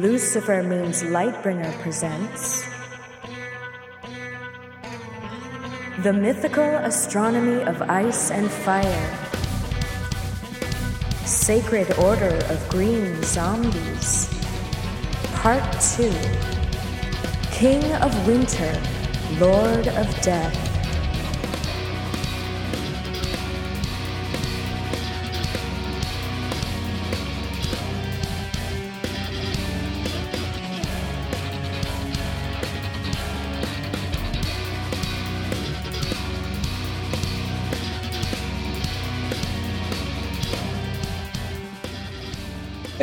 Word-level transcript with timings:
Lucifer 0.00 0.60
Means 0.62 1.04
Lightbringer 1.04 1.72
presents 1.80 2.64
The 6.02 6.12
Mythical 6.12 6.64
Astronomy 6.64 7.62
of 7.62 7.80
Ice 7.82 8.32
and 8.32 8.50
Fire. 8.50 9.18
Sacred 11.24 11.96
Order 11.98 12.34
of 12.48 12.68
Green 12.68 13.22
Zombies. 13.22 14.28
Part 15.34 15.62
2 15.96 16.10
King 17.52 17.84
of 18.02 18.26
Winter, 18.26 18.74
Lord 19.38 19.86
of 19.86 20.20
Death. 20.22 20.73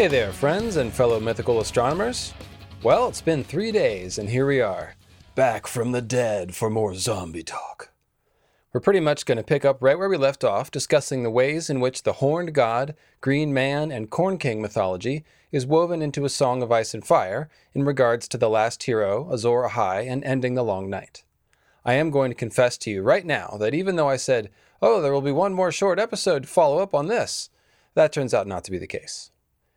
Hey 0.01 0.07
there, 0.07 0.31
friends 0.31 0.77
and 0.77 0.91
fellow 0.91 1.19
mythical 1.19 1.59
astronomers. 1.59 2.33
Well, 2.81 3.07
it's 3.07 3.21
been 3.21 3.43
three 3.43 3.71
days, 3.71 4.17
and 4.17 4.27
here 4.27 4.47
we 4.47 4.59
are, 4.59 4.95
back 5.35 5.67
from 5.67 5.91
the 5.91 6.01
dead 6.01 6.55
for 6.55 6.71
more 6.71 6.95
zombie 6.95 7.43
talk. 7.43 7.91
We're 8.73 8.81
pretty 8.81 8.99
much 8.99 9.27
going 9.27 9.37
to 9.37 9.43
pick 9.43 9.63
up 9.63 9.77
right 9.79 9.99
where 9.99 10.09
we 10.09 10.17
left 10.17 10.43
off, 10.43 10.71
discussing 10.71 11.21
the 11.21 11.29
ways 11.29 11.69
in 11.69 11.79
which 11.79 12.01
the 12.01 12.13
horned 12.13 12.55
god, 12.55 12.95
green 13.21 13.53
man, 13.53 13.91
and 13.91 14.09
corn 14.09 14.39
king 14.39 14.59
mythology 14.59 15.23
is 15.51 15.67
woven 15.67 16.01
into 16.01 16.25
a 16.25 16.29
song 16.29 16.63
of 16.63 16.71
ice 16.71 16.95
and 16.95 17.05
fire 17.05 17.47
in 17.75 17.83
regards 17.83 18.27
to 18.29 18.39
the 18.39 18.49
last 18.49 18.81
hero, 18.81 19.31
Azor 19.31 19.69
Ahai, 19.69 20.09
and 20.09 20.23
ending 20.23 20.55
the 20.55 20.63
long 20.63 20.89
night. 20.89 21.23
I 21.85 21.93
am 21.93 22.09
going 22.09 22.31
to 22.31 22.35
confess 22.35 22.75
to 22.79 22.89
you 22.89 23.03
right 23.03 23.23
now 23.23 23.55
that 23.59 23.75
even 23.75 23.97
though 23.97 24.09
I 24.09 24.17
said, 24.17 24.49
oh, 24.81 24.99
there 24.99 25.13
will 25.13 25.21
be 25.21 25.31
one 25.31 25.53
more 25.53 25.71
short 25.71 25.99
episode 25.99 26.41
to 26.41 26.49
follow 26.49 26.79
up 26.79 26.95
on 26.95 27.05
this, 27.05 27.51
that 27.93 28.11
turns 28.11 28.33
out 28.33 28.47
not 28.47 28.63
to 28.63 28.71
be 28.71 28.79
the 28.79 28.87
case. 28.87 29.30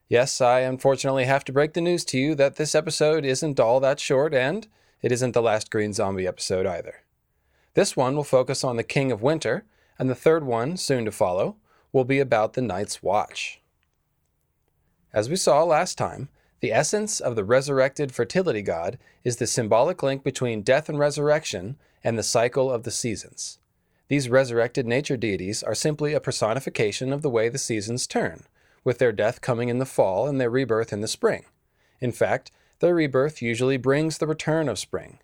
Yes, 0.08 0.40
I 0.40 0.60
unfortunately 0.60 1.24
have 1.24 1.44
to 1.44 1.52
break 1.52 1.72
the 1.72 1.80
news 1.80 2.04
to 2.06 2.18
you 2.18 2.34
that 2.34 2.56
this 2.56 2.74
episode 2.74 3.24
isn't 3.24 3.58
all 3.58 3.80
that 3.80 3.98
short, 3.98 4.34
and 4.34 4.68
it 5.00 5.10
isn't 5.10 5.32
the 5.32 5.42
last 5.42 5.70
Green 5.70 5.94
Zombie 5.94 6.26
episode 6.26 6.66
either. 6.66 7.02
This 7.72 7.96
one 7.96 8.14
will 8.14 8.24
focus 8.24 8.62
on 8.62 8.76
the 8.76 8.82
King 8.82 9.10
of 9.10 9.22
Winter, 9.22 9.64
and 9.98 10.10
the 10.10 10.14
third 10.14 10.44
one, 10.44 10.76
soon 10.76 11.06
to 11.06 11.12
follow, 11.12 11.56
will 11.90 12.04
be 12.04 12.20
about 12.20 12.52
the 12.52 12.60
Night's 12.60 13.02
Watch. 13.02 13.62
As 15.12 15.30
we 15.30 15.36
saw 15.36 15.62
last 15.64 15.96
time, 15.96 16.28
the 16.60 16.72
essence 16.72 17.18
of 17.18 17.34
the 17.34 17.44
resurrected 17.44 18.12
fertility 18.12 18.62
god 18.62 18.98
is 19.22 19.36
the 19.36 19.46
symbolic 19.46 20.02
link 20.02 20.22
between 20.22 20.62
death 20.62 20.88
and 20.88 20.98
resurrection 20.98 21.76
and 22.02 22.18
the 22.18 22.22
cycle 22.22 22.70
of 22.70 22.82
the 22.82 22.90
seasons. 22.90 23.58
These 24.08 24.28
resurrected 24.28 24.86
nature 24.86 25.16
deities 25.16 25.62
are 25.62 25.74
simply 25.74 26.12
a 26.12 26.20
personification 26.20 27.12
of 27.12 27.22
the 27.22 27.30
way 27.30 27.48
the 27.48 27.58
seasons 27.58 28.06
turn 28.06 28.44
with 28.84 28.98
their 28.98 29.12
death 29.12 29.40
coming 29.40 29.68
in 29.68 29.78
the 29.78 29.86
fall 29.86 30.28
and 30.28 30.40
their 30.40 30.50
rebirth 30.50 30.92
in 30.92 31.00
the 31.00 31.08
spring. 31.08 31.46
In 32.00 32.12
fact, 32.12 32.50
their 32.80 32.94
rebirth 32.94 33.40
usually 33.40 33.78
brings 33.78 34.18
the 34.18 34.26
return 34.26 34.68
of 34.68 34.78
spring. 34.78 35.18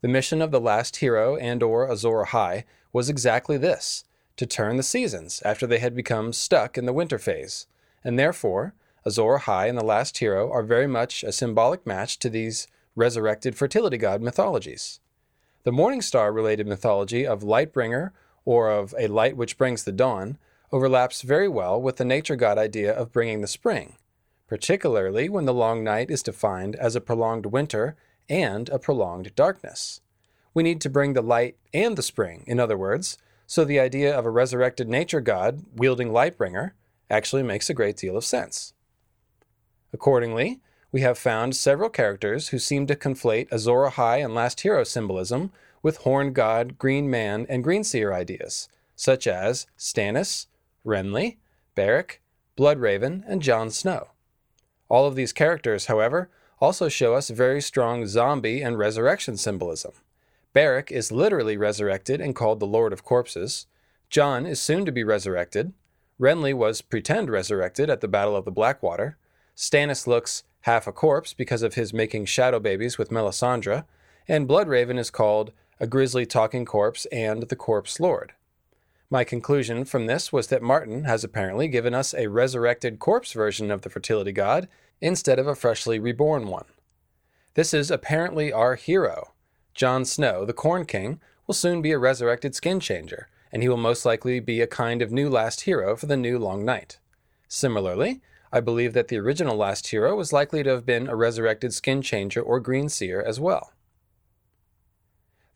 The 0.00 0.08
mission 0.08 0.42
of 0.42 0.50
the 0.50 0.60
last 0.60 0.96
hero 0.96 1.36
and 1.36 1.62
or 1.62 1.90
Azor 1.90 2.24
Ahai 2.24 2.64
was 2.92 3.08
exactly 3.08 3.56
this, 3.56 4.04
to 4.36 4.46
turn 4.46 4.76
the 4.76 4.82
seasons 4.82 5.42
after 5.44 5.66
they 5.66 5.78
had 5.78 5.94
become 5.94 6.32
stuck 6.32 6.78
in 6.78 6.86
the 6.86 6.92
winter 6.92 7.18
phase. 7.18 7.66
And 8.04 8.18
therefore, 8.18 8.74
Azor 9.04 9.38
Ahai 9.38 9.68
and 9.68 9.78
the 9.78 9.84
last 9.84 10.18
hero 10.18 10.50
are 10.50 10.62
very 10.62 10.86
much 10.86 11.22
a 11.22 11.32
symbolic 11.32 11.86
match 11.86 12.18
to 12.20 12.28
these 12.28 12.68
resurrected 12.94 13.56
fertility 13.56 13.96
god 13.96 14.22
mythologies. 14.22 15.00
The 15.64 15.72
morning 15.72 16.02
star 16.02 16.32
related 16.32 16.66
mythology 16.66 17.26
of 17.26 17.42
Lightbringer 17.42 18.10
or 18.44 18.70
of 18.70 18.94
a 18.98 19.08
light 19.08 19.36
which 19.36 19.58
brings 19.58 19.84
the 19.84 19.92
dawn 19.92 20.38
overlaps 20.70 21.22
very 21.22 21.48
well 21.48 21.80
with 21.80 21.96
the 21.96 22.04
nature 22.04 22.36
god 22.36 22.58
idea 22.58 22.92
of 22.92 23.12
bringing 23.12 23.40
the 23.40 23.46
spring, 23.46 23.96
particularly 24.46 25.28
when 25.28 25.44
the 25.44 25.54
long 25.54 25.82
night 25.82 26.10
is 26.10 26.22
defined 26.22 26.76
as 26.76 26.94
a 26.94 27.00
prolonged 27.00 27.46
winter 27.46 27.96
and 28.28 28.68
a 28.68 28.78
prolonged 28.78 29.34
darkness. 29.34 30.00
We 30.54 30.62
need 30.62 30.80
to 30.82 30.90
bring 30.90 31.12
the 31.12 31.22
light 31.22 31.56
and 31.72 31.96
the 31.96 32.02
spring, 32.02 32.44
in 32.46 32.60
other 32.60 32.76
words, 32.76 33.18
so 33.46 33.64
the 33.64 33.80
idea 33.80 34.16
of 34.16 34.26
a 34.26 34.30
resurrected 34.30 34.88
nature 34.88 35.20
god 35.20 35.64
wielding 35.74 36.10
Lightbringer 36.10 36.72
actually 37.10 37.42
makes 37.42 37.70
a 37.70 37.74
great 37.74 37.96
deal 37.96 38.16
of 38.16 38.24
sense. 38.24 38.74
Accordingly, 39.92 40.60
we 40.92 41.00
have 41.00 41.18
found 41.18 41.56
several 41.56 41.90
characters 41.90 42.48
who 42.48 42.58
seem 42.58 42.86
to 42.86 42.96
conflate 42.96 43.50
Azor 43.50 43.90
Ahai 43.90 44.24
and 44.24 44.34
Last 44.34 44.60
Hero 44.60 44.84
symbolism 44.84 45.50
with 45.82 45.98
Horned 45.98 46.34
God, 46.34 46.78
Green 46.78 47.08
Man, 47.08 47.46
and 47.48 47.64
Green 47.64 47.84
Seer 47.84 48.12
ideas, 48.12 48.68
such 48.96 49.26
as 49.26 49.66
Stannis, 49.78 50.46
Renly, 50.88 51.36
Beric, 51.76 52.22
Bloodraven, 52.56 53.22
and 53.28 53.42
Jon 53.42 53.70
Snow. 53.70 54.08
All 54.88 55.06
of 55.06 55.14
these 55.14 55.32
characters, 55.32 55.86
however, 55.86 56.30
also 56.60 56.88
show 56.88 57.14
us 57.14 57.28
very 57.28 57.60
strong 57.60 58.06
zombie 58.06 58.62
and 58.62 58.78
resurrection 58.78 59.36
symbolism. 59.36 59.92
Beric 60.54 60.90
is 60.90 61.12
literally 61.12 61.56
resurrected 61.56 62.20
and 62.20 62.34
called 62.34 62.58
the 62.58 62.66
Lord 62.66 62.92
of 62.92 63.04
Corpses. 63.04 63.66
Jon 64.10 64.46
is 64.46 64.60
soon 64.60 64.84
to 64.86 64.90
be 64.90 65.04
resurrected. 65.04 65.72
Renly 66.18 66.54
was 66.54 66.80
pretend 66.80 67.30
resurrected 67.30 67.90
at 67.90 68.00
the 68.00 68.08
Battle 68.08 68.34
of 68.34 68.44
the 68.44 68.50
Blackwater. 68.50 69.18
Stannis 69.54 70.06
looks 70.06 70.42
half 70.62 70.86
a 70.86 70.92
corpse 70.92 71.32
because 71.32 71.62
of 71.62 71.74
his 71.74 71.92
making 71.92 72.24
shadow 72.24 72.58
babies 72.58 72.98
with 72.98 73.10
Melisandre. 73.10 73.84
And 74.26 74.48
Bloodraven 74.48 74.98
is 74.98 75.10
called 75.10 75.52
a 75.78 75.86
grisly 75.86 76.26
talking 76.26 76.64
corpse 76.64 77.06
and 77.06 77.44
the 77.44 77.56
Corpse 77.56 78.00
Lord. 78.00 78.32
My 79.10 79.24
conclusion 79.24 79.86
from 79.86 80.06
this 80.06 80.32
was 80.32 80.48
that 80.48 80.60
Martin 80.60 81.04
has 81.04 81.24
apparently 81.24 81.66
given 81.68 81.94
us 81.94 82.12
a 82.12 82.26
resurrected 82.26 82.98
corpse 82.98 83.32
version 83.32 83.70
of 83.70 83.80
the 83.80 83.88
fertility 83.88 84.32
god 84.32 84.68
instead 85.00 85.38
of 85.38 85.46
a 85.46 85.54
freshly 85.54 85.98
reborn 85.98 86.46
one. 86.48 86.66
This 87.54 87.72
is 87.72 87.90
apparently 87.90 88.52
our 88.52 88.74
hero. 88.74 89.32
Jon 89.74 90.04
Snow, 90.04 90.44
the 90.44 90.52
Corn 90.52 90.84
King, 90.84 91.20
will 91.46 91.54
soon 91.54 91.80
be 91.80 91.92
a 91.92 91.98
resurrected 91.98 92.54
skin 92.54 92.80
changer, 92.80 93.28
and 93.50 93.62
he 93.62 93.68
will 93.68 93.78
most 93.78 94.04
likely 94.04 94.40
be 94.40 94.60
a 94.60 94.66
kind 94.66 95.00
of 95.00 95.10
new 95.10 95.30
last 95.30 95.62
hero 95.62 95.96
for 95.96 96.04
the 96.04 96.16
new 96.16 96.38
Long 96.38 96.64
Night. 96.64 96.98
Similarly, 97.48 98.20
I 98.52 98.60
believe 98.60 98.92
that 98.92 99.08
the 99.08 99.18
original 99.18 99.56
last 99.56 99.88
hero 99.88 100.14
was 100.14 100.34
likely 100.34 100.62
to 100.62 100.70
have 100.70 100.84
been 100.84 101.08
a 101.08 101.16
resurrected 101.16 101.72
skin 101.72 102.02
changer 102.02 102.42
or 102.42 102.60
green 102.60 102.90
seer 102.90 103.22
as 103.22 103.40
well. 103.40 103.72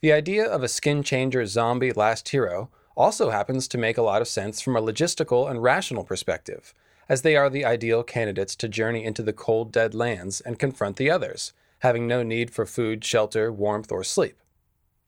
The 0.00 0.12
idea 0.12 0.46
of 0.46 0.62
a 0.62 0.68
skin 0.68 1.02
changer 1.02 1.44
zombie 1.44 1.92
last 1.92 2.30
hero 2.30 2.70
also 2.96 3.30
happens 3.30 3.66
to 3.68 3.78
make 3.78 3.98
a 3.98 4.02
lot 4.02 4.22
of 4.22 4.28
sense 4.28 4.60
from 4.60 4.76
a 4.76 4.82
logistical 4.82 5.50
and 5.50 5.62
rational 5.62 6.04
perspective, 6.04 6.74
as 7.08 7.22
they 7.22 7.36
are 7.36 7.50
the 7.50 7.64
ideal 7.64 8.02
candidates 8.02 8.54
to 8.56 8.68
journey 8.68 9.04
into 9.04 9.22
the 9.22 9.32
cold, 9.32 9.72
dead 9.72 9.94
lands 9.94 10.40
and 10.40 10.58
confront 10.58 10.96
the 10.96 11.10
others, 11.10 11.52
having 11.80 12.06
no 12.06 12.22
need 12.22 12.50
for 12.50 12.64
food, 12.64 13.04
shelter, 13.04 13.52
warmth, 13.52 13.90
or 13.90 14.04
sleep. 14.04 14.36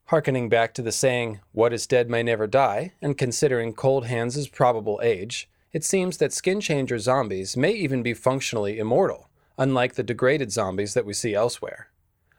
Harkening 0.06 0.48
back 0.48 0.74
to 0.74 0.82
the 0.82 0.92
saying, 0.92 1.40
What 1.52 1.72
is 1.72 1.86
dead 1.86 2.10
may 2.10 2.22
never 2.22 2.46
die, 2.46 2.92
and 3.00 3.16
considering 3.16 3.72
Cold 3.72 4.06
Hands' 4.06 4.48
probable 4.48 5.00
age, 5.02 5.48
it 5.72 5.82
seems 5.82 6.18
that 6.18 6.32
skin 6.32 6.60
changer 6.60 6.98
zombies 6.98 7.56
may 7.56 7.72
even 7.72 8.02
be 8.02 8.12
functionally 8.12 8.78
immortal, 8.78 9.28
unlike 9.56 9.94
the 9.94 10.02
degraded 10.02 10.52
zombies 10.52 10.94
that 10.94 11.06
we 11.06 11.14
see 11.14 11.34
elsewhere. 11.34 11.88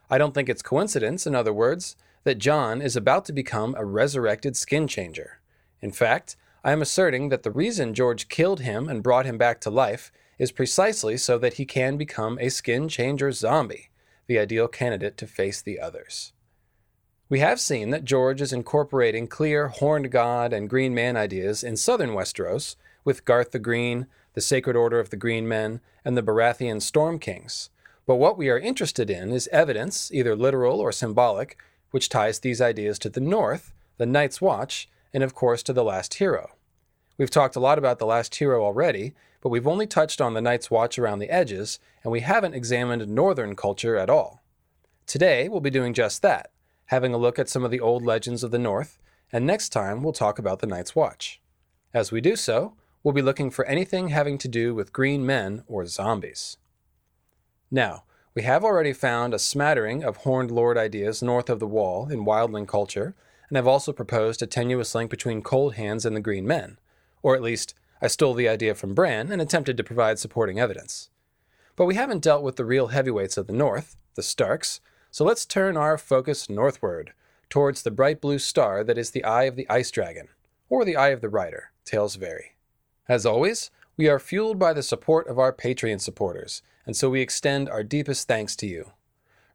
I 0.08 0.18
don't 0.18 0.32
think 0.32 0.48
it's 0.48 0.62
coincidence, 0.62 1.26
in 1.26 1.34
other 1.34 1.52
words, 1.52 1.96
that 2.26 2.38
Jon 2.38 2.82
is 2.82 2.96
about 2.96 3.24
to 3.26 3.32
become 3.32 3.76
a 3.78 3.84
resurrected 3.84 4.56
skin 4.56 4.88
changer. 4.88 5.38
In 5.80 5.92
fact, 5.92 6.34
I 6.64 6.72
am 6.72 6.82
asserting 6.82 7.28
that 7.28 7.44
the 7.44 7.52
reason 7.52 7.94
George 7.94 8.28
killed 8.28 8.62
him 8.62 8.88
and 8.88 9.00
brought 9.00 9.26
him 9.26 9.38
back 9.38 9.60
to 9.60 9.70
life 9.70 10.10
is 10.36 10.50
precisely 10.50 11.16
so 11.18 11.38
that 11.38 11.54
he 11.54 11.64
can 11.64 11.96
become 11.96 12.36
a 12.40 12.48
skin 12.48 12.88
changer 12.88 13.30
zombie, 13.30 13.90
the 14.26 14.40
ideal 14.40 14.66
candidate 14.66 15.16
to 15.18 15.26
face 15.28 15.62
the 15.62 15.78
others. 15.78 16.32
We 17.28 17.38
have 17.38 17.60
seen 17.60 17.90
that 17.90 18.04
George 18.04 18.40
is 18.40 18.52
incorporating 18.52 19.28
clear 19.28 19.68
horned 19.68 20.10
god 20.10 20.52
and 20.52 20.68
green 20.68 20.96
man 20.96 21.16
ideas 21.16 21.62
in 21.62 21.76
southern 21.76 22.10
Westeros 22.10 22.74
with 23.04 23.24
Garth 23.24 23.52
the 23.52 23.60
Green, 23.60 24.08
the 24.34 24.40
Sacred 24.40 24.74
Order 24.74 24.98
of 24.98 25.10
the 25.10 25.16
Green 25.16 25.46
Men, 25.46 25.80
and 26.04 26.16
the 26.16 26.24
Baratheon 26.24 26.82
Storm 26.82 27.20
Kings. 27.20 27.70
But 28.04 28.16
what 28.16 28.36
we 28.36 28.50
are 28.50 28.58
interested 28.58 29.10
in 29.10 29.30
is 29.30 29.48
evidence, 29.52 30.10
either 30.12 30.34
literal 30.34 30.80
or 30.80 30.90
symbolic, 30.90 31.56
which 31.90 32.08
ties 32.08 32.38
these 32.38 32.60
ideas 32.60 32.98
to 33.00 33.08
the 33.08 33.20
North, 33.20 33.72
the 33.98 34.06
Night's 34.06 34.40
Watch, 34.40 34.88
and 35.12 35.22
of 35.22 35.34
course 35.34 35.62
to 35.64 35.72
the 35.72 35.84
Last 35.84 36.14
Hero. 36.14 36.50
We've 37.18 37.30
talked 37.30 37.56
a 37.56 37.60
lot 37.60 37.78
about 37.78 37.98
the 37.98 38.06
Last 38.06 38.34
Hero 38.34 38.64
already, 38.64 39.14
but 39.40 39.48
we've 39.48 39.66
only 39.66 39.86
touched 39.86 40.20
on 40.20 40.34
the 40.34 40.42
Night's 40.42 40.70
Watch 40.70 40.98
around 40.98 41.20
the 41.20 41.30
edges, 41.30 41.78
and 42.02 42.12
we 42.12 42.20
haven't 42.20 42.54
examined 42.54 43.08
Northern 43.08 43.56
culture 43.56 43.96
at 43.96 44.10
all. 44.10 44.42
Today, 45.06 45.48
we'll 45.48 45.60
be 45.60 45.70
doing 45.70 45.94
just 45.94 46.20
that, 46.22 46.50
having 46.86 47.14
a 47.14 47.18
look 47.18 47.38
at 47.38 47.48
some 47.48 47.64
of 47.64 47.70
the 47.70 47.80
old 47.80 48.04
legends 48.04 48.42
of 48.42 48.50
the 48.50 48.58
North, 48.58 48.98
and 49.32 49.46
next 49.46 49.70
time 49.70 50.02
we'll 50.02 50.12
talk 50.12 50.38
about 50.38 50.58
the 50.58 50.66
Night's 50.66 50.94
Watch. 50.94 51.40
As 51.94 52.12
we 52.12 52.20
do 52.20 52.36
so, 52.36 52.74
we'll 53.02 53.14
be 53.14 53.22
looking 53.22 53.50
for 53.50 53.64
anything 53.66 54.08
having 54.08 54.36
to 54.38 54.48
do 54.48 54.74
with 54.74 54.92
green 54.92 55.24
men 55.24 55.62
or 55.66 55.86
zombies. 55.86 56.58
Now, 57.70 58.04
We 58.36 58.42
have 58.42 58.64
already 58.64 58.92
found 58.92 59.32
a 59.32 59.38
smattering 59.38 60.04
of 60.04 60.18
horned 60.18 60.50
lord 60.50 60.76
ideas 60.76 61.22
north 61.22 61.48
of 61.48 61.58
the 61.58 61.66
wall 61.66 62.10
in 62.10 62.26
wildling 62.26 62.68
culture, 62.68 63.14
and 63.48 63.56
have 63.56 63.66
also 63.66 63.94
proposed 63.94 64.42
a 64.42 64.46
tenuous 64.46 64.94
link 64.94 65.10
between 65.10 65.40
cold 65.40 65.76
hands 65.76 66.04
and 66.04 66.14
the 66.14 66.20
green 66.20 66.46
men. 66.46 66.76
Or 67.22 67.34
at 67.34 67.40
least, 67.40 67.72
I 68.02 68.08
stole 68.08 68.34
the 68.34 68.46
idea 68.46 68.74
from 68.74 68.94
Bran 68.94 69.32
and 69.32 69.40
attempted 69.40 69.78
to 69.78 69.84
provide 69.84 70.18
supporting 70.18 70.60
evidence. 70.60 71.08
But 71.76 71.86
we 71.86 71.94
haven't 71.94 72.22
dealt 72.22 72.42
with 72.42 72.56
the 72.56 72.66
real 72.66 72.88
heavyweights 72.88 73.38
of 73.38 73.46
the 73.46 73.54
north, 73.54 73.96
the 74.16 74.22
Starks, 74.22 74.82
so 75.10 75.24
let's 75.24 75.46
turn 75.46 75.78
our 75.78 75.96
focus 75.96 76.50
northward, 76.50 77.14
towards 77.48 77.84
the 77.84 77.90
bright 77.90 78.20
blue 78.20 78.38
star 78.38 78.84
that 78.84 78.98
is 78.98 79.12
the 79.12 79.24
eye 79.24 79.44
of 79.44 79.56
the 79.56 79.66
ice 79.70 79.90
dragon, 79.90 80.28
or 80.68 80.84
the 80.84 80.96
eye 80.96 81.08
of 81.08 81.22
the 81.22 81.30
rider, 81.30 81.70
tales 81.86 82.16
vary. 82.16 82.56
As 83.08 83.24
always, 83.24 83.70
we 83.96 84.08
are 84.08 84.18
fueled 84.18 84.58
by 84.58 84.74
the 84.74 84.82
support 84.82 85.26
of 85.26 85.38
our 85.38 85.54
Patreon 85.54 86.02
supporters, 86.02 86.60
and 86.86 86.96
so 86.96 87.10
we 87.10 87.20
extend 87.20 87.68
our 87.68 87.82
deepest 87.82 88.26
thanks 88.26 88.56
to 88.56 88.66
you. 88.66 88.92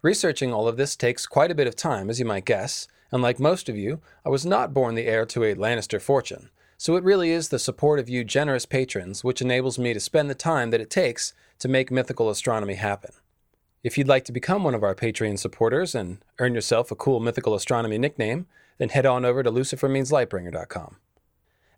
Researching 0.02 0.54
all 0.54 0.68
of 0.68 0.78
this 0.78 0.96
takes 0.96 1.26
quite 1.26 1.50
a 1.50 1.56
bit 1.56 1.68
of 1.68 1.76
time, 1.76 2.10
as 2.10 2.20
you 2.20 2.26
might 2.26 2.46
guess, 2.46 2.88
and 3.12 3.24
like 3.24 3.40
most 3.40 3.70
of 3.70 3.78
you, 3.78 4.02
I 4.26 4.30
was 4.30 4.46
not 4.46 4.74
born 4.74 4.96
the 4.96 5.08
heir 5.08 5.26
to 5.28 5.44
a 5.44 5.56
Lannister 5.56 6.02
fortune, 6.02 6.50
so 6.78 6.96
it 6.96 7.04
really 7.04 7.32
is 7.32 7.50
the 7.50 7.60
support 7.60 8.00
of 8.00 8.10
you 8.10 8.24
generous 8.24 8.66
patrons 8.66 9.24
which 9.24 9.42
enables 9.42 9.80
me 9.80 9.94
to 9.94 10.00
spend 10.00 10.30
the 10.30 10.36
time 10.36 10.72
that 10.72 10.82
it 10.82 10.90
takes 10.90 11.34
to 11.60 11.68
make 11.68 11.92
mythical 11.92 12.30
astronomy 12.30 12.76
happen. 12.76 13.12
If 13.84 13.98
you'd 13.98 14.08
like 14.08 14.26
to 14.26 14.32
become 14.32 14.64
one 14.64 14.76
of 14.76 14.84
our 14.84 14.94
Patreon 14.94 15.40
supporters 15.40 15.96
and 15.96 16.24
earn 16.40 16.54
yourself 16.54 16.92
a 16.92 16.96
cool 16.96 17.20
mythical 17.20 17.56
astronomy 17.56 17.98
nickname, 17.98 18.46
then 18.78 18.90
head 18.90 19.06
on 19.06 19.26
over 19.26 19.42
to 19.44 19.52
lucifermeanslightbringer.com. 19.52 20.98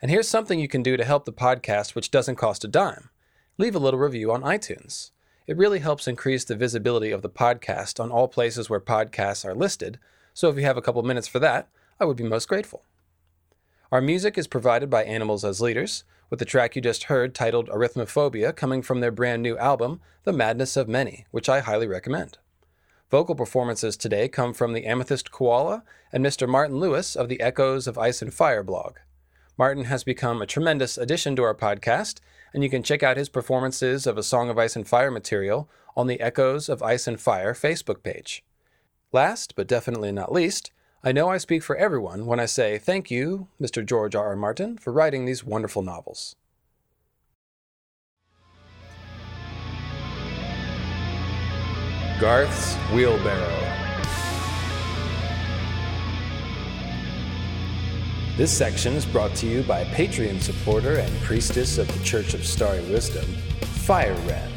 And 0.01 0.11
here's 0.11 0.27
something 0.27 0.59
you 0.59 0.67
can 0.67 0.83
do 0.83 0.97
to 0.97 1.05
help 1.05 1.23
the 1.23 1.31
podcast 1.31 1.95
which 1.95 2.11
doesn't 2.11 2.35
cost 2.35 2.65
a 2.65 2.67
dime. 2.67 3.09
Leave 3.57 3.75
a 3.75 3.79
little 3.79 3.99
review 3.99 4.33
on 4.33 4.41
iTunes. 4.41 5.11
It 5.45 5.57
really 5.57 5.79
helps 5.79 6.07
increase 6.07 6.45
the 6.45 6.55
visibility 6.55 7.11
of 7.11 7.21
the 7.21 7.29
podcast 7.29 7.99
on 7.99 8.11
all 8.11 8.29
places 8.29 8.69
where 8.69 8.79
podcasts 8.79 9.43
are 9.43 9.53
listed, 9.53 9.99
so 10.33 10.49
if 10.49 10.55
you 10.55 10.63
have 10.63 10.77
a 10.77 10.81
couple 10.81 11.03
minutes 11.03 11.27
for 11.27 11.39
that, 11.39 11.67
I 11.99 12.05
would 12.05 12.15
be 12.15 12.23
most 12.23 12.47
grateful. 12.47 12.85
Our 13.91 13.99
music 13.99 14.37
is 14.37 14.47
provided 14.47 14.89
by 14.89 15.03
Animals 15.03 15.43
as 15.43 15.59
Leaders, 15.59 16.05
with 16.29 16.39
the 16.39 16.45
track 16.45 16.75
you 16.75 16.81
just 16.81 17.03
heard 17.03 17.35
titled 17.35 17.67
Arithmophobia 17.67 18.55
coming 18.55 18.81
from 18.81 19.01
their 19.01 19.11
brand 19.11 19.43
new 19.43 19.57
album, 19.57 19.99
The 20.23 20.31
Madness 20.31 20.77
of 20.77 20.87
Many, 20.87 21.25
which 21.31 21.49
I 21.49 21.59
highly 21.59 21.87
recommend. 21.87 22.37
Vocal 23.11 23.35
performances 23.35 23.97
today 23.97 24.29
come 24.29 24.53
from 24.53 24.71
the 24.71 24.85
Amethyst 24.85 25.29
Koala 25.29 25.83
and 26.13 26.25
Mr. 26.25 26.47
Martin 26.47 26.79
Lewis 26.79 27.17
of 27.17 27.27
the 27.27 27.41
Echoes 27.41 27.85
of 27.85 27.97
Ice 27.97 28.21
and 28.21 28.33
Fire 28.33 28.63
blog. 28.63 28.95
Martin 29.55 29.83
has 29.85 30.03
become 30.03 30.41
a 30.41 30.47
tremendous 30.47 30.97
addition 30.97 31.35
to 31.35 31.43
our 31.43 31.53
podcast, 31.53 32.19
and 32.53 32.63
you 32.63 32.69
can 32.69 32.81
check 32.81 33.03
out 33.03 33.17
his 33.17 33.29
performances 33.29 34.07
of 34.07 34.17
A 34.17 34.23
Song 34.23 34.49
of 34.49 34.57
Ice 34.57 34.75
and 34.75 34.87
Fire 34.87 35.11
material 35.11 35.69
on 35.95 36.07
the 36.07 36.19
Echoes 36.19 36.69
of 36.69 36.81
Ice 36.81 37.07
and 37.07 37.21
Fire 37.21 37.53
Facebook 37.53 38.01
page. 38.01 38.43
Last, 39.11 39.55
but 39.55 39.67
definitely 39.67 40.11
not 40.11 40.31
least, 40.31 40.71
I 41.03 41.11
know 41.11 41.29
I 41.29 41.37
speak 41.37 41.61
for 41.61 41.75
everyone 41.75 42.25
when 42.25 42.39
I 42.39 42.47
say 42.47 42.79
thank 42.79 43.11
you, 43.11 43.47
Mr. 43.61 43.85
George 43.85 44.15
R. 44.15 44.29
R. 44.29 44.35
Martin, 44.35 44.77
for 44.77 44.91
writing 44.91 45.25
these 45.25 45.43
wonderful 45.43 45.83
novels. 45.83 46.35
Garth's 52.19 52.75
Wheelbarrow. 52.91 53.82
This 58.35 58.51
section 58.51 58.93
is 58.93 59.05
brought 59.05 59.35
to 59.35 59.45
you 59.45 59.61
by 59.61 59.83
Patreon 59.83 60.41
supporter 60.41 60.95
and 60.95 61.21
priestess 61.21 61.77
of 61.77 61.87
the 61.87 62.03
Church 62.03 62.33
of 62.33 62.43
Starry 62.43 62.79
Wisdom, 62.89 63.23
Fire 63.61 64.15
Wren, 64.25 64.51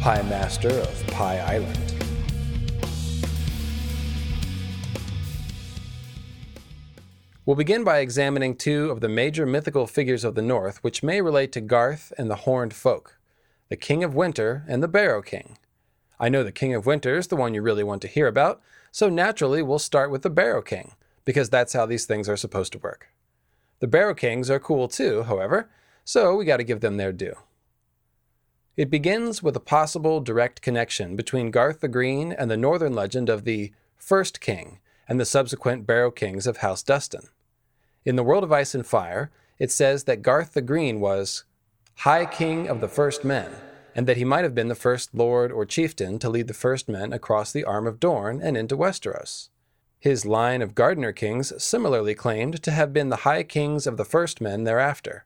Pie 0.00 0.22
Master 0.22 0.68
of 0.68 1.06
Pie 1.08 1.40
Island. 1.40 1.94
We'll 7.44 7.56
begin 7.56 7.82
by 7.82 7.98
examining 7.98 8.54
two 8.54 8.92
of 8.92 9.00
the 9.00 9.08
major 9.08 9.44
mythical 9.44 9.88
figures 9.88 10.22
of 10.22 10.36
the 10.36 10.42
North 10.42 10.84
which 10.84 11.02
may 11.02 11.20
relate 11.20 11.50
to 11.50 11.60
Garth 11.60 12.12
and 12.16 12.30
the 12.30 12.36
Horned 12.36 12.74
Folk 12.74 13.18
the 13.68 13.76
King 13.76 14.04
of 14.04 14.14
Winter 14.14 14.64
and 14.68 14.84
the 14.84 14.88
Barrow 14.88 15.20
King. 15.20 15.58
I 16.20 16.28
know 16.28 16.44
the 16.44 16.52
King 16.52 16.76
of 16.76 16.86
Winter 16.86 17.16
is 17.16 17.26
the 17.26 17.34
one 17.34 17.54
you 17.54 17.60
really 17.60 17.82
want 17.82 18.02
to 18.02 18.08
hear 18.08 18.28
about, 18.28 18.62
so 18.92 19.08
naturally 19.08 19.64
we'll 19.64 19.80
start 19.80 20.12
with 20.12 20.22
the 20.22 20.30
Barrow 20.30 20.62
King, 20.62 20.92
because 21.24 21.50
that's 21.50 21.72
how 21.72 21.86
these 21.86 22.04
things 22.04 22.28
are 22.28 22.36
supposed 22.36 22.70
to 22.70 22.78
work. 22.78 23.08
The 23.78 23.86
Barrow 23.86 24.14
Kings 24.14 24.50
are 24.50 24.58
cool 24.58 24.88
too, 24.88 25.24
however, 25.24 25.68
so 26.04 26.36
we 26.36 26.44
got 26.44 26.56
to 26.56 26.64
give 26.64 26.80
them 26.80 26.96
their 26.96 27.12
due. 27.12 27.34
It 28.76 28.90
begins 28.90 29.42
with 29.42 29.56
a 29.56 29.60
possible 29.60 30.20
direct 30.20 30.62
connection 30.62 31.16
between 31.16 31.50
Garth 31.50 31.80
the 31.80 31.88
Green 31.88 32.32
and 32.32 32.50
the 32.50 32.56
northern 32.56 32.94
legend 32.94 33.28
of 33.28 33.44
the 33.44 33.72
First 33.96 34.40
King 34.40 34.80
and 35.08 35.20
the 35.20 35.24
subsequent 35.24 35.86
Barrow 35.86 36.10
Kings 36.10 36.46
of 36.46 36.58
House 36.58 36.82
Dustin. 36.82 37.28
In 38.04 38.16
the 38.16 38.22
World 38.22 38.44
of 38.44 38.52
Ice 38.52 38.74
and 38.74 38.86
Fire, 38.86 39.30
it 39.58 39.70
says 39.70 40.04
that 40.04 40.22
Garth 40.22 40.52
the 40.52 40.62
Green 40.62 41.00
was 41.00 41.44
High 41.96 42.26
King 42.26 42.68
of 42.68 42.80
the 42.80 42.88
First 42.88 43.24
Men, 43.24 43.50
and 43.94 44.06
that 44.06 44.18
he 44.18 44.24
might 44.24 44.44
have 44.44 44.54
been 44.54 44.68
the 44.68 44.74
first 44.74 45.14
lord 45.14 45.50
or 45.50 45.64
chieftain 45.64 46.18
to 46.18 46.28
lead 46.28 46.48
the 46.48 46.54
first 46.54 46.88
men 46.88 47.12
across 47.12 47.52
the 47.52 47.64
Arm 47.64 47.86
of 47.86 47.98
Dorne 47.98 48.40
and 48.42 48.56
into 48.56 48.76
Westeros. 48.76 49.48
His 50.06 50.24
line 50.24 50.62
of 50.62 50.76
Gardener 50.76 51.10
kings 51.10 51.52
similarly 51.60 52.14
claimed 52.14 52.62
to 52.62 52.70
have 52.70 52.92
been 52.92 53.08
the 53.08 53.24
high 53.26 53.42
kings 53.42 53.88
of 53.88 53.96
the 53.96 54.04
first 54.04 54.40
men 54.40 54.62
thereafter. 54.62 55.24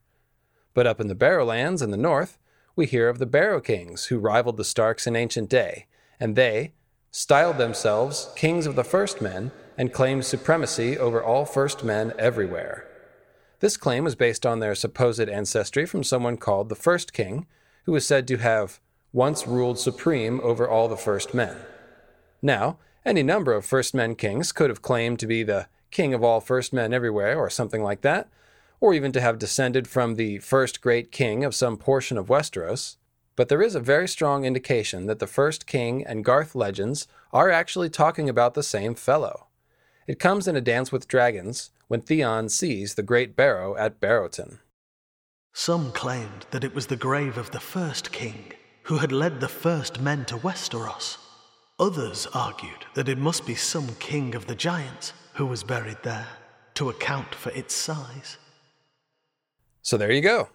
But 0.72 0.86
up 0.86 1.02
in 1.02 1.06
the 1.06 1.14
Barrowlands 1.14 1.82
in 1.82 1.90
the 1.90 1.98
north, 1.98 2.38
we 2.76 2.86
hear 2.86 3.10
of 3.10 3.18
the 3.18 3.26
Barrow 3.26 3.60
kings 3.60 4.06
who 4.06 4.18
rivaled 4.18 4.56
the 4.56 4.64
Starks 4.64 5.06
in 5.06 5.16
ancient 5.16 5.50
day, 5.50 5.84
and 6.18 6.34
they 6.34 6.72
styled 7.10 7.58
themselves 7.58 8.30
kings 8.36 8.64
of 8.64 8.74
the 8.74 8.82
first 8.82 9.20
men 9.20 9.52
and 9.76 9.92
claimed 9.92 10.24
supremacy 10.24 10.96
over 10.96 11.22
all 11.22 11.44
first 11.44 11.84
men 11.84 12.14
everywhere. 12.18 12.88
This 13.58 13.76
claim 13.76 14.04
was 14.04 14.14
based 14.14 14.46
on 14.46 14.60
their 14.60 14.74
supposed 14.74 15.28
ancestry 15.28 15.84
from 15.84 16.02
someone 16.02 16.38
called 16.38 16.70
the 16.70 16.74
First 16.74 17.12
King, 17.12 17.46
who 17.84 17.92
was 17.92 18.06
said 18.06 18.26
to 18.28 18.38
have 18.38 18.80
once 19.12 19.46
ruled 19.46 19.78
supreme 19.78 20.40
over 20.42 20.66
all 20.66 20.88
the 20.88 20.96
first 20.96 21.34
men. 21.34 21.58
Now, 22.40 22.78
any 23.04 23.22
number 23.22 23.52
of 23.52 23.64
first 23.64 23.94
men 23.94 24.14
kings 24.14 24.52
could 24.52 24.70
have 24.70 24.82
claimed 24.82 25.18
to 25.20 25.26
be 25.26 25.42
the 25.42 25.66
king 25.90 26.14
of 26.14 26.22
all 26.22 26.40
first 26.40 26.72
men 26.72 26.92
everywhere, 26.92 27.38
or 27.38 27.50
something 27.50 27.82
like 27.82 28.02
that, 28.02 28.28
or 28.80 28.94
even 28.94 29.12
to 29.12 29.20
have 29.20 29.38
descended 29.38 29.88
from 29.88 30.14
the 30.14 30.38
first 30.38 30.80
great 30.80 31.10
king 31.12 31.44
of 31.44 31.54
some 31.54 31.76
portion 31.76 32.16
of 32.16 32.28
Westeros. 32.28 32.96
But 33.36 33.48
there 33.48 33.62
is 33.62 33.74
a 33.74 33.80
very 33.80 34.08
strong 34.08 34.44
indication 34.44 35.06
that 35.06 35.18
the 35.18 35.26
first 35.26 35.66
king 35.66 36.04
and 36.04 36.24
Garth 36.24 36.54
legends 36.54 37.08
are 37.32 37.50
actually 37.50 37.90
talking 37.90 38.28
about 38.28 38.54
the 38.54 38.62
same 38.62 38.94
fellow. 38.94 39.46
It 40.06 40.18
comes 40.18 40.46
in 40.48 40.56
A 40.56 40.60
Dance 40.60 40.92
with 40.92 41.08
Dragons 41.08 41.70
when 41.88 42.00
Theon 42.00 42.48
sees 42.48 42.94
the 42.94 43.02
Great 43.02 43.36
Barrow 43.36 43.76
at 43.76 44.00
Barrowton. 44.00 44.58
Some 45.52 45.92
claimed 45.92 46.46
that 46.50 46.64
it 46.64 46.74
was 46.74 46.86
the 46.86 46.96
grave 46.96 47.36
of 47.36 47.50
the 47.50 47.60
first 47.60 48.12
king, 48.12 48.52
who 48.84 48.98
had 48.98 49.12
led 49.12 49.40
the 49.40 49.48
first 49.48 50.00
men 50.00 50.24
to 50.26 50.36
Westeros. 50.36 51.18
Others 51.80 52.28
argued 52.34 52.84
that 52.92 53.08
it 53.08 53.16
must 53.16 53.46
be 53.46 53.54
some 53.54 53.88
king 53.98 54.34
of 54.34 54.46
the 54.46 54.54
giants 54.54 55.14
who 55.32 55.46
was 55.46 55.64
buried 55.64 55.96
there 56.02 56.28
to 56.74 56.90
account 56.90 57.34
for 57.34 57.48
its 57.52 57.74
size. 57.74 58.36
So 59.80 59.96
there 59.96 60.12
you 60.12 60.20
go. 60.20 60.50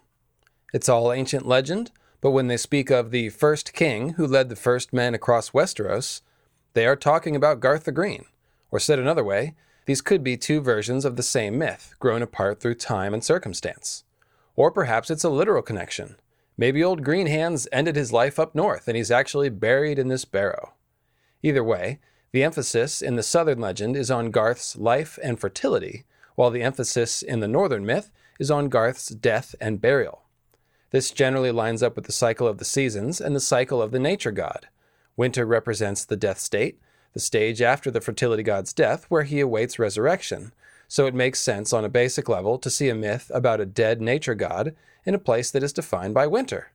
It's 0.72 0.88
all 0.88 1.12
ancient 1.12 1.48
legend, 1.48 1.90
but 2.22 2.30
when 2.30 2.48
they 2.48 2.58
speak 2.58 2.92
of 2.92 3.10
the 3.10 3.30
first 3.30 3.74
king 3.74 4.10
who 4.10 4.28
led 4.28 4.50
the 4.50 4.56
first 4.56 4.94
men 4.94 5.16
across 5.16 5.50
Westeros, 5.50 6.22
they 6.74 6.86
are 6.86 6.96
talking 6.96 7.36
about 7.36 7.60
Garth 7.60 7.86
the 7.86 7.92
Green. 7.92 8.26
Or 8.70 8.80
said 8.80 9.00
another 9.00 9.24
way, 9.24 9.56
these 9.88 10.02
could 10.02 10.24
be 10.24 10.38
two 10.38 10.62
versions 10.62 11.06
of 11.06 11.16
the 11.16 11.24
same 11.24 11.58
myth, 11.58 11.96
grown 11.98 12.22
apart 12.22 12.60
through 12.60 12.76
time 12.76 13.16
and 13.16 13.24
circumstance. 13.24 14.04
Or 14.56 14.70
perhaps 14.70 15.10
it's 15.10 15.24
a 15.24 15.30
literal 15.30 15.64
connection. 15.64 16.18
Maybe 16.56 16.84
old 16.84 17.04
Green 17.04 17.26
Hands 17.26 17.68
ended 17.72 17.96
his 17.96 18.14
life 18.14 18.38
up 18.38 18.54
north 18.54 18.88
and 18.88 18.96
he's 18.96 19.10
actually 19.10 19.50
buried 19.50 19.98
in 19.98 20.10
this 20.10 20.24
barrow. 20.24 20.74
Either 21.46 21.64
way, 21.64 22.00
the 22.32 22.42
emphasis 22.42 23.04
in 23.04 23.18
the 23.18 23.22
southern 23.22 23.60
legend 23.60 23.96
is 23.96 24.10
on 24.10 24.32
Garth's 24.32 24.76
life 24.76 25.20
and 25.22 25.40
fertility, 25.40 26.04
while 26.34 26.50
the 26.50 26.64
emphasis 26.64 27.22
in 27.22 27.40
the 27.40 27.48
northern 27.48 27.86
myth 27.86 28.10
is 28.40 28.50
on 28.50 28.68
Garth's 28.68 29.10
death 29.10 29.54
and 29.62 29.80
burial. 29.80 30.24
This 30.90 31.12
generally 31.12 31.52
lines 31.52 31.84
up 31.84 31.96
with 31.96 32.06
the 32.06 32.12
cycle 32.12 32.48
of 32.48 32.58
the 32.58 32.66
seasons 32.66 33.22
and 33.22 33.36
the 33.36 33.40
cycle 33.40 33.80
of 33.80 33.92
the 33.92 34.00
nature 34.00 34.32
god. 34.32 34.70
Winter 35.16 35.46
represents 35.46 36.04
the 36.04 36.16
death 36.16 36.40
state, 36.40 36.80
the 37.14 37.20
stage 37.20 37.62
after 37.62 37.92
the 37.92 38.02
fertility 38.02 38.42
god's 38.42 38.74
death 38.74 39.06
where 39.10 39.22
he 39.22 39.40
awaits 39.40 39.78
resurrection, 39.78 40.52
so 40.88 41.06
it 41.06 41.14
makes 41.14 41.40
sense 41.40 41.72
on 41.72 41.86
a 41.86 41.90
basic 41.90 42.28
level 42.28 42.58
to 42.58 42.72
see 42.72 42.90
a 42.90 42.96
myth 42.96 43.30
about 43.32 43.62
a 43.62 43.68
dead 43.68 44.02
nature 44.02 44.34
god 44.34 44.76
in 45.06 45.14
a 45.14 45.20
place 45.20 45.52
that 45.52 45.62
is 45.62 45.74
defined 45.74 46.16
by 46.16 46.26
winter. 46.26 46.72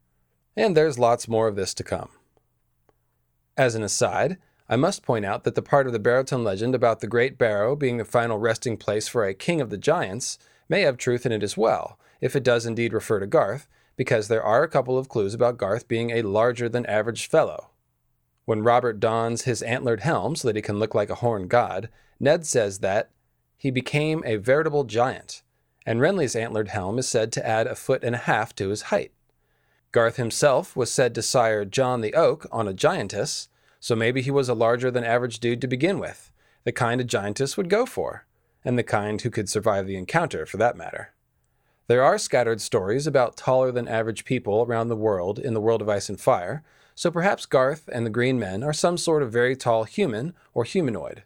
And 0.57 0.77
there's 0.77 0.97
lots 0.97 1.27
more 1.27 1.49
of 1.49 1.57
this 1.57 1.75
to 1.75 1.83
come. 1.83 2.11
As 3.57 3.75
an 3.75 3.83
aside, 3.83 4.39
I 4.71 4.77
must 4.77 5.03
point 5.03 5.25
out 5.25 5.43
that 5.43 5.57
the 5.57 5.63
part 5.63 5.89
of 5.89 5.93
the 5.93 5.99
Barrowton 5.99 6.45
legend 6.45 6.77
about 6.77 7.01
the 7.01 7.09
Great 7.09 7.37
Barrow 7.37 7.75
being 7.75 7.97
the 7.97 8.05
final 8.05 8.39
resting 8.39 8.77
place 8.77 9.09
for 9.09 9.25
a 9.25 9.35
king 9.35 9.61
of 9.61 9.69
the 9.69 9.77
giants 9.77 10.39
may 10.69 10.83
have 10.83 10.97
truth 10.97 11.27
in 11.27 11.33
it 11.33 11.43
as 11.43 11.57
well, 11.57 11.99
if 12.21 12.37
it 12.37 12.45
does 12.45 12.65
indeed 12.65 12.93
refer 12.93 13.19
to 13.19 13.27
Garth, 13.27 13.67
because 13.97 14.29
there 14.29 14.45
are 14.45 14.63
a 14.63 14.69
couple 14.69 14.97
of 14.97 15.09
clues 15.09 15.35
about 15.35 15.59
Garth 15.59 15.89
being 15.89 16.11
a 16.11 16.23
larger 16.23 16.69
than 16.69 16.87
average 16.87 17.27
fellow. 17.27 17.71
When 18.45 18.63
Robert 18.63 19.01
dons 19.01 19.43
his 19.43 19.61
antlered 19.61 20.03
helm 20.03 20.37
so 20.37 20.47
that 20.47 20.55
he 20.55 20.63
can 20.63 20.79
look 20.79 20.95
like 20.95 21.11
a 21.11 21.17
horned 21.17 21.51
god, 21.51 21.89
Ned 22.21 22.47
says 22.47 22.79
that 22.79 23.11
he 23.57 23.73
became 23.73 24.23
a 24.25 24.37
veritable 24.37 24.85
giant, 24.85 25.43
and 25.85 26.01
Renly's 26.01 26.37
antlered 26.37 26.69
helm 26.69 26.97
is 26.97 27.09
said 27.09 27.33
to 27.33 27.45
add 27.45 27.67
a 27.67 27.75
foot 27.75 28.05
and 28.05 28.15
a 28.15 28.19
half 28.19 28.55
to 28.55 28.69
his 28.69 28.83
height. 28.83 29.11
Garth 29.91 30.15
himself 30.15 30.77
was 30.77 30.93
said 30.93 31.13
to 31.17 31.23
sire 31.23 31.65
John 31.65 32.03
the 32.03 32.15
Oak 32.15 32.47
on 32.53 32.69
a 32.69 32.73
giantess, 32.73 33.49
so 33.81 33.97
maybe 33.97 34.23
he 34.23 34.31
was 34.31 34.49
a 34.49 34.55
larger 34.55 34.91
than 34.91 35.03
average 35.03 35.41
dude 35.41 35.61
to 35.63 35.67
begin 35.67 35.99
with, 35.99 36.31
the 36.65 36.73
kind 36.73 37.01
a 37.01 37.05
giantess 37.05 37.57
would 37.57 37.71
go 37.71 37.87
for, 37.87 38.27
and 38.65 38.79
the 38.79 38.83
kind 38.83 39.23
who 39.23 39.31
could 39.31 39.49
survive 39.49 39.87
the 39.87 39.97
encounter 39.97 40.47
for 40.47 40.59
that 40.59 40.77
matter. 40.77 41.15
There 41.87 42.05
are 42.05 42.19
scattered 42.19 42.61
stories 42.61 43.07
about 43.07 43.37
taller 43.37 43.73
than 43.73 43.89
average 43.89 44.25
people 44.25 44.63
around 44.63 44.89
the 44.89 44.97
world 44.97 45.39
in 45.39 45.55
the 45.55 45.61
world 45.61 45.83
of 45.83 45.89
ice 45.89 46.09
and 46.09 46.21
fire, 46.21 46.63
so 46.95 47.11
perhaps 47.11 47.47
Garth 47.47 47.89
and 47.91 48.05
the 48.05 48.11
Green 48.11 48.39
Men 48.39 48.63
are 48.63 48.75
some 48.75 48.99
sort 48.99 49.23
of 49.23 49.33
very 49.33 49.57
tall 49.57 49.85
human 49.85 50.35
or 50.53 50.65
humanoid. 50.65 51.23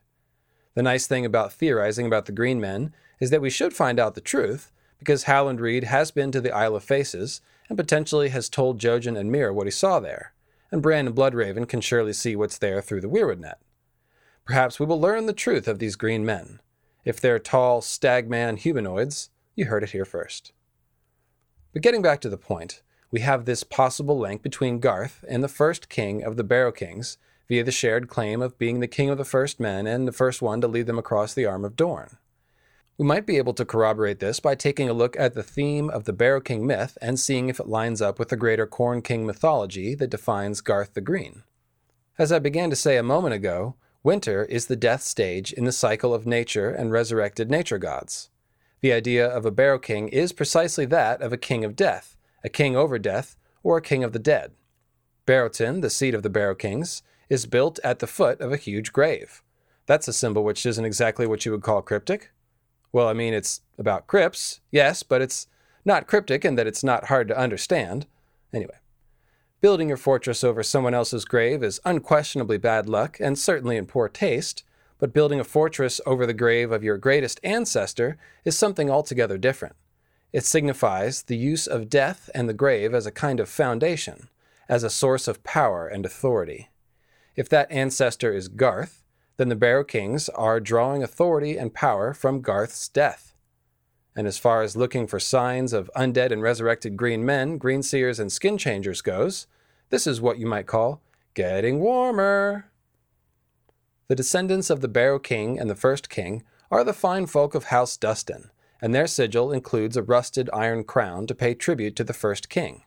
The 0.75 0.83
nice 0.83 1.07
thing 1.07 1.27
about 1.27 1.53
theorizing 1.53 2.07
about 2.07 2.27
the 2.27 2.33
Green 2.33 2.61
Men 2.61 2.95
is 3.21 3.31
that 3.31 3.41
we 3.41 3.51
should 3.51 3.75
find 3.75 3.99
out 3.99 4.15
the 4.15 4.21
truth, 4.21 4.71
because 4.99 5.25
Howland 5.25 5.61
Reed 5.61 5.85
has 5.85 6.11
been 6.11 6.31
to 6.33 6.41
the 6.41 6.55
Isle 6.55 6.77
of 6.77 6.85
Faces 6.85 7.41
and 7.69 7.77
potentially 7.77 8.29
has 8.29 8.49
told 8.49 8.79
Jojen 8.81 9.19
and 9.19 9.31
Meera 9.31 9.53
what 9.53 9.67
he 9.67 9.71
saw 9.73 9.99
there, 9.99 10.33
and 10.75 10.83
Bran 10.83 11.07
and 11.07 11.15
Bloodraven 11.15 11.69
can 11.69 11.81
surely 11.81 12.13
see 12.13 12.35
what's 12.35 12.59
there 12.59 12.83
through 12.83 13.01
the 13.01 13.09
Weirwood 13.09 13.39
net. 13.39 13.61
Perhaps 14.45 14.81
we 14.81 14.87
will 14.87 15.01
learn 15.01 15.27
the 15.27 15.33
truth 15.33 15.69
of 15.69 15.79
these 15.79 15.95
green 15.95 16.27
men. 16.27 16.59
If 17.05 17.21
they're 17.21 17.39
tall, 17.39 17.81
stagman 17.81 18.57
humanoids, 18.57 19.31
you 19.55 19.67
heard 19.67 19.85
it 19.85 19.91
here 19.91 20.05
first. 20.05 20.53
But 21.73 21.83
getting 21.83 22.03
back 22.03 22.21
to 22.23 22.29
the 22.29 22.37
point, 22.37 22.83
we 23.13 23.21
have 23.21 23.45
this 23.45 23.63
possible 23.63 24.19
link 24.19 24.43
between 24.43 24.81
Garth 24.81 25.25
and 25.29 25.45
the 25.45 25.49
first 25.49 25.89
king 25.89 26.25
of 26.25 26.37
the 26.37 26.43
Barrow 26.43 26.73
Kings 26.73 27.19
via 27.47 27.63
the 27.63 27.71
shared 27.71 28.09
claim 28.09 28.43
of 28.43 28.59
being 28.59 28.81
the 28.81 28.89
king 28.89 29.11
of 29.11 29.17
the 29.17 29.25
first 29.25 29.61
men 29.61 29.87
and 29.87 30.09
the 30.09 30.13
first 30.13 30.43
one 30.43 30.61
to 30.61 30.67
lead 30.67 30.87
them 30.87 30.99
across 30.99 31.35
the 31.35 31.47
arm 31.47 31.65
of 31.65 31.77
Dorne. 31.77 32.17
We 32.97 33.05
might 33.05 33.27
be 33.27 33.39
able 33.39 33.55
to 33.55 33.65
corroborate 33.65 34.21
this 34.21 34.39
by 34.39 34.55
taking 34.55 34.89
a 34.89 34.93
look 34.93 35.19
at 35.19 35.35
the 35.35 35.43
theme 35.43 35.91
of 35.91 36.05
the 36.05 36.13
Barrow 36.13 36.41
King 36.41 36.65
myth 36.65 36.97
and 37.03 37.19
seeing 37.19 37.49
if 37.49 37.59
it 37.59 37.67
lines 37.67 38.01
up 38.01 38.21
with 38.21 38.29
the 38.29 38.37
greater 38.37 38.69
Corn 38.69 39.03
King 39.03 39.27
mythology 39.27 39.97
that 39.97 40.11
defines 40.11 40.61
Garth 40.61 40.95
the 40.95 41.01
Green. 41.01 41.43
As 42.19 42.31
I 42.31 42.39
began 42.39 42.71
to 42.71 42.77
say 42.77 42.97
a 42.97 43.03
moment 43.03 43.35
ago, 43.35 43.75
winter 44.05 44.45
is 44.45 44.67
the 44.67 44.77
death 44.77 45.03
stage 45.03 45.53
in 45.53 45.65
the 45.65 45.73
cycle 45.73 46.15
of 46.15 46.25
nature 46.25 46.71
and 46.71 46.93
resurrected 46.93 47.51
nature 47.51 47.79
gods. 47.79 48.31
The 48.81 48.93
idea 48.93 49.27
of 49.27 49.45
a 49.45 49.51
Barrow 49.51 49.81
King 49.81 50.09
is 50.09 50.33
precisely 50.33 50.87
that 50.87 51.21
of 51.21 51.33
a 51.33 51.37
king 51.37 51.65
of 51.65 51.75
death, 51.75 52.17
a 52.45 52.49
king 52.49 52.77
over 52.77 52.97
death, 53.01 53.35
or 53.65 53.79
a 53.79 53.83
king 53.83 54.05
of 54.05 54.13
the 54.13 54.21
dead. 54.21 54.53
Barrowton, 55.27 55.81
the 55.83 55.91
seat 55.91 56.15
of 56.15 56.23
the 56.23 56.31
Barrow 56.31 56.55
Kings, 56.55 57.03
is 57.29 57.47
built 57.47 57.81
at 57.83 57.99
the 57.99 58.07
foot 58.07 58.41
of 58.41 58.53
a 58.53 58.57
huge 58.57 58.93
grave. 58.93 59.43
That's 59.87 60.07
a 60.07 60.13
symbol 60.13 60.45
which 60.45 60.65
isn't 60.65 60.85
exactly 60.85 61.27
what 61.27 61.45
you 61.45 61.51
would 61.51 61.63
call 61.63 61.83
cryptic, 61.83 62.31
well, 62.95 63.09
I 63.09 63.13
mean, 63.13 63.35
it's 63.35 63.61
about 63.77 64.07
crypts, 64.07 64.61
yes, 64.71 65.03
but 65.03 65.21
it's 65.21 65.49
not 65.85 66.07
cryptic 66.07 66.45
in 66.45 66.55
that 66.55 66.69
it's 66.69 66.85
not 66.85 67.07
hard 67.07 67.27
to 67.27 67.37
understand. 67.37 68.07
Anyway, 68.53 68.77
building 69.61 69.89
your 69.89 69.97
fortress 69.97 70.45
over 70.45 70.63
someone 70.63 70.95
else's 70.95 71.25
grave 71.25 71.65
is 71.65 71.81
unquestionably 71.85 72.57
bad 72.57 72.89
luck 72.89 73.19
and 73.19 73.37
certainly 73.37 73.77
in 73.77 73.85
poor 73.85 74.09
taste, 74.09 74.63
but 75.01 75.13
building 75.13 75.41
a 75.41 75.45
fortress 75.45 76.01
over 76.07 76.25
the 76.25 76.33
grave 76.33 76.71
of 76.71 76.85
your 76.85 76.97
greatest 76.97 77.41
ancestor 77.43 78.17
is 78.45 78.57
something 78.57 78.89
altogether 78.89 79.39
different. 79.39 79.75
It 80.33 80.45
signifies 80.45 81.23
the 81.23 81.37
use 81.37 81.67
of 81.67 81.91
death 81.91 82.31
and 82.33 82.49
the 82.49 82.55
grave 82.55 82.95
as 82.95 83.07
a 83.07 83.11
kind 83.11 83.41
of 83.41 83.49
foundation, 83.49 84.29
as 84.69 84.85
a 84.85 84.89
source 84.89 85.27
of 85.27 85.43
power 85.43 85.89
and 85.89 86.07
authority. 86.07 86.71
If 87.35 87.49
that 87.49 87.73
ancestor 87.73 88.33
is 88.33 88.47
Garth, 88.47 89.04
then 89.37 89.49
the 89.49 89.57
Barrow 89.57 89.85
Kings 89.85 90.29
are 90.31 90.61
drawing 90.61 91.03
authority 91.03 91.57
and 91.57 91.75
power 91.75 92.15
from 92.15 92.41
Garth's 92.41 92.89
death. 92.89 93.35
And 94.17 94.27
as 94.27 94.39
far 94.39 94.63
as 94.63 94.77
looking 94.77 95.07
for 95.07 95.19
signs 95.19 95.73
of 95.73 95.91
undead 95.97 96.31
and 96.31 96.41
resurrected 96.41 96.97
green 96.97 97.25
men, 97.25 97.59
green 97.59 97.83
seers, 97.83 98.21
and 98.21 98.31
skin 98.31 98.59
changers 98.59 99.01
goes, 99.01 99.47
this 99.91 100.07
is 100.07 100.21
what 100.21 100.39
you 100.39 100.47
might 100.47 100.67
call 100.67 101.01
getting 101.35 101.81
warmer. 101.81 102.71
The 104.07 104.15
descendants 104.15 104.71
of 104.71 104.81
the 104.81 104.89
Barrow 104.89 105.19
King 105.19 105.59
and 105.59 105.69
the 105.69 105.75
First 105.75 106.09
King 106.09 106.45
are 106.71 106.85
the 106.85 106.93
fine 106.93 107.27
folk 107.27 107.55
of 107.55 107.65
House 107.65 107.97
Dustin, 107.97 108.51
and 108.81 108.95
their 108.95 109.07
sigil 109.07 109.53
includes 109.53 109.97
a 109.97 110.03
rusted 110.03 110.49
iron 110.53 110.85
crown 110.85 111.27
to 111.27 111.35
pay 111.35 111.55
tribute 111.55 111.97
to 111.97 112.05
the 112.05 112.13
First 112.13 112.49
King. 112.49 112.83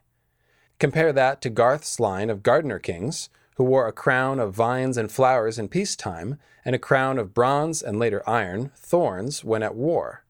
Compare 0.79 1.11
that 1.11 1.41
to 1.41 1.49
Garth's 1.49 1.99
line 1.99 2.29
of 2.29 2.43
Gardener 2.43 2.79
Kings, 2.79 3.29
who 3.57 3.63
wore 3.63 3.87
a 3.87 3.91
crown 3.91 4.39
of 4.39 4.53
vines 4.53 4.97
and 4.97 5.11
flowers 5.11 5.57
in 5.57 5.67
peacetime, 5.67 6.37
and 6.63 6.75
a 6.75 6.79
crown 6.79 7.17
of 7.17 7.33
bronze 7.33 7.81
and 7.81 7.97
later 7.97 8.21
iron, 8.29 8.71
thorns, 8.75 9.43
when 9.43 9.63
at 9.63 9.73
war. 9.73 10.23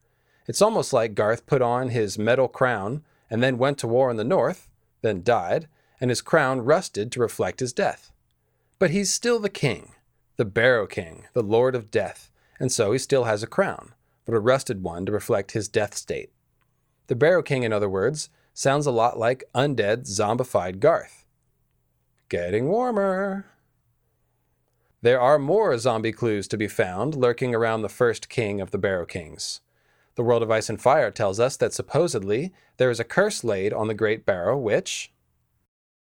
It's 0.48 0.62
almost 0.62 0.93
like 0.93 1.13
Garth 1.13 1.46
put 1.46 1.62
on 1.62 1.89
his 1.89 2.17
metal 2.17 2.48
crown 2.48 3.03
and 3.29 3.43
then 3.43 3.57
went 3.57 3.77
to 3.79 3.88
war 3.88 4.10
in 4.10 4.15
the 4.15 4.24
north, 4.24 4.69
then 5.01 5.24
died, 5.24 5.67
and 6.00 6.10
his 6.10 6.22
crown 6.22 6.62
rusted 6.62 7.12
to 7.12 7.19
reflect 7.19 7.60
his 7.60 7.74
death. 7.74 8.13
But 8.79 8.91
he's 8.91 9.13
still 9.13 9.39
the 9.39 9.50
king, 9.50 9.91
the 10.38 10.46
Barrow 10.46 10.88
King, 10.88 11.25
the 11.34 11.43
Lord 11.43 11.75
of 11.75 11.91
Death, 11.91 12.31
and 12.62 12.72
so 12.72 12.93
he 12.93 12.98
still 12.98 13.25
has 13.25 13.43
a 13.43 13.48
crown, 13.48 13.93
but 14.25 14.36
a 14.36 14.39
rusted 14.39 14.84
one 14.84 15.05
to 15.05 15.12
reflect 15.12 15.51
his 15.51 15.67
death 15.67 15.98
state. 15.98 16.31
The 17.07 17.15
Barrow 17.15 17.43
King, 17.43 17.63
in 17.63 17.74
other 17.74 17.89
words, 17.89 18.29
sounds 18.53 18.86
a 18.86 18.91
lot 18.91 19.19
like 19.19 19.43
undead, 19.53 20.07
zombified 20.07 20.79
Garth. 20.79 21.25
Getting 22.29 22.67
warmer. 22.67 23.46
There 25.01 25.22
are 25.22 25.39
more 25.39 25.77
zombie 25.77 26.12
clues 26.12 26.46
to 26.50 26.57
be 26.57 26.67
found 26.67 27.15
lurking 27.15 27.55
around 27.55 27.84
the 27.84 27.89
first 27.89 28.27
king 28.27 28.60
of 28.60 28.72
the 28.72 28.77
Barrow 28.77 29.05
Kings. 29.05 29.62
The 30.15 30.24
World 30.24 30.43
of 30.43 30.51
Ice 30.51 30.67
and 30.69 30.81
Fire 30.81 31.10
tells 31.10 31.39
us 31.39 31.55
that 31.55 31.72
supposedly 31.72 32.51
there 32.75 32.89
is 32.89 33.00
a 33.00 33.05
curse 33.05 33.46
laid 33.46 33.72
on 33.72 33.88
the 33.88 33.93
Great 33.93 34.25
Barrow 34.25 34.57
which 34.57 35.13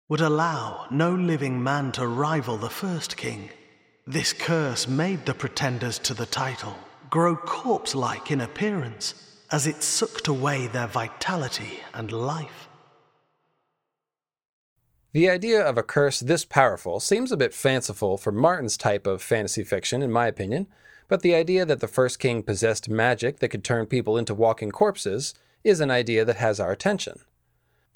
would 0.09 0.21
allow 0.21 0.87
no 0.89 1.13
living 1.13 1.61
man 1.61 1.91
to 1.91 2.07
rival 2.07 2.57
the 2.57 2.71
first 2.71 3.17
king. 3.17 3.51
This 4.07 4.33
curse 4.33 4.87
made 4.87 5.27
the 5.27 5.35
pretenders 5.35 5.99
to 5.99 6.15
the 6.15 6.25
title 6.25 6.75
grow 7.11 7.35
corpse 7.35 7.93
like 7.93 8.31
in 8.31 8.41
appearance 8.41 9.13
as 9.51 9.67
it 9.67 9.83
sucked 9.83 10.27
away 10.27 10.65
their 10.65 10.87
vitality 10.87 11.81
and 11.93 12.11
life. 12.11 12.67
The 15.15 15.29
idea 15.29 15.65
of 15.65 15.77
a 15.77 15.81
curse 15.81 16.19
this 16.19 16.43
powerful 16.43 16.99
seems 16.99 17.31
a 17.31 17.37
bit 17.37 17.53
fanciful 17.53 18.17
for 18.17 18.33
Martin's 18.33 18.75
type 18.75 19.07
of 19.07 19.21
fantasy 19.21 19.63
fiction, 19.63 20.01
in 20.01 20.11
my 20.11 20.27
opinion, 20.27 20.67
but 21.07 21.21
the 21.21 21.33
idea 21.33 21.63
that 21.63 21.79
the 21.79 21.87
first 21.87 22.19
king 22.19 22.43
possessed 22.43 22.89
magic 22.89 23.39
that 23.39 23.47
could 23.47 23.63
turn 23.63 23.85
people 23.85 24.17
into 24.17 24.33
walking 24.33 24.71
corpses 24.71 25.33
is 25.63 25.79
an 25.79 25.89
idea 25.89 26.25
that 26.25 26.35
has 26.35 26.59
our 26.59 26.69
attention. 26.69 27.21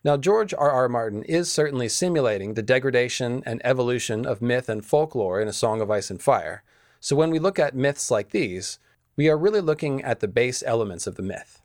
Now, 0.02 0.16
George 0.16 0.54
R. 0.54 0.72
R. 0.72 0.88
Martin 0.88 1.24
is 1.24 1.52
certainly 1.52 1.90
simulating 1.90 2.54
the 2.54 2.62
degradation 2.62 3.44
and 3.46 3.60
evolution 3.66 4.26
of 4.26 4.42
myth 4.42 4.70
and 4.70 4.86
folklore 4.86 5.42
in 5.42 5.50
A 5.50 5.52
Song 5.52 5.82
of 5.82 5.92
Ice 5.92 6.10
and 6.10 6.22
Fire, 6.22 6.64
so 7.02 7.18
when 7.18 7.32
we 7.32 7.38
look 7.38 7.60
at 7.60 7.76
myths 7.76 8.10
like 8.10 8.30
these, 8.30 8.80
we 9.18 9.28
are 9.28 9.38
really 9.38 9.60
looking 9.60 10.02
at 10.02 10.22
the 10.22 10.30
base 10.30 10.64
elements 10.66 11.06
of 11.06 11.16
the 11.16 11.22
myth. 11.22 11.62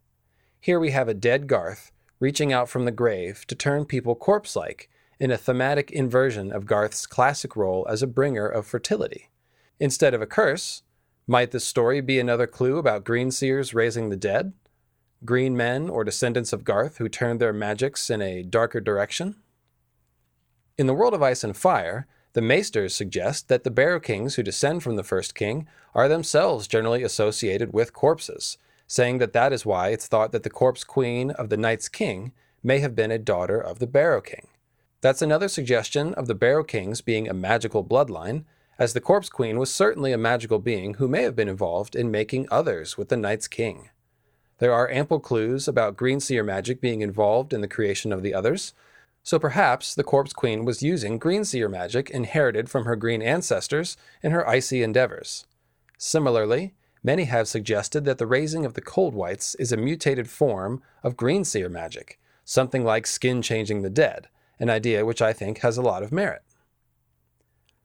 Here 0.58 0.80
we 0.80 0.90
have 0.90 1.06
a 1.06 1.14
dead 1.14 1.46
Garth 1.46 1.92
reaching 2.18 2.52
out 2.52 2.68
from 2.68 2.86
the 2.86 2.90
grave 2.90 3.46
to 3.46 3.54
turn 3.54 3.84
people 3.84 4.16
corpse 4.16 4.56
like 4.56 4.90
in 5.18 5.30
a 5.30 5.38
thematic 5.38 5.90
inversion 5.90 6.52
of 6.52 6.66
Garth's 6.66 7.06
classic 7.06 7.56
role 7.56 7.86
as 7.88 8.02
a 8.02 8.06
bringer 8.06 8.46
of 8.46 8.66
fertility. 8.66 9.30
Instead 9.80 10.14
of 10.14 10.22
a 10.22 10.26
curse, 10.26 10.82
might 11.26 11.50
this 11.50 11.64
story 11.64 12.00
be 12.00 12.18
another 12.18 12.46
clue 12.46 12.78
about 12.78 13.04
green 13.04 13.30
seers 13.30 13.74
raising 13.74 14.10
the 14.10 14.16
dead? 14.16 14.52
Green 15.24 15.56
men 15.56 15.88
or 15.88 16.04
descendants 16.04 16.52
of 16.52 16.64
Garth 16.64 16.98
who 16.98 17.08
turned 17.08 17.40
their 17.40 17.52
magics 17.52 18.10
in 18.10 18.20
a 18.20 18.42
darker 18.42 18.80
direction? 18.80 19.36
In 20.76 20.86
the 20.86 20.94
world 20.94 21.14
of 21.14 21.22
ice 21.22 21.42
and 21.42 21.56
fire, 21.56 22.06
the 22.34 22.42
Maesters 22.42 22.94
suggest 22.94 23.48
that 23.48 23.64
the 23.64 23.70
Barrow 23.70 24.00
Kings 24.00 24.34
who 24.34 24.42
descend 24.42 24.82
from 24.82 24.96
the 24.96 25.04
first 25.04 25.34
king 25.34 25.66
are 25.94 26.08
themselves 26.08 26.66
generally 26.66 27.02
associated 27.02 27.72
with 27.72 27.92
corpses, 27.92 28.58
saying 28.86 29.18
that 29.18 29.32
that 29.32 29.52
is 29.52 29.64
why 29.64 29.88
it's 29.88 30.08
thought 30.08 30.32
that 30.32 30.42
the 30.42 30.50
corpse 30.50 30.84
queen 30.84 31.30
of 31.30 31.48
the 31.48 31.56
Night's 31.56 31.88
King 31.88 32.32
may 32.62 32.80
have 32.80 32.96
been 32.96 33.12
a 33.12 33.18
daughter 33.18 33.60
of 33.60 33.78
the 33.78 33.86
Barrow 33.86 34.20
King. 34.20 34.48
That's 35.04 35.20
another 35.20 35.48
suggestion 35.48 36.14
of 36.14 36.28
the 36.28 36.34
Barrow 36.34 36.64
Kings 36.64 37.02
being 37.02 37.28
a 37.28 37.34
magical 37.34 37.84
bloodline, 37.84 38.44
as 38.78 38.94
the 38.94 39.02
Corpse 39.02 39.28
Queen 39.28 39.58
was 39.58 39.70
certainly 39.70 40.12
a 40.12 40.16
magical 40.16 40.58
being 40.58 40.94
who 40.94 41.08
may 41.08 41.24
have 41.24 41.36
been 41.36 41.46
involved 41.46 41.94
in 41.94 42.10
making 42.10 42.48
others 42.50 42.96
with 42.96 43.10
the 43.10 43.16
Night's 43.18 43.46
King. 43.46 43.90
There 44.60 44.72
are 44.72 44.88
ample 44.88 45.20
clues 45.20 45.68
about 45.68 45.98
Greenseer 45.98 46.42
magic 46.42 46.80
being 46.80 47.02
involved 47.02 47.52
in 47.52 47.60
the 47.60 47.68
creation 47.68 48.14
of 48.14 48.22
the 48.22 48.32
others, 48.32 48.72
so 49.22 49.38
perhaps 49.38 49.94
the 49.94 50.04
Corpse 50.04 50.32
Queen 50.32 50.64
was 50.64 50.82
using 50.82 51.20
Greenseer 51.20 51.70
magic 51.70 52.08
inherited 52.08 52.70
from 52.70 52.86
her 52.86 52.96
green 52.96 53.20
ancestors 53.20 53.98
in 54.22 54.32
her 54.32 54.48
icy 54.48 54.82
endeavors. 54.82 55.44
Similarly, 55.98 56.72
many 57.02 57.24
have 57.24 57.46
suggested 57.46 58.06
that 58.06 58.16
the 58.16 58.26
raising 58.26 58.64
of 58.64 58.72
the 58.72 58.80
Cold 58.80 59.14
Wights 59.14 59.54
is 59.56 59.70
a 59.70 59.76
mutated 59.76 60.30
form 60.30 60.80
of 61.02 61.18
Greenseer 61.18 61.70
magic, 61.70 62.18
something 62.46 62.82
like 62.82 63.06
skin 63.06 63.42
changing 63.42 63.82
the 63.82 63.90
dead, 63.90 64.28
an 64.58 64.70
idea 64.70 65.04
which 65.04 65.22
I 65.22 65.32
think 65.32 65.58
has 65.58 65.76
a 65.76 65.82
lot 65.82 66.02
of 66.02 66.12
merit. 66.12 66.42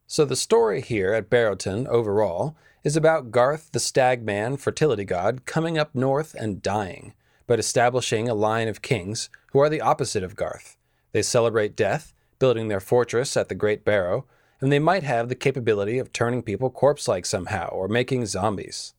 So 0.07 0.25
the 0.25 0.35
story 0.35 0.81
here 0.81 1.13
at 1.13 1.29
Barrowton 1.29 1.87
overall 1.87 2.55
is 2.83 2.95
about 2.95 3.31
Garth 3.31 3.71
the 3.71 3.79
Stagman 3.79 4.57
fertility 4.57 5.05
god 5.05 5.45
coming 5.45 5.77
up 5.77 5.93
north 5.93 6.33
and 6.33 6.61
dying, 6.61 7.13
but 7.45 7.59
establishing 7.59 8.27
a 8.27 8.33
line 8.33 8.67
of 8.67 8.81
kings 8.81 9.29
who 9.51 9.59
are 9.59 9.69
the 9.69 9.81
opposite 9.81 10.23
of 10.23 10.35
Garth. 10.35 10.77
They 11.11 11.21
celebrate 11.21 11.75
death, 11.75 12.13
building 12.39 12.67
their 12.67 12.79
fortress 12.79 13.35
at 13.35 13.49
the 13.49 13.55
Great 13.55 13.83
Barrow, 13.83 14.25
and 14.61 14.71
they 14.71 14.79
might 14.79 15.03
have 15.03 15.29
the 15.29 15.35
capability 15.35 15.99
of 15.99 16.11
turning 16.11 16.41
people 16.41 16.69
corpse 16.69 17.07
like 17.07 17.25
somehow 17.25 17.69
or 17.69 17.87
making 17.87 18.25
zombies. 18.25 18.93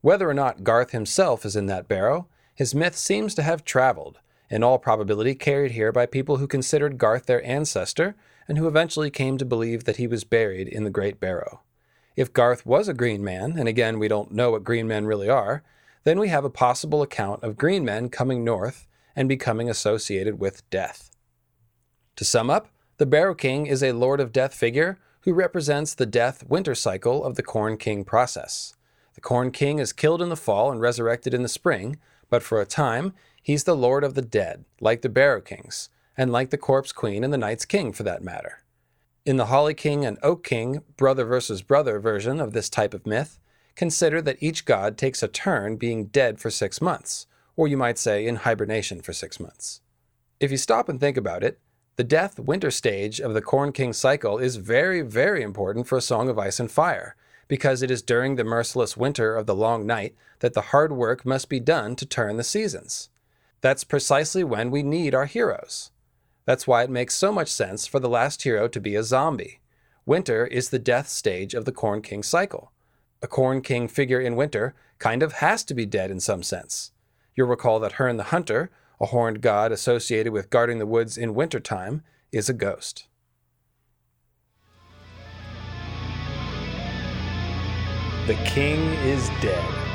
Whether 0.00 0.28
or 0.28 0.34
not 0.34 0.64
Garth 0.64 0.90
himself 0.90 1.44
is 1.44 1.56
in 1.56 1.66
that 1.66 1.88
barrow, 1.88 2.28
his 2.54 2.74
myth 2.74 2.96
seems 2.96 3.34
to 3.34 3.42
have 3.42 3.64
traveled, 3.64 4.18
in 4.50 4.64
all 4.64 4.78
probability 4.78 5.34
carried 5.34 5.72
here 5.72 5.92
by 5.92 6.06
people 6.06 6.38
who 6.38 6.46
considered 6.46 6.98
Garth 6.98 7.26
their 7.26 7.44
ancestor 7.46 8.16
and 8.48 8.58
who 8.58 8.66
eventually 8.66 9.10
came 9.10 9.38
to 9.38 9.44
believe 9.44 9.84
that 9.84 9.96
he 9.96 10.06
was 10.06 10.24
buried 10.24 10.66
in 10.66 10.84
the 10.84 10.90
Great 10.90 11.20
Barrow. 11.20 11.60
If 12.16 12.32
Garth 12.32 12.66
was 12.66 12.88
a 12.88 12.94
green 12.94 13.22
man, 13.22 13.56
and 13.56 13.68
again 13.68 13.98
we 13.98 14.08
don't 14.08 14.32
know 14.32 14.50
what 14.50 14.64
green 14.64 14.88
men 14.88 15.06
really 15.06 15.28
are, 15.28 15.62
then 16.04 16.18
we 16.18 16.28
have 16.28 16.44
a 16.44 16.50
possible 16.50 17.02
account 17.02 17.42
of 17.42 17.56
green 17.56 17.84
men 17.84 18.08
coming 18.08 18.42
north 18.42 18.86
and 19.14 19.28
becoming 19.28 19.70
associated 19.70 20.40
with 20.40 20.68
death. 20.70 21.10
To 22.16 22.24
sum 22.24 22.50
up, 22.50 22.68
the 22.96 23.06
Barrow 23.06 23.34
King 23.34 23.66
is 23.66 23.82
a 23.82 23.92
Lord 23.92 24.20
of 24.20 24.32
Death 24.32 24.54
figure 24.54 24.98
who 25.22 25.32
represents 25.32 25.94
the 25.94 26.06
death 26.06 26.44
winter 26.48 26.74
cycle 26.74 27.24
of 27.24 27.36
the 27.36 27.42
Corn 27.42 27.76
King 27.76 28.04
process. 28.04 28.74
The 29.14 29.20
Corn 29.20 29.50
King 29.50 29.78
is 29.78 29.92
killed 29.92 30.22
in 30.22 30.28
the 30.28 30.36
fall 30.36 30.70
and 30.70 30.80
resurrected 30.80 31.34
in 31.34 31.42
the 31.42 31.48
spring, 31.48 31.98
but 32.28 32.42
for 32.42 32.60
a 32.60 32.66
time, 32.66 33.12
he's 33.42 33.64
the 33.64 33.76
Lord 33.76 34.04
of 34.04 34.14
the 34.14 34.22
Dead, 34.22 34.64
like 34.80 35.02
the 35.02 35.08
Barrow 35.08 35.40
Kings, 35.40 35.88
and 36.16 36.30
like 36.30 36.50
the 36.50 36.58
Corpse 36.58 36.92
Queen 36.92 37.24
and 37.24 37.32
the 37.32 37.38
Night's 37.38 37.64
King 37.64 37.92
for 37.92 38.02
that 38.02 38.22
matter. 38.22 38.62
In 39.26 39.36
the 39.36 39.46
Holly 39.46 39.74
King 39.74 40.04
and 40.04 40.18
Oak 40.22 40.42
King, 40.44 40.82
brother 40.96 41.24
versus 41.24 41.62
brother 41.62 41.98
version 41.98 42.40
of 42.40 42.52
this 42.52 42.70
type 42.70 42.94
of 42.94 43.06
myth, 43.06 43.38
consider 43.76 44.22
that 44.22 44.42
each 44.42 44.64
god 44.64 44.96
takes 44.96 45.22
a 45.22 45.28
turn 45.28 45.76
being 45.76 46.06
dead 46.06 46.38
for 46.38 46.50
six 46.50 46.80
months, 46.80 47.26
or 47.54 47.68
you 47.68 47.76
might 47.76 47.98
say 47.98 48.26
in 48.26 48.36
hibernation 48.36 49.02
for 49.02 49.12
six 49.12 49.38
months. 49.38 49.82
If 50.40 50.50
you 50.50 50.56
stop 50.56 50.88
and 50.88 50.98
think 50.98 51.18
about 51.18 51.44
it, 51.44 51.60
the 51.96 52.04
death 52.04 52.38
winter 52.38 52.70
stage 52.70 53.20
of 53.20 53.34
the 53.34 53.42
Corn 53.42 53.72
King 53.72 53.92
cycle 53.92 54.38
is 54.38 54.56
very, 54.56 55.02
very 55.02 55.42
important 55.42 55.86
for 55.86 55.98
A 55.98 56.00
Song 56.00 56.30
of 56.30 56.38
Ice 56.38 56.58
and 56.58 56.70
Fire, 56.70 57.14
because 57.46 57.82
it 57.82 57.90
is 57.90 58.00
during 58.00 58.36
the 58.36 58.44
merciless 58.44 58.96
winter 58.96 59.36
of 59.36 59.44
the 59.44 59.54
long 59.54 59.86
night 59.86 60.14
that 60.38 60.54
the 60.54 60.70
hard 60.72 60.92
work 60.92 61.26
must 61.26 61.50
be 61.50 61.60
done 61.60 61.94
to 61.96 62.06
turn 62.06 62.38
the 62.38 62.44
seasons. 62.44 63.09
That's 63.60 63.84
precisely 63.84 64.44
when 64.44 64.70
we 64.70 64.82
need 64.82 65.14
our 65.14 65.26
heroes. 65.26 65.90
That's 66.46 66.66
why 66.66 66.82
it 66.82 66.90
makes 66.90 67.14
so 67.14 67.32
much 67.32 67.48
sense 67.48 67.86
for 67.86 68.00
the 68.00 68.08
last 68.08 68.42
hero 68.42 68.68
to 68.68 68.80
be 68.80 68.96
a 68.96 69.04
zombie. 69.04 69.60
Winter 70.06 70.46
is 70.46 70.70
the 70.70 70.78
death 70.78 71.08
stage 71.08 71.54
of 71.54 71.64
the 71.64 71.72
Corn 71.72 72.02
King 72.02 72.22
cycle. 72.22 72.72
A 73.22 73.26
Corn 73.26 73.60
King 73.60 73.86
figure 73.86 74.20
in 74.20 74.36
winter 74.36 74.74
kind 74.98 75.22
of 75.22 75.34
has 75.34 75.62
to 75.64 75.74
be 75.74 75.86
dead 75.86 76.10
in 76.10 76.20
some 76.20 76.42
sense. 76.42 76.92
You'll 77.34 77.48
recall 77.48 77.78
that 77.80 77.92
Herne 77.92 78.16
the 78.16 78.24
Hunter 78.24 78.70
a 79.00 79.06
horned 79.06 79.40
god 79.40 79.72
associated 79.72 80.32
with 80.32 80.50
guarding 80.50 80.78
the 80.78 80.86
woods 80.86 81.16
in 81.16 81.34
wintertime, 81.34 82.02
is 82.30 82.48
a 82.48 82.52
ghost. 82.52 83.06
The 88.26 88.34
king 88.44 88.78
is 89.02 89.28
dead. 89.40 89.89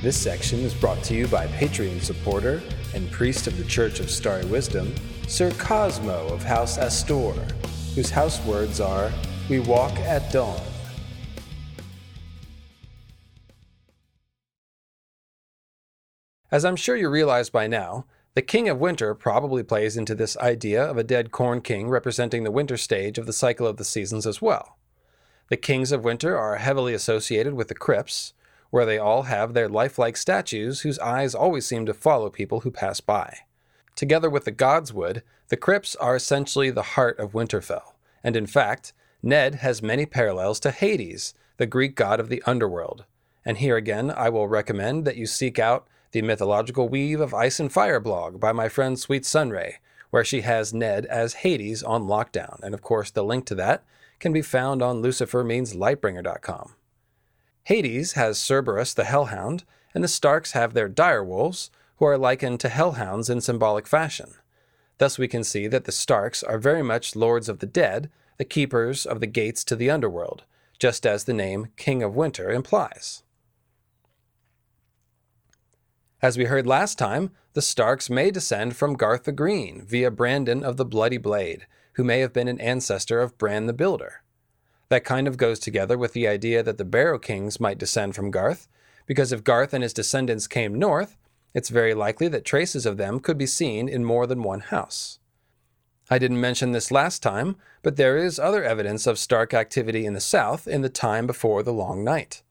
This 0.00 0.16
section 0.16 0.60
is 0.60 0.74
brought 0.74 1.02
to 1.04 1.14
you 1.14 1.26
by 1.26 1.48
Patreon 1.48 2.00
supporter 2.00 2.62
and 2.94 3.10
priest 3.10 3.48
of 3.48 3.58
the 3.58 3.64
Church 3.64 3.98
of 3.98 4.08
Starry 4.08 4.44
Wisdom, 4.44 4.94
Sir 5.26 5.50
Cosmo 5.58 6.28
of 6.28 6.44
House 6.44 6.78
Astor, 6.78 7.32
whose 7.96 8.08
house 8.08 8.40
words 8.44 8.78
are, 8.80 9.10
We 9.50 9.58
walk 9.58 9.90
at 9.98 10.30
dawn. 10.32 10.62
As 16.52 16.64
I'm 16.64 16.76
sure 16.76 16.94
you 16.94 17.08
realize 17.08 17.50
by 17.50 17.66
now, 17.66 18.06
the 18.34 18.42
King 18.42 18.68
of 18.68 18.78
Winter 18.78 19.16
probably 19.16 19.64
plays 19.64 19.96
into 19.96 20.14
this 20.14 20.36
idea 20.36 20.80
of 20.80 20.96
a 20.96 21.02
dead 21.02 21.32
corn 21.32 21.60
king 21.60 21.88
representing 21.88 22.44
the 22.44 22.52
winter 22.52 22.76
stage 22.76 23.18
of 23.18 23.26
the 23.26 23.32
cycle 23.32 23.66
of 23.66 23.78
the 23.78 23.84
seasons 23.84 24.28
as 24.28 24.40
well. 24.40 24.78
The 25.48 25.56
Kings 25.56 25.90
of 25.90 26.04
Winter 26.04 26.38
are 26.38 26.54
heavily 26.54 26.94
associated 26.94 27.54
with 27.54 27.66
the 27.66 27.74
crypts, 27.74 28.32
where 28.70 28.86
they 28.86 28.98
all 28.98 29.22
have 29.22 29.54
their 29.54 29.68
lifelike 29.68 30.16
statues 30.16 30.80
whose 30.80 30.98
eyes 30.98 31.34
always 31.34 31.66
seem 31.66 31.86
to 31.86 31.94
follow 31.94 32.30
people 32.30 32.60
who 32.60 32.70
pass 32.70 33.00
by. 33.00 33.38
Together 33.96 34.30
with 34.30 34.44
the 34.44 34.52
Godswood, 34.52 35.22
the 35.48 35.56
crypts 35.56 35.96
are 35.96 36.16
essentially 36.16 36.70
the 36.70 36.82
heart 36.82 37.18
of 37.18 37.32
Winterfell, 37.32 37.94
and 38.22 38.36
in 38.36 38.46
fact, 38.46 38.92
Ned 39.22 39.56
has 39.56 39.82
many 39.82 40.06
parallels 40.06 40.60
to 40.60 40.70
Hades, 40.70 41.34
the 41.56 41.66
Greek 41.66 41.96
god 41.96 42.20
of 42.20 42.28
the 42.28 42.42
underworld. 42.46 43.04
And 43.44 43.58
here 43.58 43.76
again, 43.76 44.10
I 44.10 44.28
will 44.28 44.46
recommend 44.46 45.04
that 45.04 45.16
you 45.16 45.26
seek 45.26 45.58
out 45.58 45.86
the 46.12 46.22
Mythological 46.22 46.88
Weave 46.88 47.20
of 47.20 47.34
Ice 47.34 47.58
and 47.60 47.72
Fire 47.72 48.00
blog 48.00 48.40
by 48.40 48.52
my 48.52 48.68
friend 48.68 48.98
Sweet 48.98 49.26
Sunray, 49.26 49.78
where 50.10 50.24
she 50.24 50.42
has 50.42 50.72
Ned 50.72 51.04
as 51.06 51.34
Hades 51.34 51.82
on 51.82 52.04
lockdown. 52.04 52.62
And 52.62 52.74
of 52.74 52.82
course, 52.82 53.10
the 53.10 53.24
link 53.24 53.44
to 53.46 53.54
that 53.56 53.84
can 54.20 54.32
be 54.32 54.42
found 54.42 54.82
on 54.82 55.02
lucifermeanslightbringer.com. 55.02 56.74
Hades 57.68 58.12
has 58.12 58.38
Cerberus 58.38 58.94
the 58.94 59.04
Hellhound, 59.04 59.64
and 59.94 60.02
the 60.02 60.08
Starks 60.08 60.52
have 60.52 60.72
their 60.72 60.88
direwolves, 60.88 61.68
who 61.98 62.06
are 62.06 62.16
likened 62.16 62.60
to 62.60 62.70
hellhounds 62.70 63.28
in 63.28 63.42
symbolic 63.42 63.86
fashion. 63.86 64.32
Thus, 64.96 65.18
we 65.18 65.28
can 65.28 65.44
see 65.44 65.66
that 65.66 65.84
the 65.84 65.92
Starks 65.92 66.42
are 66.42 66.56
very 66.56 66.82
much 66.82 67.14
lords 67.14 67.46
of 67.46 67.58
the 67.58 67.66
dead, 67.66 68.10
the 68.38 68.46
keepers 68.46 69.04
of 69.04 69.20
the 69.20 69.26
gates 69.26 69.64
to 69.64 69.76
the 69.76 69.90
underworld, 69.90 70.44
just 70.78 71.04
as 71.04 71.24
the 71.24 71.34
name 71.34 71.68
King 71.76 72.02
of 72.02 72.16
Winter 72.16 72.50
implies. 72.50 73.22
As 76.22 76.38
we 76.38 76.46
heard 76.46 76.66
last 76.66 76.96
time, 76.96 77.32
the 77.52 77.60
Starks 77.60 78.08
may 78.08 78.30
descend 78.30 78.76
from 78.76 78.96
Garth 78.96 79.24
the 79.24 79.30
Green 79.32 79.84
via 79.84 80.10
Brandon 80.10 80.64
of 80.64 80.78
the 80.78 80.86
Bloody 80.86 81.18
Blade, 81.18 81.66
who 81.96 82.02
may 82.02 82.20
have 82.20 82.32
been 82.32 82.48
an 82.48 82.62
ancestor 82.62 83.20
of 83.20 83.36
Bran 83.36 83.66
the 83.66 83.74
Builder. 83.74 84.22
That 84.90 85.04
kind 85.04 85.28
of 85.28 85.36
goes 85.36 85.58
together 85.58 85.98
with 85.98 86.14
the 86.14 86.26
idea 86.26 86.62
that 86.62 86.78
the 86.78 86.84
Barrow 86.84 87.18
Kings 87.18 87.60
might 87.60 87.78
descend 87.78 88.14
from 88.14 88.30
Garth, 88.30 88.68
because 89.06 89.32
if 89.32 89.44
Garth 89.44 89.74
and 89.74 89.82
his 89.82 89.92
descendants 89.92 90.46
came 90.46 90.78
north, 90.78 91.16
it's 91.54 91.68
very 91.68 91.94
likely 91.94 92.28
that 92.28 92.44
traces 92.44 92.86
of 92.86 92.96
them 92.96 93.20
could 93.20 93.36
be 93.36 93.46
seen 93.46 93.88
in 93.88 94.04
more 94.04 94.26
than 94.26 94.42
one 94.42 94.60
house. 94.60 95.18
I 96.10 96.18
didn't 96.18 96.40
mention 96.40 96.72
this 96.72 96.90
last 96.90 97.22
time, 97.22 97.56
but 97.82 97.96
there 97.96 98.16
is 98.16 98.38
other 98.38 98.64
evidence 98.64 99.06
of 99.06 99.18
Stark 99.18 99.52
activity 99.52 100.06
in 100.06 100.14
the 100.14 100.20
south 100.20 100.66
in 100.66 100.80
the 100.80 100.88
time 100.88 101.26
before 101.26 101.62
the 101.62 101.72
Long 101.72 102.02
Night. 102.02 102.42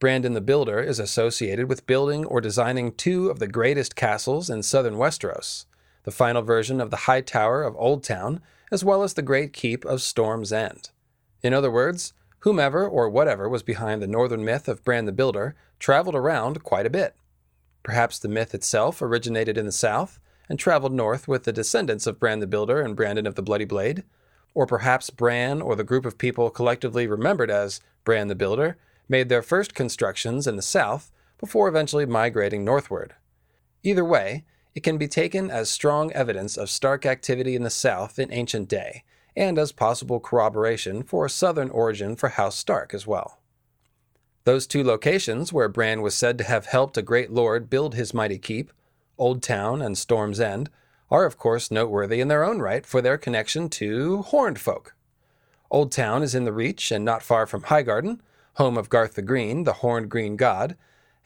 Brandon 0.00 0.32
the 0.32 0.40
Builder 0.40 0.80
is 0.80 0.98
associated 0.98 1.68
with 1.68 1.86
building 1.86 2.24
or 2.24 2.40
designing 2.40 2.92
two 2.92 3.30
of 3.30 3.38
the 3.38 3.48
greatest 3.48 3.96
castles 3.96 4.48
in 4.50 4.62
southern 4.62 4.94
Westeros 4.94 5.66
the 6.04 6.12
final 6.12 6.40
version 6.40 6.80
of 6.80 6.90
the 6.90 7.04
High 7.08 7.20
Tower 7.20 7.62
of 7.62 7.76
Old 7.76 8.02
Town, 8.02 8.40
as 8.72 8.82
well 8.82 9.02
as 9.02 9.12
the 9.12 9.20
Great 9.20 9.52
Keep 9.52 9.84
of 9.84 10.00
Storm's 10.00 10.52
End. 10.52 10.88
In 11.42 11.54
other 11.54 11.70
words, 11.70 12.12
whomever 12.40 12.86
or 12.86 13.08
whatever 13.08 13.48
was 13.48 13.62
behind 13.62 14.02
the 14.02 14.06
northern 14.06 14.44
myth 14.44 14.68
of 14.68 14.84
Bran 14.84 15.04
the 15.04 15.12
Builder 15.12 15.54
traveled 15.78 16.14
around 16.14 16.62
quite 16.62 16.86
a 16.86 16.90
bit. 16.90 17.14
Perhaps 17.82 18.18
the 18.18 18.28
myth 18.28 18.54
itself 18.54 19.00
originated 19.00 19.56
in 19.56 19.66
the 19.66 19.72
south 19.72 20.18
and 20.48 20.58
traveled 20.58 20.92
north 20.92 21.28
with 21.28 21.44
the 21.44 21.52
descendants 21.52 22.06
of 22.06 22.18
Bran 22.18 22.40
the 22.40 22.46
Builder 22.46 22.80
and 22.80 22.96
Brandon 22.96 23.26
of 23.26 23.34
the 23.34 23.42
Bloody 23.42 23.64
Blade, 23.64 24.02
or 24.54 24.66
perhaps 24.66 25.10
Bran 25.10 25.62
or 25.62 25.76
the 25.76 25.84
group 25.84 26.04
of 26.04 26.18
people 26.18 26.50
collectively 26.50 27.06
remembered 27.06 27.50
as 27.50 27.80
Bran 28.04 28.28
the 28.28 28.34
Builder 28.34 28.76
made 29.08 29.28
their 29.28 29.42
first 29.42 29.74
constructions 29.74 30.46
in 30.46 30.56
the 30.56 30.62
south 30.62 31.10
before 31.38 31.68
eventually 31.68 32.06
migrating 32.06 32.64
northward. 32.64 33.14
Either 33.82 34.04
way, 34.04 34.44
it 34.74 34.82
can 34.82 34.98
be 34.98 35.08
taken 35.08 35.50
as 35.50 35.70
strong 35.70 36.12
evidence 36.12 36.56
of 36.56 36.70
Stark 36.70 37.06
activity 37.06 37.54
in 37.54 37.62
the 37.62 37.70
south 37.70 38.18
in 38.18 38.32
ancient 38.32 38.68
day, 38.68 39.04
and 39.38 39.58
as 39.58 39.72
possible 39.72 40.18
corroboration 40.18 41.02
for 41.02 41.24
a 41.24 41.30
southern 41.30 41.70
origin 41.70 42.16
for 42.16 42.30
House 42.30 42.56
Stark 42.56 42.92
as 42.92 43.06
well. 43.06 43.38
Those 44.44 44.66
two 44.66 44.82
locations 44.82 45.52
where 45.52 45.68
Bran 45.68 46.02
was 46.02 46.14
said 46.14 46.38
to 46.38 46.44
have 46.44 46.66
helped 46.66 46.96
a 46.96 47.02
great 47.02 47.30
lord 47.30 47.70
build 47.70 47.94
his 47.94 48.12
mighty 48.12 48.38
keep, 48.38 48.72
Old 49.16 49.42
Town 49.42 49.80
and 49.80 49.96
Storm's 49.96 50.40
End, 50.40 50.70
are 51.10 51.24
of 51.24 51.38
course 51.38 51.70
noteworthy 51.70 52.20
in 52.20 52.28
their 52.28 52.44
own 52.44 52.58
right 52.58 52.84
for 52.84 53.00
their 53.00 53.16
connection 53.16 53.68
to 53.70 54.22
horned 54.22 54.58
folk. 54.58 54.94
Old 55.70 55.92
Town 55.92 56.22
is 56.22 56.34
in 56.34 56.44
the 56.44 56.52
Reach 56.52 56.90
and 56.90 57.04
not 57.04 57.22
far 57.22 57.46
from 57.46 57.62
Highgarden, 57.62 58.20
home 58.54 58.76
of 58.76 58.88
Garth 58.88 59.14
the 59.14 59.22
Green, 59.22 59.62
the 59.64 59.74
horned 59.74 60.10
green 60.10 60.36
god, 60.36 60.76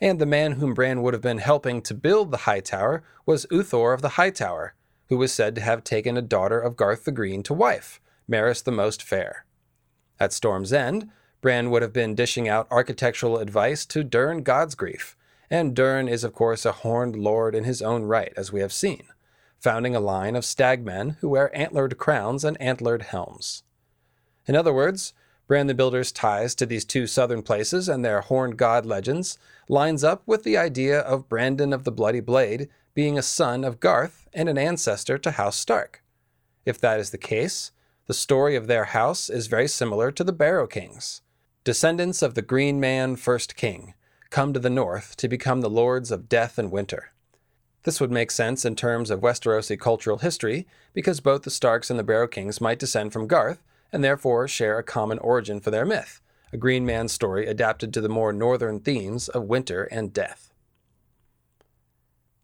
and 0.01 0.18
the 0.18 0.27
man 0.27 0.53
whom 0.53 0.75
Bran 0.75 1.01
would 1.01 1.14
have 1.14 1.22
been 1.22 1.38
helping 1.38 1.81
to 1.83 1.94
build 1.94 2.31
the 2.31 2.38
High 2.38 2.61
Tower 2.61 3.03
was 3.25 3.46
Uthor 3.46 3.94
of 3.94 4.03
the 4.03 4.11
High 4.11 4.31
Tower, 4.31 4.75
who 5.09 5.16
was 5.16 5.33
said 5.33 5.55
to 5.55 5.61
have 5.61 5.85
taken 5.85 6.16
a 6.16 6.22
daughter 6.22 6.61
of 6.61 6.77
Garth 6.77 7.05
the 7.05 7.12
Green 7.12 7.42
to 7.44 7.55
wife, 7.55 8.01
Maris 8.28 8.62
the 8.62 8.70
Most 8.70 9.02
Fair. 9.02 9.44
At 10.20 10.32
Storm's 10.32 10.72
End, 10.72 11.11
Bran 11.40 11.70
would 11.70 11.82
have 11.82 11.92
been 11.92 12.14
dishing 12.14 12.48
out 12.48 12.68
architectural 12.70 13.38
advice 13.38 13.85
to 13.87 14.04
Durran 14.04 14.44
Godsgrief, 14.44 15.16
and 15.50 15.74
Durran 15.74 16.08
is, 16.08 16.24
of 16.24 16.32
course, 16.32 16.64
a 16.64 16.72
horned 16.72 17.16
lord 17.16 17.54
in 17.54 17.64
his 17.64 17.82
own 17.82 18.04
right, 18.04 18.32
as 18.37 18.52
we 18.52 18.61
have 18.61 18.72
seen, 18.72 19.04
founding 19.58 19.96
a 19.96 20.00
line 20.00 20.37
of 20.37 20.44
stagmen 20.44 21.16
who 21.20 21.28
wear 21.28 21.54
antlered 21.56 21.98
crowns 21.98 22.44
and 22.44 22.61
antlered 22.61 23.02
helms. 23.02 23.64
In 24.46 24.54
other 24.54 24.72
words, 24.72 25.12
Bran 25.48 25.66
the 25.66 25.74
Builder's 25.74 26.12
ties 26.12 26.54
to 26.54 26.64
these 26.64 26.85
two 26.85 27.06
southern 27.06 27.42
places 27.42 27.88
and 27.88 28.04
their 28.04 28.22
horned 28.22 28.56
god 28.56 28.87
legends 28.87 29.37
lines 29.68 30.02
up 30.04 30.22
with 30.26 30.44
the 30.44 30.56
idea 30.56 31.00
of 31.00 31.28
Brandon 31.28 31.72
of 31.72 31.85
the 31.85 31.92
Bloody 31.92 32.20
Blade 32.20 32.68
being 32.94 33.18
a 33.18 33.22
son 33.22 33.64
of 33.64 33.80
Garth 33.80 34.28
and 34.32 34.48
an 34.48 34.56
ancestor 34.56 35.18
to 35.18 35.32
House 35.32 35.56
Stark. 35.56 36.02
If 36.64 36.80
that 36.80 37.00
is 37.00 37.11
the 37.11 37.18
case, 37.18 37.72
the 38.06 38.14
story 38.14 38.56
of 38.56 38.66
their 38.66 38.86
house 38.86 39.30
is 39.30 39.46
very 39.46 39.68
similar 39.68 40.10
to 40.10 40.24
the 40.24 40.32
Barrow 40.32 40.66
Kings, 40.66 41.22
descendants 41.62 42.20
of 42.20 42.34
the 42.34 42.42
Green 42.42 42.80
Man 42.80 43.14
First 43.14 43.54
King, 43.54 43.94
come 44.28 44.52
to 44.52 44.58
the 44.58 44.70
north 44.70 45.16
to 45.18 45.28
become 45.28 45.60
the 45.60 45.70
lords 45.70 46.10
of 46.10 46.28
death 46.28 46.58
and 46.58 46.72
winter. 46.72 47.12
This 47.84 48.00
would 48.00 48.10
make 48.10 48.30
sense 48.30 48.64
in 48.64 48.74
terms 48.74 49.10
of 49.10 49.20
Westerosi 49.20 49.78
cultural 49.78 50.18
history, 50.18 50.66
because 50.92 51.20
both 51.20 51.42
the 51.42 51.50
Starks 51.50 51.90
and 51.90 51.98
the 51.98 52.04
Barrow 52.04 52.28
Kings 52.28 52.60
might 52.60 52.78
descend 52.78 53.12
from 53.12 53.28
Garth, 53.28 53.62
and 53.92 54.02
therefore 54.02 54.48
share 54.48 54.78
a 54.78 54.84
common 54.84 55.18
origin 55.18 55.60
for 55.60 55.70
their 55.70 55.84
myth, 55.84 56.20
a 56.52 56.56
Green 56.56 56.84
Man 56.84 57.06
story 57.06 57.46
adapted 57.46 57.94
to 57.94 58.00
the 58.00 58.08
more 58.08 58.32
northern 58.32 58.80
themes 58.80 59.28
of 59.28 59.44
winter 59.44 59.84
and 59.84 60.12
death. 60.12 60.52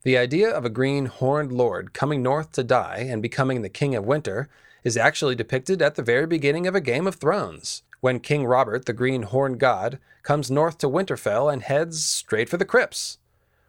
The 0.02 0.16
idea 0.16 0.50
of 0.50 0.64
a 0.64 0.70
green 0.70 1.06
horned 1.06 1.52
lord 1.52 1.92
coming 1.92 2.22
north 2.22 2.52
to 2.52 2.62
die 2.62 3.08
and 3.10 3.20
becoming 3.20 3.62
the 3.62 3.68
king 3.68 3.96
of 3.96 4.04
winter 4.04 4.48
is 4.84 4.96
actually 4.96 5.34
depicted 5.34 5.82
at 5.82 5.94
the 5.94 6.02
very 6.02 6.26
beginning 6.26 6.66
of 6.66 6.74
A 6.74 6.80
Game 6.80 7.06
of 7.06 7.16
Thrones, 7.16 7.82
when 8.00 8.20
King 8.20 8.44
Robert, 8.44 8.86
the 8.86 8.92
green 8.92 9.22
horned 9.22 9.58
god, 9.58 9.98
comes 10.22 10.50
north 10.50 10.78
to 10.78 10.88
Winterfell 10.88 11.52
and 11.52 11.62
heads 11.62 12.04
straight 12.04 12.48
for 12.48 12.56
the 12.56 12.64
crypts. 12.64 13.18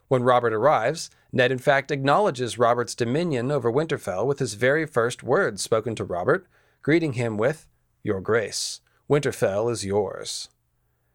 When 0.08 0.24
Robert 0.24 0.54
arrives, 0.54 1.10
Ned 1.32 1.52
in 1.52 1.60
fact 1.60 1.92
acknowledges 1.92 2.58
Robert's 2.58 2.96
dominion 2.96 3.52
over 3.52 3.72
Winterfell 3.72 4.26
with 4.26 4.40
his 4.40 4.56
very 4.56 4.86
first 4.86 5.22
words 5.22 5.62
spoken 5.62 5.96
to 5.96 6.04
Robert, 6.04 6.48
greeting 6.82 7.14
him 7.14 7.38
with, 7.38 7.68
Your 8.04 8.20
Grace, 8.20 8.82
Winterfell 9.10 9.72
is 9.72 9.86
yours. 9.86 10.50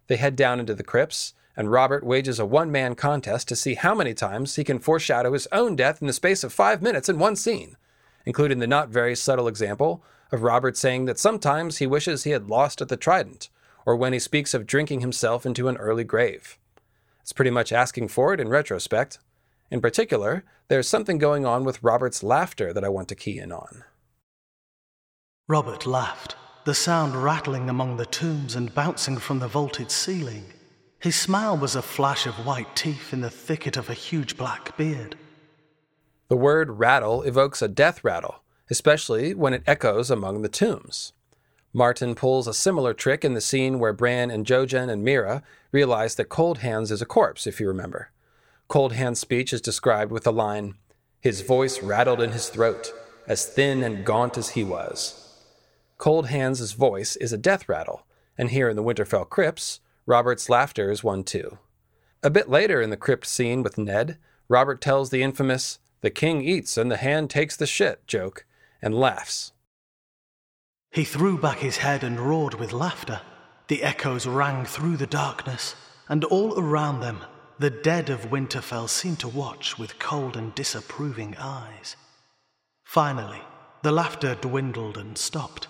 They 0.07 0.16
head 0.16 0.37
down 0.37 0.61
into 0.61 0.74
the 0.74 0.85
crypts, 0.85 1.35
and 1.57 1.70
Robert 1.70 2.04
wages 2.04 2.38
a 2.38 2.46
one 2.46 2.70
man 2.70 2.94
contest 2.94 3.48
to 3.48 3.57
see 3.57 3.74
how 3.74 3.94
many 3.94 4.14
times 4.14 4.57
he 4.57 4.64
can 4.64 4.78
foreshadow 4.78 5.33
his 5.33 5.48
own 5.52 5.76
death 5.76 6.00
in 6.00 6.07
the 6.07 6.12
space 6.12 6.44
of 6.44 6.52
five 6.52 6.83
minutes 6.83 7.09
in 7.09 7.18
one 7.18 7.37
scene, 7.37 7.76
including 8.24 8.58
the 8.58 8.66
not 8.66 8.88
very 8.88 9.14
subtle 9.14 9.48
example 9.48 10.02
of 10.32 10.42
Robert 10.42 10.76
saying 10.76 11.04
that 11.04 11.18
sometimes 11.18 11.78
he 11.78 11.87
wishes 11.87 12.24
he 12.24 12.30
had 12.30 12.48
lost 12.48 12.80
at 12.80 12.88
the 12.88 12.96
Trident, 12.96 13.48
or 13.87 13.96
when 13.96 14.12
he 14.12 14.18
speaks 14.18 14.54
of 14.54 14.66
drinking 14.66 15.00
himself 15.00 15.44
into 15.46 15.68
an 15.68 15.76
early 15.76 16.04
grave. 16.04 16.58
It's 17.20 17.32
pretty 17.32 17.50
much 17.50 17.72
asking 17.72 18.08
for 18.08 18.34
it 18.34 18.40
in 18.40 18.48
retrospect. 18.48 19.18
In 19.70 19.80
particular, 19.80 20.44
there's 20.68 20.88
something 20.88 21.18
going 21.18 21.46
on 21.46 21.64
with 21.64 21.82
Robert's 21.82 22.22
laughter 22.22 22.72
that 22.72 22.84
I 22.84 22.88
want 22.88 23.08
to 23.08 23.14
key 23.14 23.38
in 23.38 23.52
on. 23.52 23.84
Robert 25.48 25.87
laughed, 25.87 26.37
the 26.64 26.74
sound 26.74 27.22
rattling 27.22 27.68
among 27.68 27.96
the 27.96 28.06
tombs 28.06 28.56
and 28.56 28.74
bouncing 28.74 29.18
from 29.18 29.38
the 29.38 29.48
vaulted 29.48 29.90
ceiling. 29.90 30.44
His 30.98 31.16
smile 31.16 31.56
was 31.56 31.76
a 31.76 31.82
flash 31.82 32.26
of 32.26 32.46
white 32.46 32.74
teeth 32.74 33.12
in 33.12 33.20
the 33.20 33.28
thicket 33.28 33.76
of 33.76 33.90
a 33.90 33.94
huge 33.94 34.38
black 34.38 34.74
beard. 34.78 35.16
The 36.28 36.37
word 36.37 36.78
rattle 36.78 37.22
evokes 37.22 37.60
a 37.60 37.68
death 37.68 38.02
rattle, 38.02 38.42
especially 38.70 39.34
when 39.34 39.52
it 39.52 39.62
echoes 39.66 40.10
among 40.10 40.42
the 40.42 40.48
tombs. 40.48 41.12
Martin 41.72 42.14
pulls 42.14 42.46
a 42.46 42.54
similar 42.54 42.94
trick 42.94 43.24
in 43.24 43.34
the 43.34 43.40
scene 43.40 43.78
where 43.78 43.92
Bran 43.92 44.30
and 44.30 44.46
Jojen 44.46 44.88
and 44.88 45.04
Meera 45.04 45.42
realize 45.72 46.14
that 46.14 46.28
Cold 46.28 46.58
Hands 46.58 46.90
is 46.90 47.02
a 47.02 47.06
corpse, 47.06 47.46
if 47.46 47.60
you 47.60 47.66
remember. 47.66 48.10
Cold 48.68 48.92
Hands' 48.92 49.18
speech 49.18 49.52
is 49.52 49.60
described 49.60 50.12
with 50.12 50.24
the 50.24 50.32
line, 50.32 50.76
His 51.20 51.40
voice 51.40 51.82
rattled 51.82 52.20
in 52.20 52.30
his 52.30 52.48
throat, 52.48 52.92
as 53.26 53.46
thin 53.46 53.82
and 53.82 54.04
gaunt 54.04 54.38
as 54.38 54.50
he 54.50 54.62
was. 54.62 55.20
Cold 55.98 56.28
Hands' 56.28 56.72
voice 56.72 57.16
is 57.16 57.32
a 57.32 57.38
death 57.38 57.68
rattle, 57.68 58.06
and 58.38 58.50
here 58.50 58.68
in 58.68 58.76
the 58.76 58.82
Winterfell 58.82 59.28
crypts, 59.28 59.80
Robert's 60.06 60.48
laughter 60.48 60.90
is 60.90 61.04
one 61.04 61.24
too. 61.24 61.58
A 62.22 62.30
bit 62.30 62.48
later 62.48 62.80
in 62.80 62.90
the 62.90 62.96
crypt 62.96 63.26
scene 63.26 63.62
with 63.62 63.78
Ned, 63.78 64.18
Robert 64.48 64.80
tells 64.80 65.10
the 65.10 65.22
infamous, 65.22 65.78
the 66.05 66.11
king 66.11 66.43
eats 66.43 66.77
and 66.77 66.90
the 66.90 66.99
hand 66.99 67.31
takes 67.31 67.57
the 67.57 67.67
shit 67.67 68.07
joke, 68.07 68.45
and 68.83 68.95
laughs. 68.95 69.53
He 70.90 71.03
threw 71.03 71.38
back 71.38 71.59
his 71.59 71.79
head 71.79 72.05
and 72.05 72.21
roared 72.21 72.55
with 72.55 72.73
laughter. 72.73 73.23
The 73.69 73.83
echoes 73.83 74.27
rang 74.27 74.67
through 74.67 74.99
the 74.99 75.07
darkness, 75.07 75.75
and 76.07 76.23
all 76.25 76.61
around 76.61 77.01
them, 77.01 77.21
the 77.59 77.71
dead 77.71 78.11
of 78.11 78.31
Winterfell 78.31 78.88
seemed 78.88 79.19
to 79.21 79.29
watch 79.29 79.79
with 79.79 79.99
cold 79.99 80.37
and 80.37 80.55
disapproving 80.55 81.37
eyes. 81.38 81.97
Finally, 82.85 83.40
the 83.83 83.93
laughter 83.93 84.35
dwindled 84.35 84.99
and 84.99 85.17
stopped. 85.17 85.69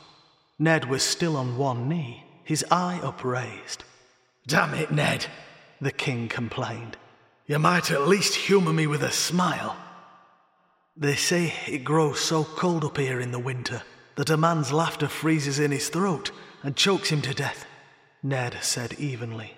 Ned 0.58 0.90
was 0.90 1.04
still 1.04 1.36
on 1.36 1.56
one 1.56 1.88
knee, 1.88 2.24
his 2.42 2.64
eye 2.72 2.98
upraised. 3.02 3.84
Damn 4.48 4.74
it, 4.74 4.90
Ned, 4.90 5.26
the 5.80 5.92
king 5.92 6.28
complained. 6.28 6.96
You 7.46 7.60
might 7.60 7.92
at 7.92 8.08
least 8.08 8.34
humour 8.34 8.72
me 8.72 8.88
with 8.88 9.02
a 9.04 9.12
smile. 9.12 9.76
They 10.96 11.16
say 11.16 11.52
it 11.66 11.82
grows 11.82 12.20
so 12.20 12.44
cold 12.44 12.84
up 12.84 12.98
here 12.98 13.20
in 13.20 13.32
the 13.32 13.38
winter 13.40 13.82
that 14.14 14.30
a 14.30 14.36
man's 14.36 14.72
laughter 14.72 15.08
freezes 15.08 15.58
in 15.58 15.72
his 15.72 15.88
throat 15.88 16.30
and 16.62 16.76
chokes 16.76 17.08
him 17.08 17.20
to 17.22 17.34
death, 17.34 17.66
Ned 18.22 18.58
said 18.62 18.92
evenly. 18.94 19.54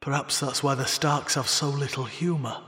Perhaps 0.00 0.40
that's 0.40 0.60
why 0.60 0.74
the 0.74 0.84
Starks 0.84 1.36
have 1.36 1.48
so 1.48 1.68
little 1.68 2.04
humour. 2.04 2.60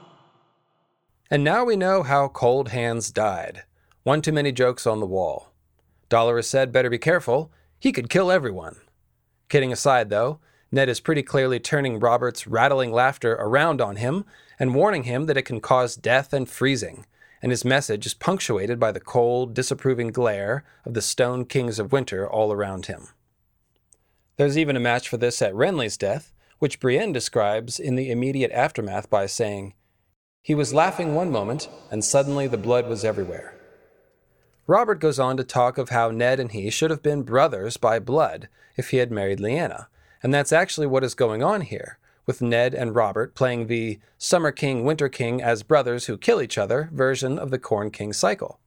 And 1.32 1.42
now 1.42 1.64
we 1.64 1.74
know 1.74 2.04
how 2.04 2.28
Cold 2.28 2.68
Hands 2.68 3.10
died. 3.10 3.64
One 4.04 4.22
too 4.22 4.32
many 4.32 4.52
jokes 4.52 4.86
on 4.86 5.00
the 5.00 5.06
wall. 5.06 5.52
Dolorous 6.08 6.48
said, 6.48 6.72
better 6.72 6.90
be 6.90 6.98
careful, 6.98 7.50
he 7.80 7.90
could 7.90 8.08
kill 8.08 8.30
everyone. 8.30 8.76
Kidding 9.48 9.72
aside, 9.72 10.10
though, 10.10 10.38
Ned 10.70 10.88
is 10.88 11.00
pretty 11.00 11.24
clearly 11.24 11.58
turning 11.58 11.98
Robert's 11.98 12.46
rattling 12.46 12.92
laughter 12.92 13.32
around 13.32 13.80
on 13.80 13.96
him 13.96 14.24
and 14.60 14.76
warning 14.76 15.02
him 15.02 15.26
that 15.26 15.36
it 15.36 15.42
can 15.42 15.60
cause 15.60 15.96
death 15.96 16.32
and 16.32 16.48
freezing, 16.48 17.04
and 17.42 17.50
his 17.50 17.64
message 17.64 18.06
is 18.06 18.14
punctuated 18.14 18.78
by 18.78 18.92
the 18.92 19.00
cold, 19.00 19.54
disapproving 19.54 20.08
glare 20.08 20.64
of 20.84 20.94
the 20.94 21.02
stone 21.02 21.44
kings 21.44 21.78
of 21.78 21.92
winter 21.92 22.28
all 22.28 22.52
around 22.52 22.86
him. 22.86 23.08
There's 24.36 24.58
even 24.58 24.76
a 24.76 24.80
match 24.80 25.08
for 25.08 25.16
this 25.16 25.40
at 25.42 25.54
Renly's 25.54 25.96
death, 25.96 26.32
which 26.58 26.80
Brienne 26.80 27.12
describes 27.12 27.78
in 27.78 27.94
the 27.94 28.10
immediate 28.10 28.50
aftermath 28.52 29.08
by 29.08 29.26
saying, 29.26 29.74
He 30.42 30.54
was 30.54 30.74
laughing 30.74 31.14
one 31.14 31.30
moment, 31.30 31.68
and 31.90 32.04
suddenly 32.04 32.46
the 32.46 32.58
blood 32.58 32.88
was 32.88 33.04
everywhere. 33.04 33.54
Robert 34.66 35.00
goes 35.00 35.18
on 35.18 35.36
to 35.36 35.44
talk 35.44 35.78
of 35.78 35.88
how 35.88 36.10
Ned 36.10 36.38
and 36.38 36.52
he 36.52 36.70
should 36.70 36.90
have 36.90 37.02
been 37.02 37.22
brothers 37.22 37.76
by 37.76 37.98
blood 37.98 38.48
if 38.76 38.90
he 38.90 38.98
had 38.98 39.10
married 39.10 39.40
Lyanna, 39.40 39.86
and 40.22 40.32
that's 40.32 40.52
actually 40.52 40.86
what 40.86 41.04
is 41.04 41.14
going 41.14 41.42
on 41.42 41.62
here 41.62 41.98
with 42.30 42.40
Ned 42.40 42.76
and 42.76 42.94
Robert 42.94 43.34
playing 43.34 43.66
the 43.66 43.98
Summer 44.16 44.52
King, 44.52 44.84
Winter 44.84 45.08
King 45.08 45.42
as 45.42 45.64
brothers 45.64 46.06
who 46.06 46.16
kill 46.16 46.40
each 46.40 46.56
other 46.56 46.88
version 46.92 47.40
of 47.40 47.50
the 47.50 47.58
Corn 47.58 47.90
King 47.90 48.12
cycle. 48.12 48.60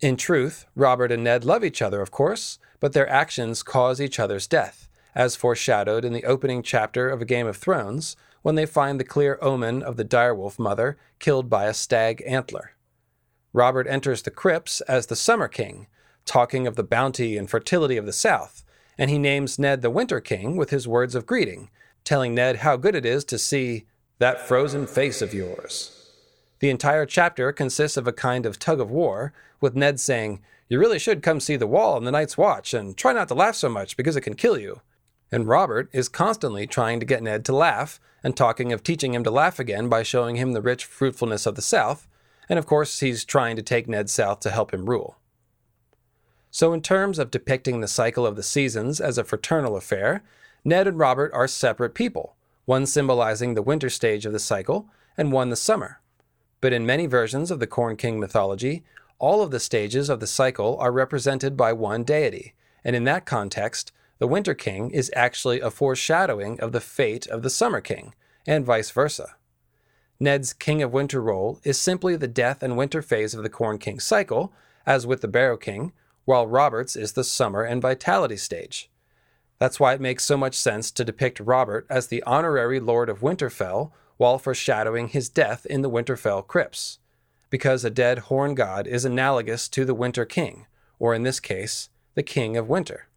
In 0.00 0.16
truth, 0.16 0.66
Robert 0.76 1.10
and 1.10 1.24
Ned 1.24 1.44
love 1.44 1.64
each 1.64 1.82
other, 1.82 2.00
of 2.00 2.12
course, 2.12 2.60
but 2.78 2.92
their 2.92 3.08
actions 3.08 3.64
cause 3.64 4.00
each 4.00 4.20
other's 4.20 4.46
death, 4.46 4.88
as 5.16 5.34
foreshadowed 5.34 6.04
in 6.04 6.12
the 6.12 6.22
opening 6.22 6.62
chapter 6.62 7.10
of 7.10 7.20
A 7.20 7.24
Game 7.24 7.48
of 7.48 7.56
Thrones 7.56 8.14
when 8.42 8.54
they 8.54 8.66
find 8.66 9.00
the 9.00 9.04
clear 9.04 9.36
omen 9.42 9.82
of 9.82 9.96
the 9.96 10.04
direwolf 10.04 10.56
mother 10.56 10.96
killed 11.18 11.50
by 11.50 11.64
a 11.64 11.74
stag 11.74 12.22
antler. 12.24 12.76
Robert 13.52 13.88
enters 13.88 14.22
the 14.22 14.30
crypts 14.30 14.80
as 14.82 15.06
the 15.06 15.16
Summer 15.16 15.48
King, 15.48 15.88
talking 16.24 16.68
of 16.68 16.76
the 16.76 16.84
bounty 16.84 17.36
and 17.36 17.50
fertility 17.50 17.96
of 17.96 18.06
the 18.06 18.12
South, 18.12 18.62
and 18.96 19.10
he 19.10 19.18
names 19.18 19.58
Ned 19.58 19.82
the 19.82 19.90
Winter 19.90 20.20
King 20.20 20.56
with 20.56 20.70
his 20.70 20.86
words 20.86 21.16
of 21.16 21.26
greeting, 21.26 21.68
telling 22.06 22.34
Ned 22.34 22.56
how 22.56 22.78
good 22.78 22.94
it 22.94 23.04
is 23.04 23.24
to 23.26 23.38
see 23.38 23.84
that 24.18 24.40
frozen 24.40 24.86
face 24.86 25.20
of 25.20 25.34
yours. 25.34 25.92
The 26.60 26.70
entire 26.70 27.04
chapter 27.04 27.52
consists 27.52 27.98
of 27.98 28.06
a 28.06 28.12
kind 28.12 28.46
of 28.46 28.58
tug 28.58 28.80
of 28.80 28.90
war, 28.90 29.34
with 29.60 29.76
Ned 29.76 30.00
saying, 30.00 30.40
You 30.68 30.78
really 30.78 30.98
should 30.98 31.22
come 31.22 31.40
see 31.40 31.56
the 31.56 31.66
wall 31.66 31.96
on 31.96 32.04
the 32.04 32.10
night's 32.10 32.38
watch, 32.38 32.72
and 32.72 32.96
try 32.96 33.12
not 33.12 33.28
to 33.28 33.34
laugh 33.34 33.56
so 33.56 33.68
much 33.68 33.96
because 33.96 34.16
it 34.16 34.22
can 34.22 34.34
kill 34.34 34.56
you. 34.56 34.80
And 35.30 35.46
Robert 35.46 35.90
is 35.92 36.08
constantly 36.08 36.66
trying 36.66 37.00
to 37.00 37.06
get 37.06 37.22
Ned 37.22 37.44
to 37.44 37.54
laugh, 37.54 38.00
and 38.22 38.34
talking 38.34 38.72
of 38.72 38.82
teaching 38.82 39.12
him 39.12 39.24
to 39.24 39.30
laugh 39.30 39.58
again 39.58 39.88
by 39.88 40.02
showing 40.02 40.36
him 40.36 40.52
the 40.52 40.62
rich 40.62 40.84
fruitfulness 40.86 41.44
of 41.44 41.56
the 41.56 41.62
South, 41.62 42.08
and 42.48 42.58
of 42.58 42.66
course, 42.66 43.00
he's 43.00 43.24
trying 43.24 43.56
to 43.56 43.62
take 43.62 43.88
Ned 43.88 44.08
south 44.08 44.40
to 44.40 44.50
help 44.50 44.72
him 44.72 44.88
rule. 44.88 45.18
So, 46.50 46.72
in 46.72 46.80
terms 46.80 47.18
of 47.18 47.30
depicting 47.30 47.80
the 47.80 47.88
cycle 47.88 48.24
of 48.24 48.36
the 48.36 48.42
seasons 48.42 49.00
as 49.00 49.18
a 49.18 49.24
fraternal 49.24 49.76
affair, 49.76 50.22
Ned 50.66 50.88
and 50.88 50.98
Robert 50.98 51.30
are 51.32 51.46
separate 51.46 51.94
people, 51.94 52.34
one 52.64 52.86
symbolizing 52.86 53.54
the 53.54 53.62
winter 53.62 53.88
stage 53.88 54.26
of 54.26 54.32
the 54.32 54.40
cycle 54.40 54.88
and 55.16 55.30
one 55.30 55.48
the 55.48 55.54
summer. 55.54 56.00
But 56.60 56.72
in 56.72 56.84
many 56.84 57.06
versions 57.06 57.52
of 57.52 57.60
the 57.60 57.68
Corn 57.68 57.94
King 57.96 58.18
mythology, 58.18 58.82
all 59.20 59.42
of 59.42 59.52
the 59.52 59.60
stages 59.60 60.08
of 60.08 60.18
the 60.18 60.26
cycle 60.26 60.76
are 60.78 60.90
represented 60.90 61.56
by 61.56 61.72
one 61.72 62.02
deity, 62.02 62.52
and 62.82 62.96
in 62.96 63.04
that 63.04 63.26
context, 63.26 63.92
the 64.18 64.26
Winter 64.26 64.54
King 64.54 64.90
is 64.90 65.08
actually 65.14 65.60
a 65.60 65.70
foreshadowing 65.70 66.58
of 66.58 66.72
the 66.72 66.80
fate 66.80 67.28
of 67.28 67.44
the 67.44 67.50
Summer 67.50 67.80
King, 67.80 68.12
and 68.44 68.66
vice 68.66 68.90
versa. 68.90 69.36
Ned's 70.18 70.52
King 70.52 70.82
of 70.82 70.92
Winter 70.92 71.22
role 71.22 71.60
is 71.62 71.78
simply 71.78 72.16
the 72.16 72.26
death 72.26 72.60
and 72.60 72.76
winter 72.76 73.02
phase 73.02 73.34
of 73.34 73.44
the 73.44 73.48
Corn 73.48 73.78
King 73.78 74.00
cycle, 74.00 74.52
as 74.84 75.06
with 75.06 75.20
the 75.20 75.28
Barrow 75.28 75.56
King, 75.56 75.92
while 76.24 76.48
Robert's 76.48 76.96
is 76.96 77.12
the 77.12 77.22
summer 77.22 77.62
and 77.62 77.80
vitality 77.80 78.36
stage. 78.36 78.90
That's 79.58 79.80
why 79.80 79.94
it 79.94 80.00
makes 80.00 80.24
so 80.24 80.36
much 80.36 80.54
sense 80.54 80.90
to 80.90 81.04
depict 81.04 81.40
Robert 81.40 81.86
as 81.88 82.08
the 82.08 82.22
honorary 82.24 82.78
Lord 82.80 83.08
of 83.08 83.20
Winterfell 83.20 83.90
while 84.16 84.38
foreshadowing 84.38 85.08
his 85.08 85.28
death 85.28 85.66
in 85.66 85.82
the 85.82 85.90
Winterfell 85.90 86.46
crypts, 86.46 86.98
because 87.50 87.84
a 87.84 87.90
dead 87.90 88.18
horn 88.18 88.54
god 88.54 88.86
is 88.86 89.04
analogous 89.04 89.68
to 89.68 89.84
the 89.84 89.94
Winter 89.94 90.24
King, 90.24 90.66
or 90.98 91.14
in 91.14 91.22
this 91.22 91.40
case, 91.40 91.88
the 92.14 92.22
King 92.22 92.56
of 92.56 92.68
Winter. 92.68 93.08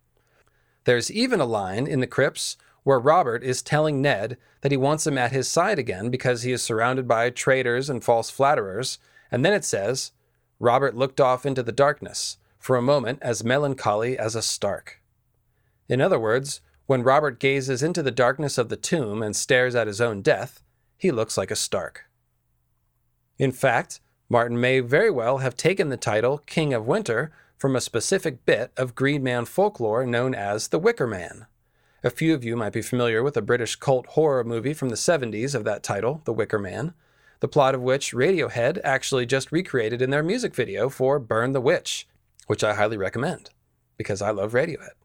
There's 0.85 1.11
even 1.11 1.39
a 1.39 1.45
line 1.45 1.87
in 1.87 1.99
the 1.99 2.07
crypts 2.07 2.57
where 2.83 2.99
Robert 2.99 3.43
is 3.43 3.61
telling 3.61 4.01
Ned 4.01 4.37
that 4.61 4.71
he 4.71 4.77
wants 4.77 5.05
him 5.05 5.17
at 5.17 5.31
his 5.31 5.47
side 5.47 5.77
again 5.77 6.09
because 6.09 6.43
he 6.43 6.51
is 6.51 6.61
surrounded 6.61 7.07
by 7.07 7.29
traitors 7.29 7.89
and 7.89 8.03
false 8.03 8.29
flatterers, 8.29 8.97
and 9.31 9.45
then 9.45 9.53
it 9.53 9.65
says, 9.65 10.11
Robert 10.59 10.95
looked 10.95 11.21
off 11.21 11.45
into 11.45 11.63
the 11.63 11.71
darkness, 11.71 12.37
for 12.57 12.75
a 12.75 12.81
moment 12.81 13.19
as 13.21 13.43
melancholy 13.43 14.17
as 14.17 14.35
a 14.35 14.41
Stark. 14.41 14.98
In 15.89 15.99
other 15.99 16.19
words, 16.19 16.61
when 16.85 17.03
Robert 17.03 17.39
gazes 17.39 17.83
into 17.83 18.01
the 18.03 18.11
darkness 18.11 18.57
of 18.57 18.69
the 18.69 18.77
tomb 18.77 19.21
and 19.21 19.35
stares 19.35 19.75
at 19.75 19.87
his 19.87 19.99
own 19.99 20.21
death, 20.21 20.61
he 20.95 21.11
looks 21.11 21.37
like 21.37 21.51
a 21.51 21.55
Stark. 21.55 22.05
In 23.39 23.51
fact, 23.51 23.99
Martin 24.29 24.59
may 24.59 24.79
very 24.79 25.09
well 25.09 25.39
have 25.39 25.57
taken 25.57 25.89
the 25.89 25.97
title 25.97 26.39
King 26.45 26.73
of 26.73 26.85
Winter 26.85 27.31
from 27.57 27.75
a 27.75 27.81
specific 27.81 28.45
bit 28.45 28.71
of 28.77 28.95
Green 28.95 29.23
Man 29.23 29.45
folklore 29.45 30.05
known 30.05 30.35
as 30.35 30.67
the 30.67 30.79
Wicker 30.79 31.07
Man. 31.07 31.47
A 32.03 32.09
few 32.09 32.33
of 32.33 32.43
you 32.43 32.55
might 32.55 32.73
be 32.73 32.81
familiar 32.81 33.23
with 33.23 33.35
a 33.35 33.41
British 33.41 33.75
cult 33.75 34.05
horror 34.07 34.43
movie 34.43 34.73
from 34.73 34.89
the 34.89 34.95
70s 34.95 35.55
of 35.55 35.63
that 35.65 35.83
title, 35.83 36.21
The 36.25 36.33
Wicker 36.33 36.59
Man, 36.59 36.93
the 37.39 37.47
plot 37.47 37.75
of 37.75 37.81
which 37.81 38.13
Radiohead 38.13 38.79
actually 38.83 39.25
just 39.25 39.51
recreated 39.51 40.01
in 40.01 40.09
their 40.09 40.23
music 40.23 40.53
video 40.53 40.89
for 40.89 41.19
Burn 41.19 41.53
the 41.53 41.61
Witch, 41.61 42.07
which 42.47 42.63
I 42.63 42.75
highly 42.75 42.97
recommend, 42.97 43.49
because 43.97 44.21
I 44.21 44.31
love 44.31 44.53
Radiohead. 44.53 44.98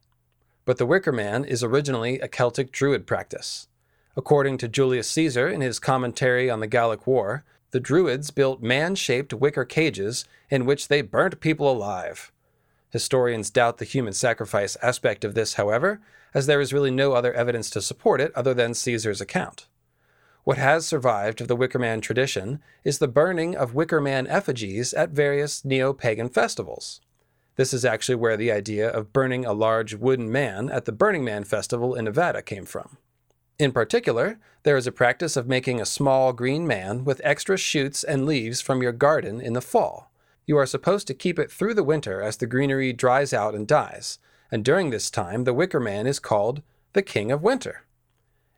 But 0.64 0.78
the 0.78 0.86
Wicker 0.86 1.12
Man 1.12 1.44
is 1.44 1.62
originally 1.62 2.18
a 2.20 2.28
Celtic 2.28 2.72
Druid 2.72 3.06
practice. 3.06 3.68
According 4.16 4.58
to 4.58 4.68
Julius 4.68 5.10
Caesar 5.10 5.48
in 5.48 5.60
his 5.60 5.78
commentary 5.78 6.48
on 6.48 6.60
the 6.60 6.66
Gallic 6.66 7.06
War, 7.06 7.44
the 7.72 7.80
Druids 7.80 8.30
built 8.30 8.62
man 8.62 8.94
shaped 8.94 9.34
wicker 9.34 9.64
cages 9.64 10.24
in 10.48 10.64
which 10.64 10.88
they 10.88 11.02
burnt 11.02 11.40
people 11.40 11.70
alive. 11.70 12.30
Historians 12.90 13.50
doubt 13.50 13.78
the 13.78 13.84
human 13.84 14.12
sacrifice 14.12 14.76
aspect 14.80 15.24
of 15.24 15.34
this, 15.34 15.54
however, 15.54 16.00
as 16.32 16.46
there 16.46 16.60
is 16.60 16.72
really 16.72 16.92
no 16.92 17.12
other 17.12 17.34
evidence 17.34 17.68
to 17.70 17.82
support 17.82 18.20
it 18.20 18.32
other 18.36 18.54
than 18.54 18.72
Caesar's 18.72 19.20
account. 19.20 19.66
What 20.44 20.58
has 20.58 20.86
survived 20.86 21.40
of 21.40 21.48
the 21.48 21.56
Wicker 21.56 21.78
Man 21.78 22.00
tradition 22.00 22.60
is 22.84 22.98
the 22.98 23.08
burning 23.08 23.56
of 23.56 23.74
Wicker 23.74 24.00
Man 24.00 24.26
effigies 24.28 24.94
at 24.94 25.10
various 25.10 25.64
neo 25.64 25.92
pagan 25.92 26.28
festivals. 26.28 27.00
This 27.56 27.72
is 27.72 27.84
actually 27.84 28.16
where 28.16 28.36
the 28.36 28.50
idea 28.50 28.88
of 28.88 29.12
burning 29.12 29.44
a 29.44 29.52
large 29.52 29.94
wooden 29.94 30.30
man 30.30 30.68
at 30.70 30.86
the 30.86 30.92
Burning 30.92 31.24
Man 31.24 31.44
festival 31.44 31.94
in 31.94 32.04
Nevada 32.04 32.42
came 32.42 32.64
from. 32.64 32.98
In 33.58 33.70
particular, 33.70 34.38
there 34.64 34.76
is 34.76 34.88
a 34.88 34.92
practice 34.92 35.36
of 35.36 35.46
making 35.46 35.80
a 35.80 35.86
small 35.86 36.32
green 36.32 36.66
man 36.66 37.04
with 37.04 37.20
extra 37.22 37.56
shoots 37.56 38.02
and 38.02 38.26
leaves 38.26 38.60
from 38.60 38.82
your 38.82 38.90
garden 38.90 39.40
in 39.40 39.52
the 39.52 39.60
fall. 39.60 40.10
You 40.46 40.58
are 40.58 40.66
supposed 40.66 41.06
to 41.06 41.14
keep 41.14 41.38
it 41.38 41.50
through 41.50 41.74
the 41.74 41.84
winter 41.84 42.20
as 42.20 42.38
the 42.38 42.46
greenery 42.46 42.92
dries 42.92 43.32
out 43.32 43.54
and 43.54 43.68
dies, 43.68 44.18
and 44.50 44.64
during 44.64 44.90
this 44.90 45.08
time 45.08 45.44
the 45.44 45.54
wicker 45.54 45.78
man 45.78 46.08
is 46.08 46.18
called 46.18 46.62
the 46.92 47.02
King 47.02 47.30
of 47.30 47.42
Winter. 47.42 47.84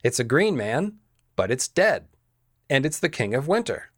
It's 0.02 0.18
a 0.18 0.24
green 0.24 0.56
man, 0.56 0.94
but 1.36 1.50
it's 1.50 1.68
dead, 1.68 2.06
and 2.70 2.86
it's 2.86 2.98
the 2.98 3.10
King 3.10 3.34
of 3.34 3.46
Winter. 3.46 3.90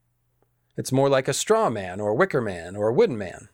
It's 0.77 0.93
more 0.93 1.09
like 1.09 1.29
a 1.29 1.33
straw 1.33 1.71
man 1.71 2.01
or 2.01 2.15
wicker 2.15 2.41
man 2.41 2.75
or 2.75 2.93
wooden 2.93 3.17
man. 3.17 3.49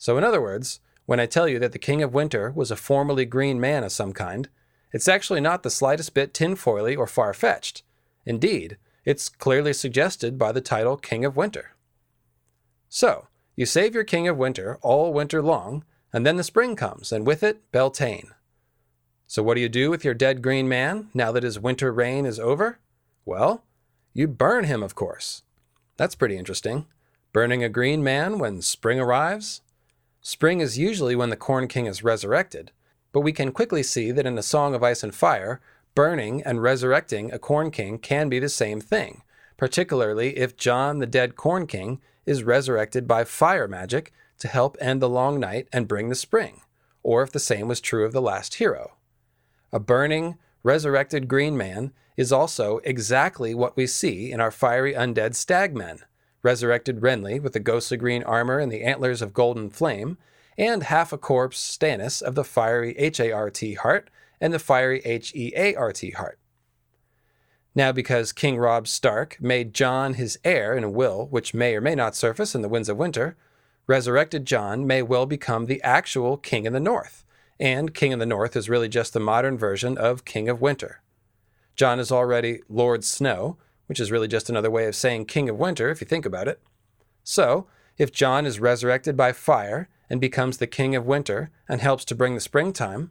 So, 0.00 0.16
in 0.16 0.24
other 0.24 0.40
words, 0.40 0.80
when 1.04 1.20
I 1.20 1.26
tell 1.26 1.46
you 1.46 1.58
that 1.58 1.72
the 1.72 1.78
King 1.78 2.02
of 2.02 2.14
Winter 2.14 2.50
was 2.56 2.70
a 2.70 2.76
formerly 2.76 3.26
green 3.26 3.60
man 3.60 3.84
of 3.84 3.92
some 3.92 4.14
kind, 4.14 4.48
it's 4.94 5.06
actually 5.06 5.42
not 5.42 5.62
the 5.62 5.68
slightest 5.68 6.14
bit 6.14 6.32
tinfoily 6.32 6.96
or 6.96 7.06
far 7.06 7.34
fetched. 7.34 7.82
Indeed, 8.24 8.78
it's 9.04 9.28
clearly 9.28 9.74
suggested 9.74 10.38
by 10.38 10.52
the 10.52 10.62
title 10.62 10.96
King 10.96 11.26
of 11.26 11.36
Winter. 11.36 11.72
So, 12.88 13.28
you 13.56 13.66
save 13.66 13.94
your 13.94 14.04
King 14.04 14.26
of 14.26 14.38
Winter 14.38 14.78
all 14.80 15.12
winter 15.12 15.42
long, 15.42 15.84
and 16.14 16.24
then 16.24 16.36
the 16.36 16.44
spring 16.44 16.76
comes, 16.76 17.12
and 17.12 17.26
with 17.26 17.42
it, 17.42 17.70
Beltane. 17.70 18.30
So, 19.26 19.42
what 19.42 19.56
do 19.56 19.60
you 19.60 19.68
do 19.68 19.90
with 19.90 20.02
your 20.02 20.14
dead 20.14 20.40
green 20.40 20.66
man 20.66 21.10
now 21.12 21.30
that 21.30 21.42
his 21.42 21.60
winter 21.60 21.92
reign 21.92 22.24
is 22.24 22.40
over? 22.40 22.78
Well, 23.26 23.64
you 24.14 24.28
burn 24.28 24.64
him, 24.64 24.82
of 24.82 24.94
course. 24.94 25.42
That's 25.98 26.14
pretty 26.14 26.38
interesting. 26.38 26.86
Burning 27.34 27.62
a 27.62 27.68
green 27.68 28.02
man 28.02 28.38
when 28.38 28.62
spring 28.62 28.98
arrives? 28.98 29.60
Spring 30.22 30.60
is 30.60 30.76
usually 30.76 31.16
when 31.16 31.30
the 31.30 31.36
Corn 31.36 31.66
King 31.66 31.86
is 31.86 32.04
resurrected, 32.04 32.72
but 33.10 33.20
we 33.20 33.32
can 33.32 33.52
quickly 33.52 33.82
see 33.82 34.10
that 34.10 34.26
in 34.26 34.36
A 34.36 34.42
Song 34.42 34.74
of 34.74 34.82
Ice 34.82 35.02
and 35.02 35.14
Fire, 35.14 35.60
burning 35.94 36.42
and 36.42 36.62
resurrecting 36.62 37.32
a 37.32 37.38
Corn 37.38 37.70
King 37.70 37.98
can 37.98 38.28
be 38.28 38.38
the 38.38 38.48
same 38.48 38.80
thing, 38.80 39.22
particularly 39.56 40.36
if 40.36 40.56
Jon 40.56 40.98
the 40.98 41.06
dead 41.06 41.36
Corn 41.36 41.66
King 41.66 42.00
is 42.26 42.44
resurrected 42.44 43.08
by 43.08 43.24
fire 43.24 43.66
magic 43.66 44.12
to 44.38 44.48
help 44.48 44.76
end 44.78 45.00
the 45.00 45.08
long 45.08 45.40
night 45.40 45.68
and 45.72 45.88
bring 45.88 46.10
the 46.10 46.14
spring, 46.14 46.60
or 47.02 47.22
if 47.22 47.32
the 47.32 47.38
same 47.38 47.66
was 47.66 47.80
true 47.80 48.04
of 48.04 48.12
the 48.12 48.22
last 48.22 48.54
hero. 48.54 48.96
A 49.72 49.80
burning, 49.80 50.36
resurrected 50.62 51.28
green 51.28 51.56
man 51.56 51.92
is 52.16 52.30
also 52.30 52.80
exactly 52.84 53.54
what 53.54 53.76
we 53.76 53.86
see 53.86 54.30
in 54.30 54.40
our 54.40 54.50
fiery 54.50 54.92
undead 54.92 55.34
stagmen, 55.34 56.00
resurrected 56.42 57.00
Renly 57.00 57.40
with 57.40 57.52
the 57.52 57.60
ghostly 57.60 57.96
green 57.96 58.22
armor 58.22 58.58
and 58.58 58.70
the 58.70 58.82
antlers 58.82 59.22
of 59.22 59.34
golden 59.34 59.70
flame, 59.70 60.18
and 60.56 60.82
half 60.84 61.12
a 61.12 61.18
corpse 61.18 61.60
Stannis 61.60 62.20
of 62.20 62.34
the 62.34 62.44
fiery 62.44 62.94
HART 62.94 63.60
heart 63.78 64.10
and 64.40 64.52
the 64.52 64.58
fiery 64.58 65.00
HEART 65.04 66.14
heart. 66.16 66.38
Now, 67.74 67.92
because 67.92 68.32
King 68.32 68.58
Robb 68.58 68.88
Stark 68.88 69.38
made 69.40 69.74
Jon 69.74 70.14
his 70.14 70.38
heir 70.44 70.76
in 70.76 70.82
a 70.82 70.90
will 70.90 71.26
which 71.28 71.54
may 71.54 71.76
or 71.76 71.80
may 71.80 71.94
not 71.94 72.16
surface 72.16 72.54
in 72.54 72.62
the 72.62 72.68
Winds 72.68 72.88
of 72.88 72.96
Winter, 72.96 73.36
resurrected 73.86 74.44
Jon 74.44 74.86
may 74.86 75.02
well 75.02 75.26
become 75.26 75.66
the 75.66 75.82
actual 75.82 76.36
King 76.36 76.66
in 76.66 76.72
the 76.72 76.80
North, 76.80 77.24
and 77.60 77.94
King 77.94 78.12
in 78.12 78.18
the 78.18 78.26
North 78.26 78.56
is 78.56 78.68
really 78.68 78.88
just 78.88 79.12
the 79.12 79.20
modern 79.20 79.56
version 79.56 79.96
of 79.96 80.24
King 80.24 80.48
of 80.48 80.60
Winter. 80.60 81.00
Jon 81.76 82.00
is 82.00 82.10
already 82.10 82.60
Lord 82.68 83.04
Snow, 83.04 83.56
which 83.90 83.98
is 83.98 84.12
really 84.12 84.28
just 84.28 84.48
another 84.48 84.70
way 84.70 84.86
of 84.86 84.94
saying 84.94 85.24
King 85.24 85.48
of 85.48 85.58
Winter 85.58 85.90
if 85.90 86.00
you 86.00 86.06
think 86.06 86.24
about 86.24 86.46
it. 86.46 86.60
So, 87.24 87.66
if 87.98 88.12
Jon 88.12 88.46
is 88.46 88.60
resurrected 88.60 89.16
by 89.16 89.32
fire 89.32 89.88
and 90.08 90.20
becomes 90.20 90.58
the 90.58 90.68
king 90.68 90.94
of 90.94 91.06
winter 91.06 91.50
and 91.68 91.80
helps 91.80 92.04
to 92.04 92.14
bring 92.14 92.36
the 92.36 92.40
springtime, 92.40 93.10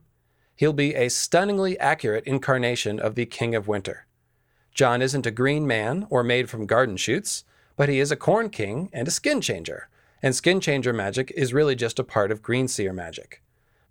he'll 0.55 0.71
be 0.71 0.95
a 0.95 1.09
stunningly 1.09 1.77
accurate 1.81 2.23
incarnation 2.23 2.97
of 2.97 3.15
the 3.15 3.25
king 3.25 3.55
of 3.55 3.67
winter. 3.67 4.07
Jon 4.73 5.01
isn't 5.01 5.25
a 5.25 5.31
green 5.31 5.67
man 5.67 6.07
or 6.09 6.23
made 6.23 6.49
from 6.49 6.65
garden 6.65 6.95
shoots, 6.95 7.43
but 7.75 7.89
he 7.89 7.99
is 7.99 8.09
a 8.09 8.15
corn 8.15 8.49
king 8.49 8.89
and 8.93 9.05
a 9.05 9.11
skin 9.11 9.41
changer, 9.41 9.89
and 10.23 10.33
skin 10.33 10.61
changer 10.61 10.93
magic 10.93 11.29
is 11.35 11.53
really 11.53 11.75
just 11.75 11.99
a 11.99 12.05
part 12.05 12.31
of 12.31 12.41
green 12.41 12.69
seer 12.69 12.93
magic. 12.93 13.43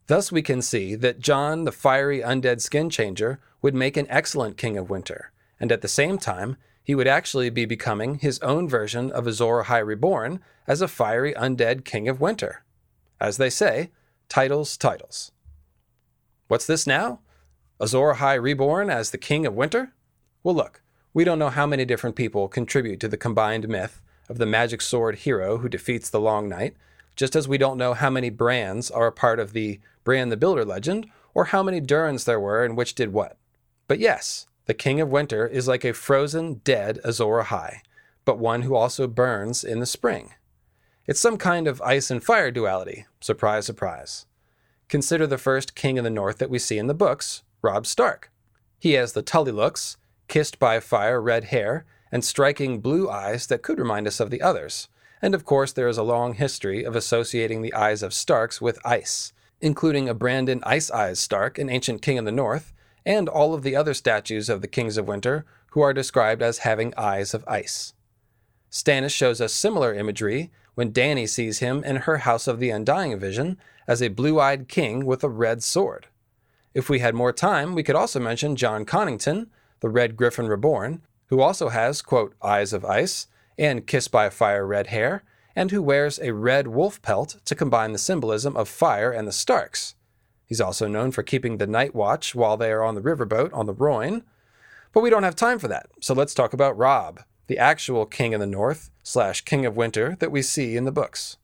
Thus, 0.06 0.32
we 0.32 0.40
can 0.40 0.62
see 0.62 0.94
that 0.94 1.20
Jon, 1.20 1.64
the 1.64 1.70
fiery 1.70 2.20
undead 2.20 2.62
skin 2.62 2.88
changer, 2.88 3.40
would 3.60 3.74
make 3.74 3.98
an 3.98 4.06
excellent 4.08 4.56
king 4.56 4.78
of 4.78 4.88
winter, 4.88 5.32
and 5.60 5.70
at 5.70 5.82
the 5.82 5.86
same 5.88 6.16
time, 6.16 6.56
he 6.88 6.94
would 6.94 7.06
actually 7.06 7.50
be 7.50 7.66
becoming 7.66 8.14
his 8.14 8.38
own 8.38 8.66
version 8.66 9.12
of 9.12 9.26
Azor 9.26 9.62
Ahai 9.64 9.84
Reborn 9.84 10.40
as 10.66 10.80
a 10.80 10.88
fiery 10.88 11.34
undead 11.34 11.84
king 11.84 12.08
of 12.08 12.18
winter. 12.18 12.64
As 13.20 13.36
they 13.36 13.50
say, 13.50 13.90
titles, 14.30 14.74
titles. 14.78 15.30
What's 16.46 16.66
this 16.66 16.86
now? 16.86 17.20
Azor 17.78 18.14
Ahai 18.14 18.40
reborn 18.40 18.88
as 18.88 19.10
the 19.10 19.18
King 19.18 19.44
of 19.44 19.52
Winter? 19.52 19.92
Well, 20.42 20.54
look, 20.54 20.80
we 21.12 21.24
don't 21.24 21.38
know 21.38 21.50
how 21.50 21.66
many 21.66 21.84
different 21.84 22.16
people 22.16 22.48
contribute 22.48 23.00
to 23.00 23.08
the 23.08 23.18
combined 23.18 23.68
myth 23.68 24.00
of 24.30 24.38
the 24.38 24.46
magic 24.46 24.80
sword 24.80 25.16
hero 25.16 25.58
who 25.58 25.68
defeats 25.68 26.08
the 26.08 26.18
Long 26.18 26.48
Night, 26.48 26.74
just 27.16 27.36
as 27.36 27.46
we 27.46 27.58
don't 27.58 27.76
know 27.76 27.92
how 27.92 28.08
many 28.08 28.30
brands 28.30 28.90
are 28.90 29.08
a 29.08 29.12
part 29.12 29.38
of 29.38 29.52
the 29.52 29.78
Bran 30.04 30.30
the 30.30 30.38
Builder 30.38 30.64
legend, 30.64 31.06
or 31.34 31.44
how 31.44 31.62
many 31.62 31.82
Durrans 31.82 32.24
there 32.24 32.40
were 32.40 32.64
and 32.64 32.78
which 32.78 32.94
did 32.94 33.12
what. 33.12 33.36
But 33.88 33.98
yes, 33.98 34.46
the 34.68 34.74
King 34.74 35.00
of 35.00 35.08
Winter 35.08 35.46
is 35.46 35.66
like 35.66 35.82
a 35.82 35.94
frozen, 35.94 36.60
dead 36.62 37.00
Azor 37.02 37.42
Ahai, 37.42 37.78
but 38.26 38.38
one 38.38 38.62
who 38.62 38.74
also 38.74 39.06
burns 39.06 39.64
in 39.64 39.80
the 39.80 39.86
spring. 39.86 40.34
It's 41.06 41.18
some 41.18 41.38
kind 41.38 41.66
of 41.66 41.80
ice 41.80 42.10
and 42.10 42.22
fire 42.22 42.50
duality. 42.50 43.06
Surprise, 43.22 43.64
surprise. 43.64 44.26
Consider 44.88 45.26
the 45.26 45.38
first 45.38 45.74
king 45.74 45.96
of 45.96 46.04
the 46.04 46.10
north 46.10 46.36
that 46.36 46.50
we 46.50 46.58
see 46.58 46.76
in 46.76 46.86
the 46.86 46.92
books, 46.92 47.42
Robb 47.62 47.86
Stark. 47.86 48.30
He 48.78 48.92
has 48.92 49.14
the 49.14 49.22
Tully 49.22 49.52
looks, 49.52 49.96
kissed 50.28 50.58
by 50.58 50.80
fire 50.80 51.18
red 51.18 51.44
hair, 51.44 51.86
and 52.12 52.22
striking 52.22 52.80
blue 52.80 53.08
eyes 53.08 53.46
that 53.46 53.62
could 53.62 53.78
remind 53.78 54.06
us 54.06 54.20
of 54.20 54.28
the 54.28 54.42
others. 54.42 54.88
And 55.22 55.34
of 55.34 55.46
course, 55.46 55.72
there 55.72 55.88
is 55.88 55.96
a 55.96 56.02
long 56.02 56.34
history 56.34 56.84
of 56.84 56.94
associating 56.94 57.62
the 57.62 57.72
eyes 57.72 58.02
of 58.02 58.12
Starks 58.12 58.60
with 58.60 58.84
ice, 58.84 59.32
including 59.62 60.10
a 60.10 60.14
Brandon 60.14 60.60
Ice 60.64 60.90
Eyes 60.90 61.18
Stark, 61.18 61.56
an 61.56 61.70
ancient 61.70 62.02
king 62.02 62.18
of 62.18 62.26
the 62.26 62.32
north, 62.32 62.74
and 63.08 63.26
all 63.26 63.54
of 63.54 63.62
the 63.62 63.74
other 63.74 63.94
statues 63.94 64.50
of 64.50 64.60
the 64.60 64.68
kings 64.68 64.98
of 64.98 65.08
winter 65.08 65.46
who 65.70 65.80
are 65.80 65.94
described 65.94 66.42
as 66.42 66.58
having 66.58 66.92
eyes 66.98 67.32
of 67.32 67.42
ice. 67.48 67.94
Stannis 68.70 69.12
shows 69.12 69.40
us 69.40 69.54
similar 69.54 69.94
imagery 69.94 70.50
when 70.74 70.92
Dany 70.92 71.26
sees 71.26 71.60
him 71.60 71.82
in 71.84 71.96
her 71.96 72.18
House 72.18 72.46
of 72.46 72.60
the 72.60 72.68
Undying 72.68 73.18
vision 73.18 73.56
as 73.86 74.02
a 74.02 74.08
blue 74.08 74.38
eyed 74.38 74.68
king 74.68 75.06
with 75.06 75.24
a 75.24 75.28
red 75.30 75.62
sword. 75.62 76.08
If 76.74 76.90
we 76.90 76.98
had 76.98 77.14
more 77.14 77.32
time, 77.32 77.74
we 77.74 77.82
could 77.82 77.96
also 77.96 78.20
mention 78.20 78.56
Jon 78.56 78.84
Connington, 78.84 79.46
the 79.80 79.88
Red 79.88 80.14
Griffin 80.14 80.46
Reborn, 80.46 81.00
who 81.28 81.40
also 81.40 81.70
has, 81.70 82.02
quote, 82.02 82.34
eyes 82.42 82.74
of 82.74 82.84
ice 82.84 83.26
and 83.56 83.86
kissed 83.86 84.12
by 84.12 84.28
fire 84.28 84.66
red 84.66 84.88
hair, 84.88 85.24
and 85.56 85.70
who 85.70 85.80
wears 85.82 86.20
a 86.20 86.34
red 86.34 86.68
wolf 86.68 87.00
pelt 87.00 87.38
to 87.46 87.54
combine 87.54 87.92
the 87.92 87.98
symbolism 87.98 88.54
of 88.54 88.68
fire 88.68 89.10
and 89.10 89.26
the 89.26 89.32
Starks. 89.32 89.94
He's 90.48 90.62
also 90.62 90.88
known 90.88 91.12
for 91.12 91.22
keeping 91.22 91.58
the 91.58 91.66
night 91.66 91.94
watch 91.94 92.34
while 92.34 92.56
they 92.56 92.72
are 92.72 92.82
on 92.82 92.94
the 92.94 93.02
riverboat 93.02 93.52
on 93.52 93.66
the 93.66 93.74
Rhoyne. 93.74 94.22
But 94.94 95.02
we 95.02 95.10
don't 95.10 95.22
have 95.22 95.36
time 95.36 95.58
for 95.58 95.68
that, 95.68 95.90
so 96.00 96.14
let's 96.14 96.32
talk 96.32 96.54
about 96.54 96.76
Robb, 96.76 97.20
the 97.48 97.58
actual 97.58 98.06
King 98.06 98.32
of 98.32 98.40
the 98.40 98.46
North 98.46 98.90
slash 99.02 99.42
King 99.42 99.66
of 99.66 99.76
Winter 99.76 100.16
that 100.20 100.32
we 100.32 100.40
see 100.40 100.74
in 100.74 100.84
the 100.84 100.90
books. 100.90 101.36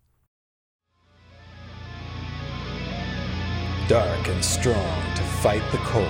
Dark 3.88 4.27
and 4.29 4.43
strong 4.43 5.14
to 5.14 5.23
fight 5.43 5.62
the 5.71 5.79
cold. 5.79 6.09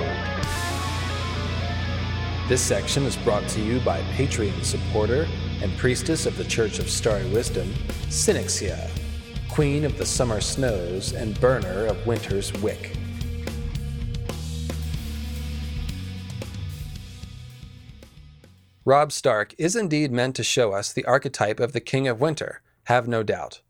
This 2.48 2.62
section 2.62 3.02
is 3.04 3.16
brought 3.16 3.48
to 3.48 3.60
you 3.60 3.80
by 3.80 4.02
Patreon 4.12 4.62
supporter 4.62 5.26
and 5.60 5.76
priestess 5.78 6.26
of 6.26 6.36
the 6.36 6.44
Church 6.44 6.78
of 6.78 6.88
Starry 6.88 7.28
Wisdom, 7.30 7.74
Synexia, 8.08 8.88
Queen 9.54 9.84
of 9.84 9.96
the 9.98 10.04
Summer 10.04 10.40
Snows 10.40 11.12
and 11.12 11.40
Burner 11.40 11.86
of 11.86 12.04
Winter's 12.08 12.52
Wick. 12.54 12.96
Robb 18.84 19.12
Stark 19.12 19.54
is 19.56 19.76
indeed 19.76 20.10
meant 20.10 20.34
to 20.34 20.42
show 20.42 20.72
us 20.72 20.92
the 20.92 21.04
archetype 21.04 21.60
of 21.60 21.72
the 21.72 21.78
King 21.78 22.08
of 22.08 22.20
Winter, 22.20 22.62
have 22.86 23.06
no 23.06 23.22
doubt. 23.22 23.60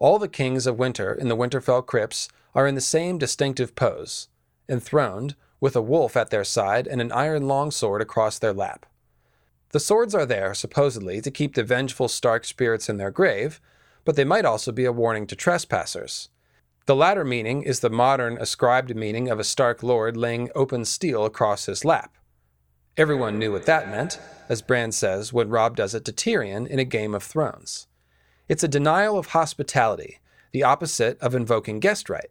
All 0.00 0.18
the 0.18 0.26
kings 0.26 0.66
of 0.66 0.76
winter 0.76 1.14
in 1.14 1.28
the 1.28 1.36
Winterfell 1.36 1.86
crypts 1.86 2.28
are 2.52 2.66
in 2.66 2.74
the 2.74 2.80
same 2.80 3.16
distinctive 3.16 3.76
pose, 3.76 4.26
enthroned, 4.68 5.36
with 5.60 5.76
a 5.76 5.80
wolf 5.80 6.16
at 6.16 6.30
their 6.30 6.42
side 6.42 6.88
and 6.88 7.00
an 7.00 7.12
iron 7.12 7.46
longsword 7.46 8.02
across 8.02 8.40
their 8.40 8.52
lap. 8.52 8.86
The 9.70 9.78
swords 9.78 10.16
are 10.16 10.26
there, 10.26 10.52
supposedly, 10.52 11.20
to 11.20 11.30
keep 11.30 11.54
the 11.54 11.62
vengeful 11.62 12.08
Stark 12.08 12.44
spirits 12.44 12.88
in 12.88 12.96
their 12.96 13.12
grave, 13.12 13.60
but 14.08 14.16
they 14.16 14.24
might 14.24 14.46
also 14.46 14.72
be 14.72 14.86
a 14.86 14.90
warning 14.90 15.26
to 15.26 15.36
trespassers. 15.36 16.30
The 16.86 16.96
latter 16.96 17.26
meaning 17.26 17.62
is 17.62 17.80
the 17.80 17.90
modern 17.90 18.38
ascribed 18.38 18.96
meaning 18.96 19.28
of 19.28 19.38
a 19.38 19.44
Stark 19.44 19.82
lord 19.82 20.16
laying 20.16 20.48
open 20.54 20.86
steel 20.86 21.26
across 21.26 21.66
his 21.66 21.84
lap. 21.84 22.16
Everyone 22.96 23.38
knew 23.38 23.52
what 23.52 23.66
that 23.66 23.90
meant, 23.90 24.18
as 24.48 24.62
Bran 24.62 24.92
says 24.92 25.30
when 25.34 25.50
Robb 25.50 25.76
does 25.76 25.94
it 25.94 26.06
to 26.06 26.12
Tyrion 26.14 26.66
in 26.66 26.78
A 26.78 26.86
Game 26.86 27.14
of 27.14 27.22
Thrones. 27.22 27.86
It's 28.48 28.62
a 28.62 28.66
denial 28.66 29.18
of 29.18 29.26
hospitality, 29.26 30.20
the 30.52 30.62
opposite 30.62 31.20
of 31.20 31.34
invoking 31.34 31.78
guest 31.78 32.08
right. 32.08 32.30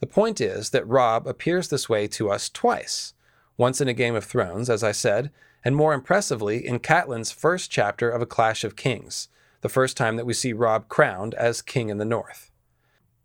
The 0.00 0.06
point 0.06 0.40
is 0.40 0.70
that 0.70 0.88
Robb 0.88 1.26
appears 1.26 1.68
this 1.68 1.90
way 1.90 2.08
to 2.08 2.30
us 2.30 2.48
twice 2.48 3.12
once 3.58 3.82
in 3.82 3.88
A 3.88 3.92
Game 3.92 4.14
of 4.14 4.24
Thrones, 4.24 4.70
as 4.70 4.82
I 4.82 4.92
said, 4.92 5.30
and 5.62 5.76
more 5.76 5.92
impressively 5.92 6.66
in 6.66 6.78
Catelyn's 6.78 7.30
first 7.30 7.70
chapter 7.70 8.08
of 8.08 8.22
A 8.22 8.26
Clash 8.26 8.64
of 8.64 8.76
Kings, 8.76 9.28
the 9.62 9.68
first 9.68 9.96
time 9.96 10.16
that 10.16 10.26
we 10.26 10.34
see 10.34 10.52
Robb 10.52 10.88
crowned 10.88 11.34
as 11.34 11.62
King 11.62 11.88
in 11.88 11.98
the 11.98 12.04
North. 12.04 12.50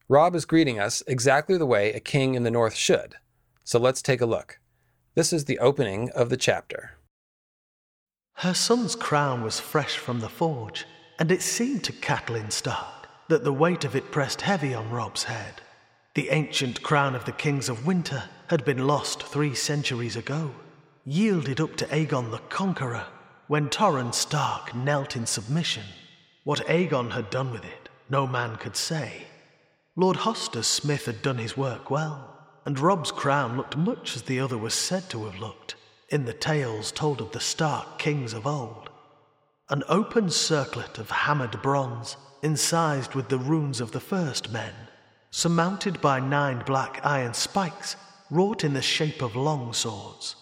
Robb 0.07 0.35
is 0.35 0.45
greeting 0.45 0.79
us 0.79 1.03
exactly 1.05 1.57
the 1.57 1.65
way 1.65 1.91
a 1.91 1.99
king 1.99 2.35
in 2.35 2.43
the 2.43 2.51
North 2.51 2.75
should. 2.75 3.15
So 3.65 3.77
let's 3.77 4.01
take 4.01 4.21
a 4.21 4.25
look. 4.25 4.59
This 5.15 5.33
is 5.33 5.45
the 5.45 5.59
opening 5.59 6.09
of 6.11 6.29
the 6.29 6.37
chapter. 6.37 6.91
Her 8.35 8.53
son's 8.53 8.95
crown 8.95 9.41
was 9.41 9.59
fresh 9.59 9.97
from 9.97 10.19
the 10.19 10.29
forge, 10.29 10.85
and 11.19 11.31
it 11.31 11.41
seemed 11.41 11.83
to 11.85 11.91
Catelyn 11.91 12.51
Stark 12.51 13.07
that 13.27 13.43
the 13.43 13.51
weight 13.51 13.83
of 13.83 13.95
it 13.95 14.11
pressed 14.11 14.41
heavy 14.41 14.73
on 14.73 14.91
Robb's 14.91 15.23
head. 15.23 15.55
The 16.13 16.29
ancient 16.29 16.81
crown 16.83 17.15
of 17.15 17.25
the 17.25 17.31
kings 17.31 17.67
of 17.67 17.85
winter 17.85 18.23
had 18.47 18.63
been 18.63 18.87
lost 18.87 19.23
three 19.23 19.55
centuries 19.55 20.15
ago, 20.15 20.51
yielded 21.03 21.59
up 21.59 21.75
to 21.77 21.85
Aegon 21.87 22.31
the 22.31 22.37
Conqueror 22.49 23.07
when 23.47 23.69
Torrhen 23.69 24.13
Stark 24.13 24.73
knelt 24.73 25.15
in 25.15 25.25
submission. 25.25 25.83
What 26.47 26.65
Aegon 26.69 27.11
had 27.11 27.29
done 27.29 27.51
with 27.51 27.65
it, 27.65 27.89
no 28.09 28.25
man 28.25 28.55
could 28.55 28.77
say. 28.77 29.23
Lord 29.97 30.15
Hoster 30.15 30.63
Smith 30.63 31.05
had 31.05 31.21
done 31.21 31.39
his 31.39 31.57
work 31.57 31.91
well, 31.91 32.37
and 32.63 32.79
Robb's 32.79 33.11
crown 33.11 33.57
looked 33.57 33.75
much 33.75 34.15
as 34.15 34.21
the 34.21 34.39
other 34.39 34.57
was 34.57 34.73
said 34.73 35.09
to 35.09 35.25
have 35.25 35.41
looked 35.41 35.75
in 36.07 36.23
the 36.23 36.31
tales 36.31 36.93
told 36.93 37.19
of 37.19 37.33
the 37.33 37.41
Stark 37.41 37.99
kings 37.99 38.31
of 38.31 38.47
old. 38.47 38.89
An 39.69 39.83
open 39.89 40.29
circlet 40.29 40.97
of 40.97 41.11
hammered 41.11 41.61
bronze, 41.61 42.15
incised 42.41 43.13
with 43.13 43.27
the 43.27 43.39
runes 43.39 43.81
of 43.81 43.91
the 43.91 43.99
first 43.99 44.49
men, 44.49 44.73
surmounted 45.29 45.99
by 45.99 46.21
nine 46.21 46.63
black 46.65 47.01
iron 47.03 47.33
spikes 47.33 47.97
wrought 48.29 48.63
in 48.63 48.73
the 48.73 48.81
shape 48.81 49.21
of 49.21 49.35
long 49.35 49.73
swords. 49.73 50.37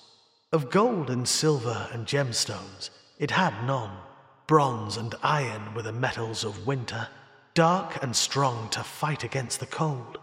Of 0.51 0.69
gold 0.69 1.09
and 1.09 1.27
silver 1.27 1.89
and 1.91 2.05
gemstones, 2.05 2.91
it 3.17 3.31
had 3.31 3.65
none. 3.65 4.04
Bronze 4.47 4.97
and 4.97 5.15
iron 5.23 5.73
were 5.73 5.81
the 5.81 5.91
metals 5.91 6.43
of 6.43 6.67
winter, 6.67 7.07
dark 7.55 8.03
and 8.03 8.15
strong 8.15 8.69
to 8.69 8.83
fight 8.83 9.23
against 9.23 9.59
the 9.59 9.65
cold. 9.65 10.19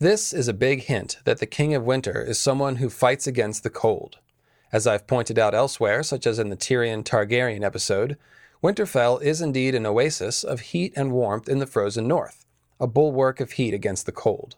This 0.00 0.32
is 0.32 0.48
a 0.48 0.52
big 0.52 0.82
hint 0.82 1.18
that 1.24 1.38
the 1.38 1.46
King 1.46 1.72
of 1.72 1.84
Winter 1.84 2.20
is 2.20 2.38
someone 2.38 2.76
who 2.76 2.90
fights 2.90 3.28
against 3.28 3.62
the 3.62 3.70
cold. 3.70 4.18
As 4.72 4.88
I've 4.88 5.06
pointed 5.06 5.38
out 5.38 5.54
elsewhere, 5.54 6.02
such 6.02 6.26
as 6.26 6.40
in 6.40 6.48
the 6.48 6.56
Tyrion 6.56 7.04
Targaryen 7.04 7.62
episode, 7.62 8.18
Winterfell 8.60 9.22
is 9.22 9.40
indeed 9.40 9.76
an 9.76 9.86
oasis 9.86 10.42
of 10.42 10.60
heat 10.60 10.92
and 10.96 11.12
warmth 11.12 11.48
in 11.48 11.60
the 11.60 11.66
frozen 11.66 12.08
north 12.08 12.44
a 12.78 12.86
bulwark 12.86 13.40
of 13.40 13.52
heat 13.52 13.72
against 13.72 14.04
the 14.04 14.12
cold. 14.12 14.56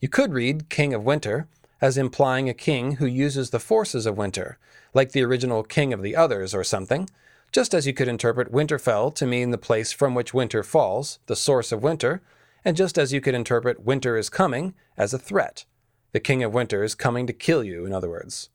You 0.00 0.08
could 0.08 0.32
read 0.32 0.70
King 0.70 0.92
of 0.94 1.04
Winter 1.04 1.46
as 1.80 1.98
implying 1.98 2.48
a 2.48 2.54
king 2.54 2.92
who 2.96 3.06
uses 3.06 3.50
the 3.50 3.60
forces 3.60 4.06
of 4.06 4.16
winter, 4.16 4.58
like 4.94 5.12
the 5.12 5.22
original 5.22 5.62
King 5.62 5.92
of 5.92 6.02
the 6.02 6.16
Others 6.16 6.54
or 6.54 6.64
something, 6.64 7.08
just 7.54 7.72
as 7.72 7.86
you 7.86 7.94
could 7.94 8.08
interpret 8.08 8.50
Winterfell 8.50 9.14
to 9.14 9.24
mean 9.24 9.52
the 9.52 9.56
place 9.56 9.92
from 9.92 10.12
which 10.12 10.34
winter 10.34 10.64
falls, 10.64 11.20
the 11.26 11.36
source 11.36 11.70
of 11.70 11.84
winter, 11.84 12.20
and 12.64 12.76
just 12.76 12.98
as 12.98 13.12
you 13.12 13.20
could 13.20 13.34
interpret 13.34 13.84
winter 13.84 14.16
is 14.16 14.28
coming 14.28 14.74
as 14.96 15.14
a 15.14 15.20
threat. 15.20 15.64
The 16.10 16.18
King 16.18 16.42
of 16.42 16.52
Winter 16.52 16.82
is 16.82 16.96
coming 16.96 17.28
to 17.28 17.32
kill 17.32 17.62
you, 17.62 17.86
in 17.86 17.92
other 17.92 18.10
words. 18.10 18.48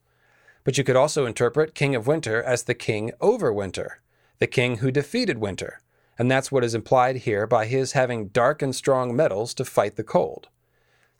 But 0.66 0.78
you 0.78 0.84
could 0.84 0.98
also 0.98 1.26
interpret 1.26 1.76
King 1.76 1.96
of 1.96 2.08
Winter 2.08 2.44
as 2.44 2.64
the 2.64 2.74
king 2.74 3.14
over 3.22 3.54
winter, 3.54 4.02
the 4.40 4.48
king 4.48 4.80
who 4.80 4.92
defeated 4.92 5.38
winter, 5.38 5.80
and 6.18 6.30
that's 6.30 6.52
what 6.52 6.66
is 6.66 6.76
implied 6.76 7.18
here 7.18 7.48
by 7.48 7.68
his 7.68 7.94
having 7.94 8.28
dark 8.28 8.62
and 8.62 8.76
strong 8.76 9.16
metals 9.16 9.54
to 9.54 9.64
fight 9.64 9.96
the 9.96 10.04
cold. 10.04 10.50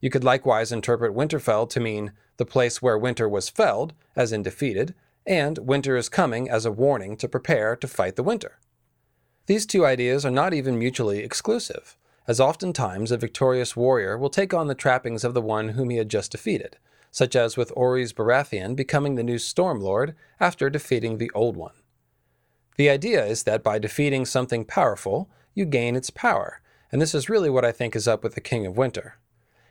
You 0.02 0.10
could 0.10 0.26
likewise 0.26 0.74
interpret 0.74 1.15
Winterfell 1.15 1.70
to 1.70 1.80
mean 1.80 2.12
the 2.36 2.46
place 2.46 2.82
where 2.82 2.98
winter 2.98 3.30
was 3.30 3.48
felled, 3.48 3.94
as 4.18 4.34
in 4.34 4.44
defeated, 4.44 4.96
and 5.30 5.60
winter 5.60 5.96
is 5.96 6.10
coming 6.10 6.50
as 6.50 6.65
a 6.65 6.72
warning 6.72 7.15
to 7.15 7.30
prepare 7.30 7.76
to 7.76 7.88
fight 7.88 8.15
the 8.15 8.24
winter. 8.24 8.58
These 9.46 9.68
two 9.68 9.86
ideas 9.86 10.26
are 10.26 10.32
not 10.32 10.56
even 10.56 10.80
mutually 10.80 11.20
exclusive, 11.20 11.96
as 12.28 12.39
oftentimes 12.39 13.12
a 13.12 13.18
victorious 13.18 13.76
warrior 13.76 14.18
will 14.18 14.32
take 14.32 14.54
on 14.54 14.68
the 14.68 14.76
trappings 14.76 15.24
of 15.24 15.36
the 15.36 15.42
one 15.42 15.70
whom 15.70 15.92
he 15.92 15.98
had 15.98 16.10
just 16.10 16.32
defeated, 16.32 16.78
such 17.12 17.36
as 17.36 17.58
with 17.58 17.72
Orys 17.76 18.12
Baratheon 18.12 18.76
becoming 18.76 19.15
the 19.15 19.24
new 19.24 19.38
Storm 19.38 19.80
Lord 19.80 20.15
after 20.39 20.68
defeating 20.70 21.18
the 21.18 21.32
old 21.36 21.56
one. 21.56 21.76
The 22.78 22.89
idea 22.89 23.24
is 23.24 23.44
that 23.44 23.63
by 23.63 23.78
defeating 23.78 24.26
something 24.26 24.65
powerful, 24.65 25.30
you 25.54 25.65
gain 25.65 25.96
its 25.96 26.10
power, 26.10 26.62
and 26.92 27.00
this 27.00 27.13
is 27.13 27.30
really 27.30 27.50
what 27.52 27.65
I 27.65 27.72
think 27.72 27.96
is 27.96 28.08
up 28.08 28.24
with 28.24 28.34
the 28.34 28.42
King 28.42 28.65
of 28.65 28.78
Winter. 28.78 29.18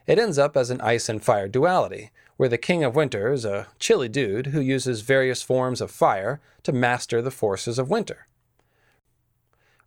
It 0.06 0.18
ends 0.18 0.38
up 0.38 0.56
as 0.56 0.70
an 0.70 0.80
ice 0.80 1.08
and 1.08 1.22
fire 1.22 1.48
duality, 1.48 2.10
where 2.38 2.48
the 2.48 2.56
King 2.56 2.84
of 2.84 2.94
Winter 2.94 3.32
is 3.32 3.44
a 3.44 3.66
chilly 3.80 4.08
dude 4.08 4.46
who 4.46 4.60
uses 4.60 5.00
various 5.00 5.42
forms 5.42 5.80
of 5.80 5.90
fire 5.90 6.40
to 6.62 6.72
master 6.72 7.20
the 7.20 7.32
forces 7.32 7.80
of 7.80 7.90
winter. 7.90 8.28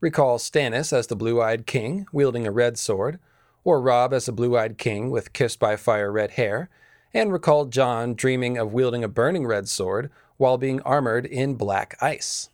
Recall 0.02 0.38
Stannis 0.38 0.92
as 0.92 1.08
the 1.08 1.16
blue 1.16 1.42
eyed 1.42 1.66
king 1.66 2.06
wielding 2.12 2.46
a 2.46 2.52
red 2.52 2.78
sword, 2.78 3.20
or 3.64 3.80
Robb 3.80 4.14
as 4.14 4.26
the 4.26 4.34
blue 4.34 4.58
eyed 4.58 4.78
king 4.78 5.10
with 5.10 5.32
kissed 5.32 5.60
by 5.60 5.78
fire 5.78 6.12
red 6.12 6.32
hair, 6.32 6.70
and 7.14 7.32
recall 7.32 7.66
Jon 7.66 8.16
dreaming 8.16 8.58
of 8.58 8.74
wielding 8.74 9.04
a 9.04 9.08
burning 9.08 9.48
red 9.48 9.70
sword 9.70 10.10
while 10.36 10.58
being 10.58 10.82
armored 10.82 11.26
in 11.26 11.56
black 11.56 11.96
ice. 12.02 12.50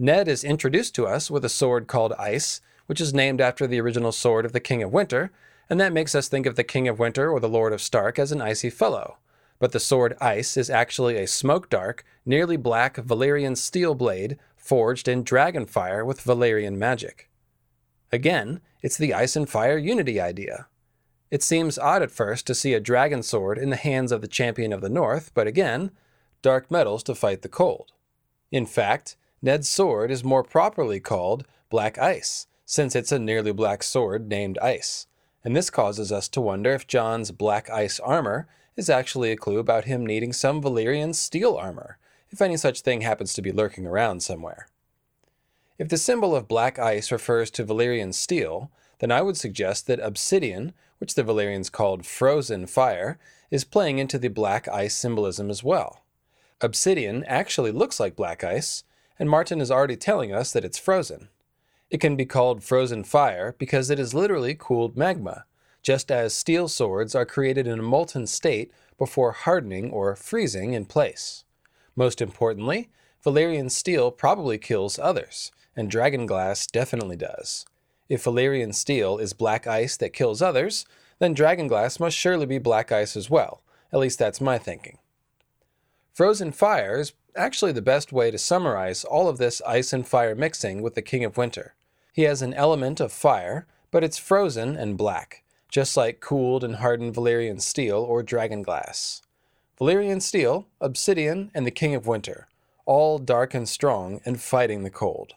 Ned 0.00 0.26
is 0.26 0.42
introduced 0.42 0.96
to 0.96 1.06
us 1.06 1.30
with 1.30 1.44
a 1.44 1.48
sword 1.48 1.86
called 1.86 2.12
Ice, 2.14 2.60
which 2.86 3.00
is 3.00 3.14
named 3.14 3.40
after 3.40 3.68
the 3.68 3.80
original 3.80 4.10
sword 4.10 4.44
of 4.44 4.52
the 4.52 4.60
King 4.60 4.82
of 4.82 4.92
Winter, 4.92 5.30
and 5.68 5.80
that 5.80 5.92
makes 5.92 6.14
us 6.14 6.28
think 6.28 6.46
of 6.46 6.56
the 6.56 6.64
King 6.64 6.88
of 6.88 6.98
Winter 6.98 7.30
or 7.30 7.40
the 7.40 7.48
Lord 7.48 7.72
of 7.72 7.82
Stark 7.82 8.18
as 8.18 8.32
an 8.32 8.40
icy 8.40 8.70
fellow. 8.70 9.18
But 9.58 9.72
the 9.72 9.80
sword 9.80 10.16
Ice 10.20 10.56
is 10.56 10.68
actually 10.68 11.16
a 11.16 11.26
smoke 11.26 11.70
dark, 11.70 12.04
nearly 12.24 12.56
black 12.56 12.96
Valyrian 12.96 13.56
steel 13.56 13.94
blade 13.94 14.38
forged 14.54 15.08
in 15.08 15.22
dragon 15.22 15.66
fire 15.66 16.04
with 16.04 16.22
Valyrian 16.22 16.76
magic. 16.76 17.30
Again, 18.12 18.60
it's 18.82 18.98
the 18.98 19.14
ice 19.14 19.34
and 19.34 19.48
fire 19.48 19.78
unity 19.78 20.20
idea. 20.20 20.66
It 21.30 21.42
seems 21.42 21.78
odd 21.78 22.02
at 22.02 22.10
first 22.10 22.46
to 22.46 22.54
see 22.54 22.74
a 22.74 22.80
dragon 22.80 23.22
sword 23.22 23.58
in 23.58 23.70
the 23.70 23.76
hands 23.76 24.12
of 24.12 24.20
the 24.20 24.28
champion 24.28 24.72
of 24.72 24.80
the 24.80 24.88
North, 24.88 25.32
but 25.34 25.46
again, 25.46 25.90
dark 26.42 26.70
metals 26.70 27.02
to 27.04 27.14
fight 27.14 27.42
the 27.42 27.48
cold. 27.48 27.92
In 28.52 28.66
fact, 28.66 29.16
Ned's 29.42 29.68
sword 29.68 30.10
is 30.10 30.22
more 30.22 30.44
properly 30.44 31.00
called 31.00 31.44
Black 31.68 31.98
Ice, 31.98 32.46
since 32.64 32.94
it's 32.94 33.12
a 33.12 33.18
nearly 33.18 33.52
black 33.52 33.82
sword 33.82 34.28
named 34.28 34.58
Ice, 34.58 35.06
and 35.46 35.54
this 35.54 35.70
causes 35.70 36.10
us 36.10 36.26
to 36.26 36.40
wonder 36.40 36.72
if 36.72 36.88
Jon's 36.88 37.30
black 37.30 37.70
ice 37.70 38.00
armor 38.00 38.48
is 38.74 38.90
actually 38.90 39.30
a 39.30 39.36
clue 39.36 39.58
about 39.58 39.84
him 39.84 40.04
needing 40.04 40.32
some 40.32 40.60
Valyrian 40.60 41.14
steel 41.14 41.54
armor, 41.54 41.98
if 42.30 42.42
any 42.42 42.56
such 42.56 42.80
thing 42.80 43.02
happens 43.02 43.32
to 43.32 43.42
be 43.42 43.52
lurking 43.52 43.86
around 43.86 44.24
somewhere. 44.24 44.66
If 45.78 45.88
the 45.88 45.98
symbol 45.98 46.34
of 46.34 46.48
black 46.48 46.80
ice 46.80 47.12
refers 47.12 47.52
to 47.52 47.64
Valyrian 47.64 48.12
steel, 48.12 48.72
then 48.98 49.12
I 49.12 49.22
would 49.22 49.36
suggest 49.36 49.86
that 49.86 50.00
obsidian, 50.00 50.72
which 50.98 51.14
the 51.14 51.22
Valyrians 51.22 51.70
called 51.70 52.04
frozen 52.04 52.66
fire, 52.66 53.16
is 53.48 53.62
playing 53.62 53.98
into 53.98 54.18
the 54.18 54.26
black 54.26 54.66
ice 54.66 54.96
symbolism 54.96 55.48
as 55.48 55.62
well. 55.62 56.02
Obsidian 56.60 57.22
actually 57.26 57.70
looks 57.70 58.00
like 58.00 58.16
black 58.16 58.42
ice, 58.42 58.82
and 59.16 59.30
Martin 59.30 59.60
is 59.60 59.70
already 59.70 59.96
telling 59.96 60.32
us 60.32 60.52
that 60.52 60.64
it's 60.64 60.76
frozen. 60.76 61.28
It 61.88 62.00
can 62.00 62.16
be 62.16 62.26
called 62.26 62.64
frozen 62.64 63.04
fire 63.04 63.54
because 63.58 63.90
it 63.90 64.00
is 64.00 64.12
literally 64.12 64.56
cooled 64.58 64.96
magma, 64.96 65.44
just 65.82 66.10
as 66.10 66.34
steel 66.34 66.66
swords 66.66 67.14
are 67.14 67.24
created 67.24 67.66
in 67.68 67.78
a 67.78 67.82
molten 67.82 68.26
state 68.26 68.72
before 68.98 69.30
hardening 69.30 69.90
or 69.90 70.16
freezing 70.16 70.72
in 70.72 70.86
place. 70.86 71.44
Most 71.94 72.20
importantly, 72.20 72.90
Valyrian 73.24 73.70
steel 73.70 74.10
probably 74.10 74.58
kills 74.58 74.98
others, 74.98 75.52
and 75.76 75.88
dragon 75.88 76.26
glass 76.26 76.66
definitely 76.66 77.16
does. 77.16 77.64
If 78.08 78.24
Valyrian 78.24 78.74
steel 78.74 79.18
is 79.18 79.32
black 79.32 79.68
ice 79.68 79.96
that 79.98 80.12
kills 80.12 80.42
others, 80.42 80.86
then 81.20 81.34
dragon 81.34 81.68
glass 81.68 82.00
must 82.00 82.16
surely 82.16 82.46
be 82.46 82.58
black 82.58 82.90
ice 82.90 83.16
as 83.16 83.30
well. 83.30 83.62
At 83.92 84.00
least 84.00 84.18
that's 84.18 84.40
my 84.40 84.58
thinking. 84.58 84.98
Frozen 86.12 86.50
fire 86.50 86.98
is 86.98 87.12
actually 87.36 87.72
the 87.72 87.82
best 87.82 88.12
way 88.12 88.32
to 88.32 88.38
summarize 88.38 89.04
all 89.04 89.28
of 89.28 89.38
this 89.38 89.62
ice 89.62 89.92
and 89.92 90.06
fire 90.06 90.34
mixing 90.34 90.82
with 90.82 90.96
the 90.96 91.02
King 91.02 91.24
of 91.24 91.36
Winter. 91.36 91.75
He 92.16 92.22
has 92.22 92.40
an 92.40 92.54
element 92.54 92.98
of 92.98 93.12
fire, 93.12 93.66
but 93.90 94.02
it's 94.02 94.16
frozen 94.16 94.74
and 94.74 94.96
black, 94.96 95.44
just 95.68 95.98
like 95.98 96.18
cooled 96.18 96.64
and 96.64 96.76
hardened 96.76 97.14
Valyrian 97.14 97.60
steel 97.60 97.98
or 97.98 98.22
dragon 98.22 98.62
glass. 98.62 99.20
Valyrian 99.78 100.22
steel, 100.22 100.66
obsidian, 100.80 101.50
and 101.52 101.66
the 101.66 101.70
King 101.70 101.94
of 101.94 102.06
Winter, 102.06 102.48
all 102.86 103.18
dark 103.18 103.52
and 103.52 103.68
strong 103.68 104.22
and 104.24 104.40
fighting 104.40 104.82
the 104.82 104.88
cold. 104.88 105.34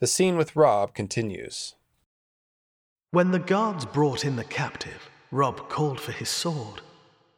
The 0.00 0.06
scene 0.06 0.38
with 0.38 0.56
Robb 0.56 0.94
continues. 0.94 1.74
When 3.10 3.30
the 3.32 3.38
guards 3.38 3.84
brought 3.84 4.24
in 4.24 4.36
the 4.36 4.44
captive, 4.44 5.10
Robb 5.30 5.68
called 5.68 6.00
for 6.00 6.12
his 6.12 6.30
sword. 6.30 6.80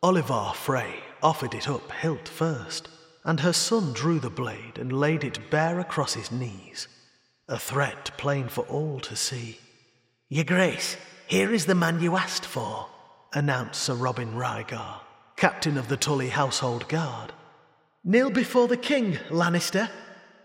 Olyvar 0.04 0.54
Frey 0.54 1.00
offered 1.20 1.52
it 1.52 1.68
up 1.68 1.90
hilt 1.90 2.28
first, 2.28 2.88
and 3.24 3.40
her 3.40 3.52
son 3.52 3.92
drew 3.92 4.20
the 4.20 4.30
blade 4.30 4.78
and 4.78 4.92
laid 4.92 5.24
it 5.24 5.50
bare 5.50 5.80
across 5.80 6.14
his 6.14 6.30
knees, 6.30 6.86
a 7.48 7.58
threat 7.58 8.10
plain 8.16 8.48
for 8.48 8.62
all 8.62 8.98
to 9.00 9.14
see. 9.14 9.58
Your 10.28 10.44
Grace, 10.44 10.96
here 11.26 11.52
is 11.52 11.66
the 11.66 11.74
man 11.74 12.00
you 12.00 12.16
asked 12.16 12.44
for, 12.44 12.86
announced 13.32 13.82
Sir 13.82 13.94
Robin 13.94 14.32
Ryger, 14.32 15.00
captain 15.36 15.78
of 15.78 15.88
the 15.88 15.96
Tully 15.96 16.30
household 16.30 16.88
guard. 16.88 17.32
Kneel 18.02 18.30
before 18.30 18.66
the 18.66 18.76
king, 18.76 19.14
Lannister, 19.28 19.88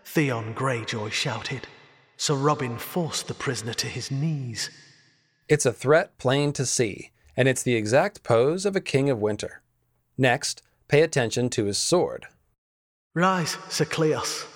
Theon 0.04 0.54
Greyjoy 0.54 1.10
shouted. 1.10 1.66
Sir 2.16 2.34
Robin 2.34 2.78
forced 2.78 3.26
the 3.26 3.34
prisoner 3.34 3.74
to 3.74 3.88
his 3.88 4.10
knees. 4.10 4.70
It's 5.48 5.66
a 5.66 5.72
threat 5.72 6.16
plain 6.18 6.52
to 6.52 6.64
see, 6.64 7.10
and 7.36 7.48
it's 7.48 7.64
the 7.64 7.74
exact 7.74 8.22
pose 8.22 8.64
of 8.64 8.76
a 8.76 8.80
king 8.80 9.10
of 9.10 9.20
winter. 9.20 9.62
Next, 10.16 10.62
pay 10.86 11.02
attention 11.02 11.50
to 11.50 11.64
his 11.64 11.78
sword. 11.78 12.26
Rise, 13.14 13.56
Sir 13.68 13.86
Cleos. 13.86 14.46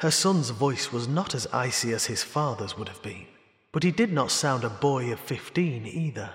Her 0.00 0.10
son's 0.10 0.48
voice 0.48 0.92
was 0.92 1.06
not 1.06 1.34
as 1.34 1.46
icy 1.52 1.92
as 1.92 2.06
his 2.06 2.22
father's 2.22 2.78
would 2.78 2.88
have 2.88 3.02
been, 3.02 3.26
but 3.70 3.82
he 3.82 3.90
did 3.90 4.10
not 4.10 4.30
sound 4.30 4.64
a 4.64 4.70
boy 4.70 5.12
of 5.12 5.20
fifteen 5.20 5.86
either. 5.86 6.30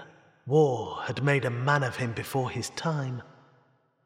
War 0.46 1.00
had 1.06 1.24
made 1.24 1.46
a 1.46 1.50
man 1.50 1.82
of 1.82 1.96
him 1.96 2.14
before 2.14 2.52
his 2.52 2.70
time. 2.70 3.24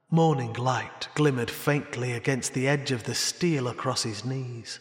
Morning 0.09 0.53
light 0.53 1.09
glimmered 1.13 1.51
faintly 1.51 2.13
against 2.13 2.53
the 2.53 2.69
edge 2.69 2.91
of 2.91 3.03
the 3.03 3.13
steel 3.13 3.67
across 3.67 4.03
his 4.03 4.23
knees. 4.23 4.79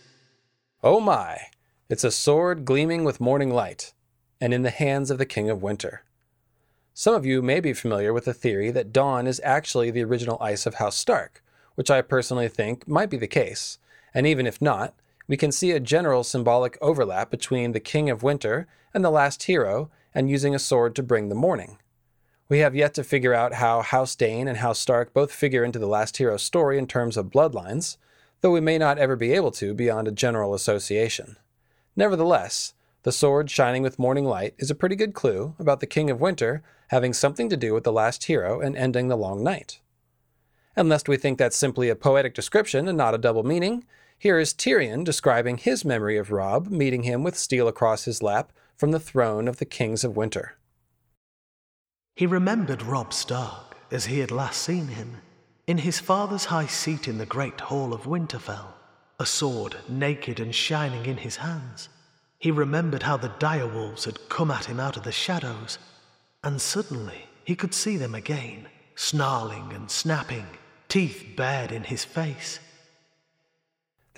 Oh 0.85 1.01
my! 1.01 1.39
It's 1.89 2.05
a 2.05 2.13
sword 2.13 2.65
gleaming 2.65 3.03
with 3.03 3.21
morning 3.21 3.51
light, 3.51 3.93
and 4.41 4.55
in 4.55 4.63
the 4.63 4.71
hands 4.71 5.11
of 5.11 5.19
the 5.19 5.27
King 5.27 5.51
of 5.51 5.61
Winter. 5.61 6.05
Some 6.95 7.17
of 7.17 7.27
you 7.27 7.43
may 7.43 7.59
be 7.59 7.73
familiar 7.73 8.13
with 8.13 8.27
the 8.27 8.33
theory 8.33 8.71
that 8.71 8.93
Dawn 8.93 9.27
is 9.27 9.41
actually 9.43 9.91
the 9.91 10.05
original 10.05 10.39
ice 10.41 10.67
of 10.67 10.77
House 10.77 10.95
Stark, 10.95 11.43
which 11.75 11.91
I 11.91 12.01
personally 12.01 12.47
think 12.47 12.87
might 12.87 13.11
be 13.11 13.17
the 13.17 13.27
case, 13.27 13.79
and 14.19 14.27
even 14.27 14.49
if 14.49 14.61
not, 14.61 14.95
we 15.29 15.37
can 15.37 15.53
see 15.53 15.71
a 15.71 15.79
general 15.79 16.25
symbolic 16.25 16.77
overlap 16.81 17.31
between 17.31 17.71
the 17.71 17.79
King 17.79 18.11
of 18.11 18.25
Winter 18.25 18.67
and 18.93 19.05
the 19.05 19.13
last 19.13 19.45
hero 19.45 19.93
and 20.13 20.29
using 20.29 20.57
a 20.57 20.59
sword 20.59 20.97
to 20.97 21.05
bring 21.05 21.29
the 21.29 21.37
morning. 21.37 21.79
We 22.49 22.59
have 22.59 22.75
yet 22.75 22.95
to 22.95 23.05
figure 23.05 23.33
out 23.33 23.55
how 23.55 23.81
House 23.81 24.17
Dayne 24.17 24.49
and 24.49 24.59
House 24.59 24.81
Stark 24.81 25.15
both 25.15 25.31
figure 25.31 25.63
into 25.63 25.79
the 25.79 25.87
last 25.87 26.17
hero 26.17 26.37
story 26.37 26.79
in 26.79 26.89
terms 26.89 27.17
of 27.17 27.31
bloodlines, 27.31 27.97
though 28.41 28.51
we 28.51 28.61
may 28.61 28.77
not 28.77 28.99
ever 28.99 29.15
be 29.15 29.35
able 29.35 29.53
to 29.53 29.73
beyond 29.73 30.09
a 30.09 30.11
general 30.11 30.53
association. 30.53 31.37
Nevertheless, 31.95 32.75
the 33.05 33.13
sword 33.13 33.49
shining 33.53 33.85
with 33.85 34.01
morning 34.01 34.25
light 34.25 34.53
is 34.59 34.69
a 34.69 34.75
pretty 34.75 34.97
good 34.97 35.15
clue 35.15 35.55
about 35.61 35.79
the 35.79 35.87
King 35.87 36.11
of 36.11 36.21
Winter 36.21 36.65
having 36.89 37.13
something 37.13 37.49
to 37.51 37.57
do 37.57 37.73
with 37.73 37.85
the 37.85 37.93
last 37.93 38.25
hero 38.25 38.61
and 38.61 38.77
ending 38.77 39.07
the 39.07 39.17
long 39.17 39.45
night. 39.45 39.79
And 40.75 40.89
lest 40.89 41.09
we 41.09 41.17
think 41.17 41.39
that's 41.39 41.57
simply 41.57 41.89
a 41.89 41.95
poetic 41.95 42.35
description 42.35 42.89
and 42.89 42.99
not 42.99 43.15
a 43.15 43.19
double 43.19 43.45
meaning, 43.45 43.85
here 44.19 44.39
is 44.39 44.53
Tyrion 44.53 45.05
describing 45.05 45.59
his 45.59 45.85
memory 45.85 46.17
of 46.17 46.31
Robb 46.31 46.69
meeting 46.69 47.05
him 47.05 47.23
with 47.23 47.39
steel 47.39 47.69
across 47.69 48.05
his 48.05 48.23
lap 48.23 48.53
from 48.77 48.91
the 48.91 49.01
throne 49.01 49.47
of 49.47 49.59
the 49.59 49.65
Kings 49.65 50.05
of 50.05 50.17
Winter. 50.17 50.57
He 52.17 52.27
remembered 52.27 52.83
Robb 52.83 53.13
Stark 53.13 53.77
as 53.91 54.07
he 54.07 54.19
had 54.19 54.31
last 54.31 54.61
seen 54.61 54.89
him, 54.89 55.19
in 55.67 55.79
his 55.79 56.01
father's 56.01 56.47
high 56.47 56.67
seat 56.67 57.07
in 57.07 57.19
the 57.19 57.27
great 57.27 57.61
hall 57.61 57.95
of 57.95 58.07
Winterfell 58.07 58.75
a 59.21 59.27
sword 59.27 59.77
naked 59.89 60.39
and 60.39 60.55
shining 60.55 61.07
in 61.07 61.17
his 61.17 61.37
hands. 61.37 61.89
He 62.39 62.53
remembered 62.53 63.03
how 63.03 63.17
the 63.17 63.31
direwolves 63.41 64.05
had 64.05 64.29
come 64.29 64.51
at 64.51 64.67
him 64.67 64.79
out 64.79 64.97
of 64.97 65.03
the 65.03 65.11
shadows, 65.13 65.79
and 66.45 66.61
suddenly 66.61 67.27
he 67.45 67.57
could 67.57 67.75
see 67.75 67.97
them 67.97 68.15
again, 68.15 68.69
snarling 68.95 69.73
and 69.73 69.91
snapping, 69.91 70.47
teeth 70.89 71.25
bared 71.37 71.73
in 71.73 71.83
his 71.83 72.05
face. 72.05 72.61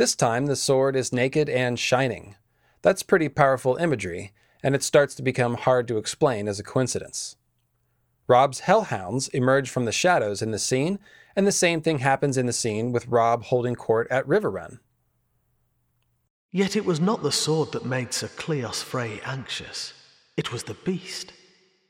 This 0.01 0.17
time 0.17 0.47
the 0.47 0.57
sword 0.57 0.97
is 0.97 1.13
naked 1.13 1.51
and 1.51 1.79
shining. 1.79 2.37
That's 2.81 3.03
pretty 3.03 3.29
powerful 3.29 3.77
imagery, 3.77 4.33
and 4.63 4.75
it 4.75 4.83
starts 4.83 5.15
to 5.17 5.23
become 5.23 5.57
hard 5.57 5.87
to 5.89 5.99
explain 5.99 6.49
as 6.49 6.59
a 6.59 6.63
coincidence. 6.63 7.37
Robb's 8.27 8.61
hellhounds 8.61 9.29
emerge 9.29 9.69
from 9.69 9.85
the 9.85 9.93
shadows 9.93 10.41
in 10.41 10.53
the 10.53 10.59
scene, 10.59 11.01
and 11.37 11.47
the 11.47 11.53
same 11.53 11.83
thing 11.83 11.99
happens 11.99 12.39
in 12.39 12.47
the 12.47 12.53
scene 12.55 12.93
with 12.93 13.09
Robb 13.09 13.43
holding 13.43 13.75
court 13.75 14.09
at 14.11 14.27
Riverrun. 14.27 14.79
Yet 16.51 16.77
it 16.77 16.87
was 16.87 16.99
not 16.99 17.23
the 17.23 17.31
sword 17.31 17.73
that 17.73 17.85
made 17.85 18.15
Sir 18.15 18.29
Cleos 18.29 18.83
Frey 18.83 19.21
anxious. 19.27 19.93
It 20.35 20.51
was 20.51 20.63
the 20.63 20.79
beast. 20.83 21.35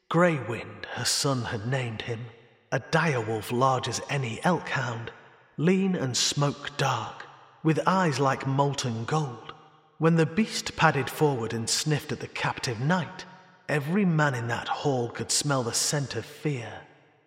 Grey 0.08 0.40
Wind, 0.48 0.88
her 0.94 1.04
son 1.04 1.42
had 1.42 1.68
named 1.68 2.02
him, 2.02 2.26
a 2.72 2.80
direwolf 2.80 3.52
large 3.52 3.86
as 3.86 4.02
any 4.10 4.40
elk 4.42 4.68
hound, 4.70 5.12
lean 5.56 5.94
and 5.94 6.16
smoke 6.16 6.76
dark, 6.76 7.26
with 7.62 7.80
eyes 7.86 8.18
like 8.18 8.46
molten 8.46 9.04
gold. 9.04 9.52
When 9.98 10.16
the 10.16 10.26
beast 10.26 10.76
padded 10.76 11.10
forward 11.10 11.52
and 11.52 11.68
sniffed 11.68 12.12
at 12.12 12.20
the 12.20 12.28
captive 12.28 12.80
knight, 12.80 13.24
every 13.68 14.04
man 14.04 14.34
in 14.34 14.48
that 14.48 14.68
hall 14.68 15.10
could 15.10 15.30
smell 15.30 15.62
the 15.62 15.74
scent 15.74 16.16
of 16.16 16.24
fear. 16.24 16.72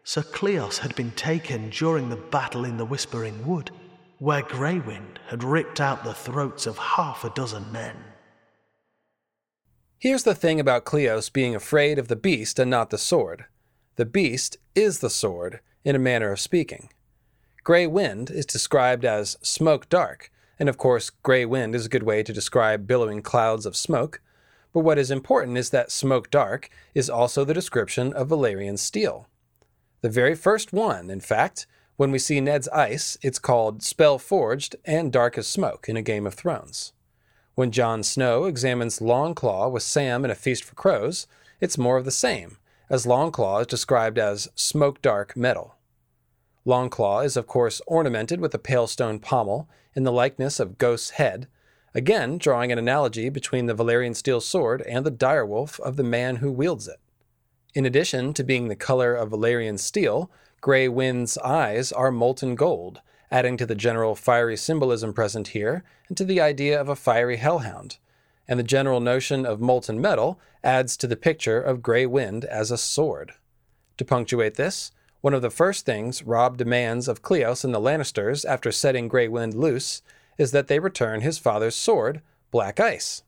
Sir 0.04 0.24
Cleos 0.24 0.80
had 0.80 0.96
been 0.96 1.12
taken 1.12 1.70
during 1.70 2.10
the 2.10 2.16
battle 2.16 2.66
in 2.66 2.78
the 2.78 2.86
Whispering 2.86 3.46
Wood, 3.46 3.72
where 4.18 4.42
Grey 4.42 4.80
Wind 4.80 5.20
had 5.28 5.44
ripped 5.44 5.80
out 5.80 6.04
the 6.04 6.14
throats 6.14 6.66
of 6.66 6.78
half 6.78 7.24
a 7.24 7.30
dozen 7.30 7.72
men. 7.72 7.96
Here's 10.00 10.24
the 10.24 10.36
thing 10.36 10.60
about 10.60 10.84
Cleos 10.84 11.32
being 11.32 11.56
afraid 11.56 11.98
of 11.98 12.10
the 12.10 12.16
beast 12.16 12.60
and 12.60 12.70
not 12.70 12.90
the 12.90 12.98
sword. 12.98 13.46
The 13.96 14.06
beast 14.06 14.58
is 14.76 15.00
the 15.00 15.10
sword, 15.10 15.62
in 15.86 15.96
a 15.96 16.00
manner 16.00 16.32
of 16.32 16.40
speaking. 16.40 16.90
Grey 17.64 17.88
wind 17.88 18.30
is 18.30 18.46
described 18.46 19.06
as 19.06 19.38
smoke 19.42 19.88
dark, 19.88 20.30
and 20.60 20.68
of 20.68 20.78
course, 20.78 21.10
grey 21.10 21.46
wind 21.46 21.76
is 21.76 21.86
a 21.86 21.90
good 21.90 22.04
way 22.04 22.22
to 22.22 22.34
describe 22.34 22.88
billowing 22.88 23.22
clouds 23.22 23.66
of 23.66 23.78
smoke. 23.78 24.22
But 24.74 24.82
what 24.82 25.00
is 25.00 25.10
important 25.10 25.58
is 25.58 25.70
that 25.70 25.90
smoke 25.90 26.30
dark 26.30 26.70
is 26.94 27.10
also 27.10 27.46
the 27.46 27.54
description 27.54 28.12
of 28.12 28.28
Valyrian 28.28 28.78
steel. 28.78 29.28
The 30.02 30.10
very 30.10 30.36
first 30.36 30.74
one, 30.74 31.10
in 31.10 31.22
fact, 31.22 31.66
when 31.96 32.12
we 32.12 32.20
see 32.20 32.42
Ned's 32.42 32.68
ice, 32.68 33.18
it's 33.22 33.40
called 33.40 33.82
Spell 33.82 34.20
Forged 34.20 34.76
and 34.84 35.10
Dark 35.10 35.38
as 35.38 35.48
Smoke 35.48 35.88
in 35.88 35.96
A 35.96 36.02
Game 36.02 36.28
of 36.28 36.34
Thrones. 36.34 36.92
When 37.56 37.72
Jon 37.72 38.04
Snow 38.04 38.44
examines 38.44 39.00
Longclaw 39.00 39.72
with 39.72 39.84
Sam 39.84 40.26
in 40.26 40.32
A 40.32 40.36
Feast 40.36 40.66
for 40.66 40.76
Crows, 40.76 41.28
it's 41.62 41.78
more 41.78 41.96
of 41.96 42.04
the 42.04 42.12
same, 42.12 42.58
as 42.90 43.06
Longclaw 43.06 43.62
is 43.62 43.68
described 43.68 44.18
as 44.18 44.50
smoke 44.54 45.02
dark 45.02 45.38
metal. 45.38 45.76
Longclaw 46.66 47.26
is, 47.26 47.36
of 47.36 47.48
course, 47.48 47.82
ornamented 47.88 48.40
with 48.40 48.54
a 48.54 48.60
pale 48.60 48.88
stone 48.88 49.20
pommel 49.20 49.68
in 49.96 50.04
the 50.04 50.12
likeness 50.12 50.60
of 50.60 50.78
Ghost's 50.78 51.12
head, 51.12 51.48
again 51.94 52.38
drawing 52.38 52.72
an 52.72 52.80
analogy 52.80 53.30
between 53.30 53.66
the 53.66 53.76
Valyrian 53.76 54.16
steel 54.16 54.40
sword 54.40 54.82
and 54.84 55.06
the 55.06 55.12
direwolf 55.12 55.80
of 55.82 55.98
the 55.98 56.04
man 56.04 56.38
who 56.38 56.52
wields 56.52 56.88
it. 56.88 57.00
In 57.76 57.86
addition 57.86 58.34
to 58.36 58.44
being 58.44 58.68
the 58.68 58.76
color 58.76 59.14
of 59.14 59.32
Valyrian 59.32 59.78
steel, 59.78 60.32
Grey 60.62 60.88
Wind's 60.88 61.38
eyes 61.40 61.92
are 61.92 62.12
molten 62.12 62.56
gold, 62.56 63.02
adding 63.30 63.58
to 63.58 63.66
the 63.66 63.76
general 63.76 64.16
fiery 64.16 64.56
symbolism 64.56 65.12
present 65.12 65.50
here 65.50 65.84
and 66.08 66.16
to 66.16 66.24
the 66.24 66.40
idea 66.40 66.80
of 66.80 66.88
a 66.88 66.96
fiery 66.96 67.38
hellhound. 67.38 67.98
And 68.48 68.60
the 68.60 68.64
general 68.64 69.00
notion 69.00 69.46
of 69.46 69.60
molten 69.60 70.00
metal 70.00 70.40
adds 70.64 70.96
to 70.98 71.08
the 71.08 71.16
picture 71.16 71.60
of 71.60 71.82
Grey 71.82 72.06
Wind 72.06 72.46
as 72.46 72.72
a 72.72 72.78
sword. 72.78 73.34
To 73.98 74.06
punctuate 74.06 74.56
this, 74.56 74.92
one 75.24 75.34
of 75.34 75.42
the 75.42 75.50
first 75.50 75.86
things 75.86 76.22
Robb 76.24 76.58
demands 76.58 77.08
of 77.08 77.22
Cleos 77.22 77.64
and 77.64 77.74
the 77.74 77.80
Lannisters 77.80 78.44
after 78.44 78.74
setting 78.74 79.08
Grey 79.08 79.30
Wind 79.30 79.54
loose 79.54 80.02
is 80.38 80.52
that 80.52 80.68
they 80.68 80.80
return 80.80 81.22
his 81.22 81.38
father's 81.38 81.78
sword, 81.78 82.22
Black 82.52 82.78
Ice. 82.82 83.24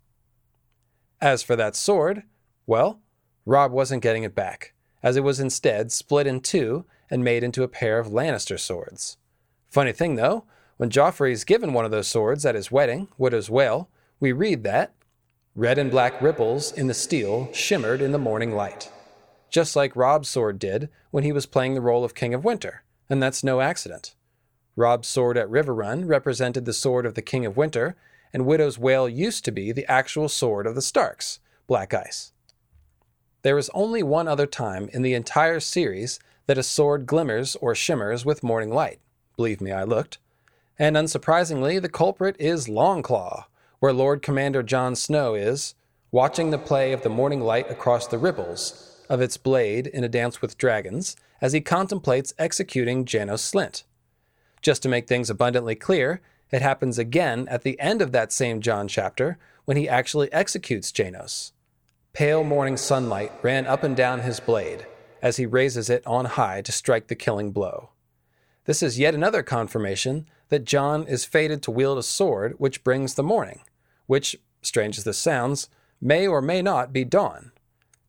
As 1.22 1.42
for 1.42 1.56
that 1.56 1.74
sword, 1.74 2.24
well, 2.68 3.00
Robb 3.46 3.72
wasn't 3.72 4.04
getting 4.04 4.24
it 4.24 4.36
back, 4.36 4.74
as 5.02 5.16
it 5.16 5.24
was 5.24 5.40
instead 5.40 5.90
split 5.90 6.28
in 6.28 6.42
two 6.42 6.84
and 7.10 7.24
made 7.24 7.46
into 7.46 7.64
a 7.64 7.70
pair 7.70 7.98
of 7.98 8.08
Lannister 8.08 8.60
swords. 8.60 9.16
Funny 9.70 9.94
thing 9.94 10.16
though, 10.16 10.44
when 10.76 10.90
Joffrey 10.90 11.32
is 11.32 11.46
given 11.46 11.72
one 11.72 11.86
of 11.86 11.92
those 11.92 12.10
swords 12.10 12.46
at 12.46 12.56
his 12.56 12.70
wedding, 12.70 13.08
Widow's 13.18 13.50
Wail, 13.50 13.88
we 14.20 14.34
read 14.34 14.66
that 14.66 14.92
red 15.56 15.78
and 15.78 15.90
black 15.90 16.22
ripples 16.22 16.74
in 16.74 16.88
the 16.88 16.94
steel 16.94 17.50
shimmered 17.54 18.02
in 18.02 18.12
the 18.12 18.18
morning 18.18 18.54
light, 18.54 18.92
just 19.56 19.74
like 19.74 19.96
Robb's 19.96 20.28
sword 20.28 20.60
did 20.60 20.90
when 21.12 21.24
he 21.24 21.32
was 21.32 21.46
playing 21.46 21.76
the 21.76 21.82
role 21.82 22.04
of 22.04 22.14
King 22.14 22.34
of 22.34 22.44
Winter, 22.44 22.84
and 23.10 23.24
that's 23.24 23.42
no 23.42 23.62
accident. 23.62 24.14
Robb's 24.76 25.08
sword 25.08 25.38
at 25.38 25.48
Riverrun 25.48 26.10
represented 26.10 26.66
the 26.66 26.74
sword 26.74 27.06
of 27.06 27.14
the 27.14 27.22
King 27.22 27.46
of 27.46 27.56
Winter, 27.56 27.96
and 28.34 28.46
Widow's 28.46 28.78
Wail 28.78 29.08
used 29.08 29.46
to 29.46 29.54
be 29.54 29.72
the 29.72 29.90
actual 29.90 30.28
sword 30.28 30.68
of 30.68 30.76
the 30.76 30.82
Starks, 30.82 31.40
Black 31.68 31.94
Ice. 31.94 32.34
There 33.44 33.58
is 33.58 33.72
only 33.74 34.04
one 34.04 34.28
other 34.28 34.46
time 34.46 34.90
in 34.92 35.04
the 35.04 35.14
entire 35.14 35.62
series 35.62 36.20
that 36.48 36.58
a 36.58 36.62
sword 36.62 37.06
glimmers 37.06 37.56
or 37.62 37.74
shimmers 37.74 38.26
with 38.26 38.44
morning 38.44 38.74
light. 38.74 39.00
Believe 39.38 39.62
me, 39.62 39.72
I 39.72 39.86
looked. 39.86 40.18
And 40.78 40.98
unsurprisingly, 40.98 41.82
the 41.82 41.88
culprit 41.88 42.36
is 42.40 42.68
Longclaw, 42.68 43.46
where 43.80 43.94
Lord 43.94 44.22
Commander 44.22 44.64
Jon 44.64 44.98
Snow 44.98 45.34
is, 45.34 45.76
watching 46.12 46.50
the 46.50 46.58
play 46.58 46.92
of 46.92 47.04
the 47.04 47.10
morning 47.10 47.40
light 47.40 47.72
across 47.72 48.06
the 48.06 48.18
ripples 48.18 48.92
of 49.10 49.22
its 49.22 49.38
blade 49.38 49.88
in 49.88 50.04
A 50.04 50.10
Dance 50.10 50.42
with 50.42 50.58
Dragons 50.58 51.16
as 51.42 51.54
he 51.54 51.62
contemplates 51.62 52.34
executing 52.38 53.06
Janos 53.06 53.42
Slynt. 53.42 53.84
Just 54.62 54.82
to 54.84 54.90
make 54.90 55.08
things 55.08 55.30
abundantly 55.30 55.76
clear, 55.76 56.22
it 56.52 56.62
happens 56.62 56.98
again 56.98 57.48
at 57.50 57.64
the 57.64 57.80
end 57.80 58.02
of 58.02 58.12
that 58.12 58.32
same 58.32 58.62
Jon 58.62 58.88
chapter 58.88 59.38
when 59.66 59.78
he 59.78 59.90
actually 59.90 60.32
executes 60.32 60.92
Janos. 60.92 61.54
Pale 62.14 62.44
morning 62.46 62.78
sunlight 62.78 63.32
ran 63.42 63.68
up 63.68 63.84
and 63.84 63.96
down 63.96 64.22
his 64.22 64.40
blade 64.40 64.86
as 65.22 65.38
he 65.38 65.46
raises 65.46 65.90
it 65.90 66.06
on 66.08 66.26
high 66.26 66.62
to 66.62 66.72
strike 66.72 67.08
the 67.08 67.16
killing 67.16 67.52
blow. 67.52 67.90
This 68.66 68.82
is 68.82 69.00
yet 69.00 69.14
another 69.14 69.44
confirmation 69.44 70.28
that 70.50 70.66
Jon 70.66 71.08
is 71.08 71.26
fated 71.26 71.62
to 71.64 71.72
wield 71.72 71.98
a 71.98 72.04
sword 72.04 72.56
which 72.58 72.84
brings 72.84 73.16
the 73.16 73.24
morning, 73.24 73.62
which, 74.06 74.36
strange 74.62 74.98
as 74.98 75.04
this 75.04 75.18
sounds, 75.18 75.70
may 76.00 76.28
or 76.28 76.42
may 76.42 76.62
not 76.62 76.94
be 76.94 77.04
dawn. 77.04 77.52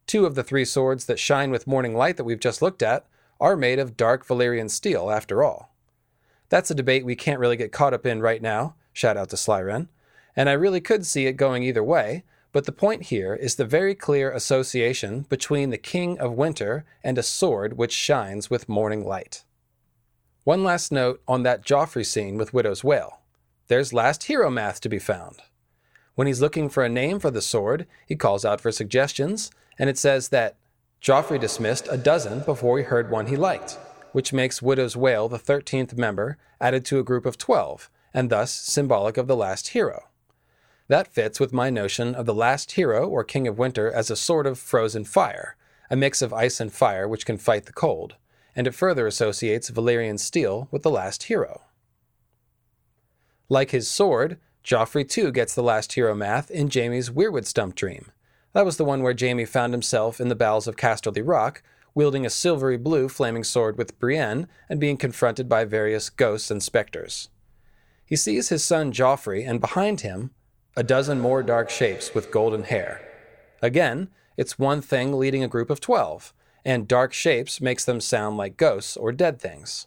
Two 0.07 0.25
of 0.27 0.35
the 0.35 0.45
three 0.45 0.65
swords 0.65 1.07
that 1.07 1.19
shine 1.19 1.51
with 1.51 1.67
morning 1.67 1.95
light 1.97 2.17
that 2.17 2.25
we've 2.25 2.41
just 2.41 2.63
looked 2.63 2.83
at 2.83 3.07
are 3.41 3.57
made 3.57 3.79
of 3.79 3.97
dark 3.97 4.27
Valyrian 4.27 4.71
steel, 4.71 5.11
after 5.11 5.43
all. 5.43 5.75
That's 6.49 6.71
a 6.71 6.75
debate 6.75 7.05
we 7.05 7.17
can't 7.17 7.41
really 7.41 7.57
get 7.57 7.73
caught 7.73 7.93
up 7.93 8.07
in 8.07 8.21
right 8.21 8.41
now, 8.41 8.77
shout 8.93 9.17
out 9.17 9.31
to 9.31 9.37
Slyren, 9.37 9.89
and 10.37 10.49
I 10.49 10.53
really 10.53 10.81
could 10.81 11.05
see 11.05 11.27
it 11.27 11.33
going 11.33 11.63
either 11.63 11.83
way, 11.83 12.25
but 12.53 12.65
the 12.65 12.73
point 12.73 13.05
here 13.05 13.35
is 13.35 13.57
the 13.57 13.65
very 13.65 13.95
clear 13.95 14.31
association 14.31 15.27
between 15.29 15.71
the 15.71 15.79
King 15.79 16.19
of 16.19 16.33
Winter 16.33 16.85
and 17.03 17.19
a 17.19 17.23
sword 17.23 17.77
which 17.77 17.93
shines 17.93 18.49
with 18.49 18.69
morning 18.69 19.05
light. 19.05 19.45
One 20.45 20.63
last 20.63 20.93
note 20.93 21.21
on 21.27 21.43
that 21.43 21.67
Joffrey 21.67 22.07
scene 22.07 22.39
with 22.39 22.55
Widow's 22.55 22.85
Wail. 22.85 23.21
There's 23.69 23.93
last 23.93 24.25
hero 24.25 24.49
math 24.49 24.81
to 24.83 24.89
be 24.89 25.01
found. 25.01 25.41
When 26.17 26.27
he's 26.27 26.41
looking 26.41 26.69
for 26.69 26.85
a 26.85 26.89
name 26.89 27.21
for 27.21 27.31
the 27.31 27.41
sword, 27.41 27.87
he 28.05 28.17
calls 28.17 28.45
out 28.45 28.61
for 28.61 28.73
suggestions, 28.73 29.53
and 29.79 29.89
it 29.89 29.97
says 29.97 30.31
that 30.31 30.57
Joffrey 31.01 31.41
dismissed 31.41 31.87
a 31.89 31.97
dozen 31.97 32.41
before 32.41 32.79
he 32.79 32.85
heard 32.85 33.11
one 33.11 33.29
he 33.29 33.37
liked 33.37 33.79
which 34.17 34.33
makes 34.33 34.63
Widow's 34.63 34.97
Wail 34.97 35.29
the 35.29 35.39
13th 35.39 35.95
member 35.99 36.39
added 36.59 36.87
to 36.87 36.99
a 36.99 37.05
group 37.05 37.27
of 37.27 37.37
12, 37.37 37.91
and 38.15 38.31
thus 38.31 38.51
symbolic 38.51 39.19
of 39.19 39.27
the 39.27 39.37
last 39.37 39.69
hero. 39.69 40.05
That 40.89 41.13
fits 41.13 41.39
with 41.39 41.53
my 41.53 41.69
notion 41.69 42.15
of 42.15 42.25
the 42.25 42.33
last 42.33 42.73
hero 42.73 43.07
or 43.07 43.25
King 43.25 43.47
of 43.47 43.59
Winter 43.59 43.93
as 43.93 44.11
a 44.11 44.17
sort 44.17 44.47
of 44.47 44.59
frozen 44.59 45.05
fire, 45.05 45.57
a 45.91 45.97
mix 45.97 46.23
of 46.23 46.33
ice 46.33 46.61
and 46.61 46.73
fire 46.73 47.07
which 47.07 47.27
can 47.27 47.37
fight 47.37 47.67
the 47.67 47.75
cold, 47.75 48.17
and 48.55 48.67
it 48.67 48.75
further 48.75 49.07
associates 49.07 49.71
Valyrian 49.71 50.19
steel 50.19 50.67
with 50.71 50.83
the 50.83 50.91
last 50.91 51.25
hero. 51.25 51.65
Like 53.51 53.71
his 53.71 53.87
sword, 53.87 54.39
Joffrey 54.67 55.09
too 55.09 55.31
gets 55.31 55.55
the 55.55 55.63
last 55.63 55.93
hero 55.93 56.13
math 56.13 56.51
in 56.51 56.69
Jaime's 56.69 57.09
Weirwood 57.09 57.47
Stump 57.47 57.77
dream. 57.77 58.11
That 58.53 58.65
was 58.65 58.79
the 58.79 58.85
one 58.85 59.01
where 59.01 59.15
Jaime 59.17 59.45
found 59.45 59.73
himself 59.73 60.21
in 60.21 60.29
the 60.29 60.35
bowels 60.35 60.67
of 60.67 60.75
Casterly 60.75 61.23
Rock, 61.25 61.63
wielding 61.95 62.27
a 62.27 62.31
silvery 62.31 62.77
blue 62.77 63.09
flaming 63.09 63.45
sword 63.45 63.79
with 63.79 63.97
Brienne 64.01 64.49
and 64.69 64.81
being 64.81 64.97
confronted 64.97 65.49
by 65.49 65.65
various 65.65 66.11
ghosts 66.11 66.51
and 66.51 66.61
specters. 66.61 67.29
He 68.05 68.17
sees 68.17 68.49
his 68.49 68.65
son 68.65 68.91
Joffrey, 68.91 69.49
and 69.49 69.61
behind 69.61 70.01
him, 70.01 70.33
a 70.77 70.83
dozen 70.83 71.21
more 71.21 71.45
dark 71.45 71.71
shapes 71.71 72.13
with 72.13 72.33
golden 72.33 72.65
hair. 72.65 73.01
Again, 73.63 74.09
it's 74.37 74.59
one 74.59 74.83
thing 74.83 75.13
leading 75.13 75.45
a 75.45 75.49
group 75.49 75.71
of 75.71 75.79
twelve, 75.79 76.35
and 76.65 76.89
dark 76.89 77.13
shapes 77.13 77.61
makes 77.61 77.85
them 77.85 78.01
sound 78.01 78.37
like 78.37 78.57
ghosts 78.57 78.97
or 78.97 79.13
dead 79.13 79.41
things. 79.41 79.87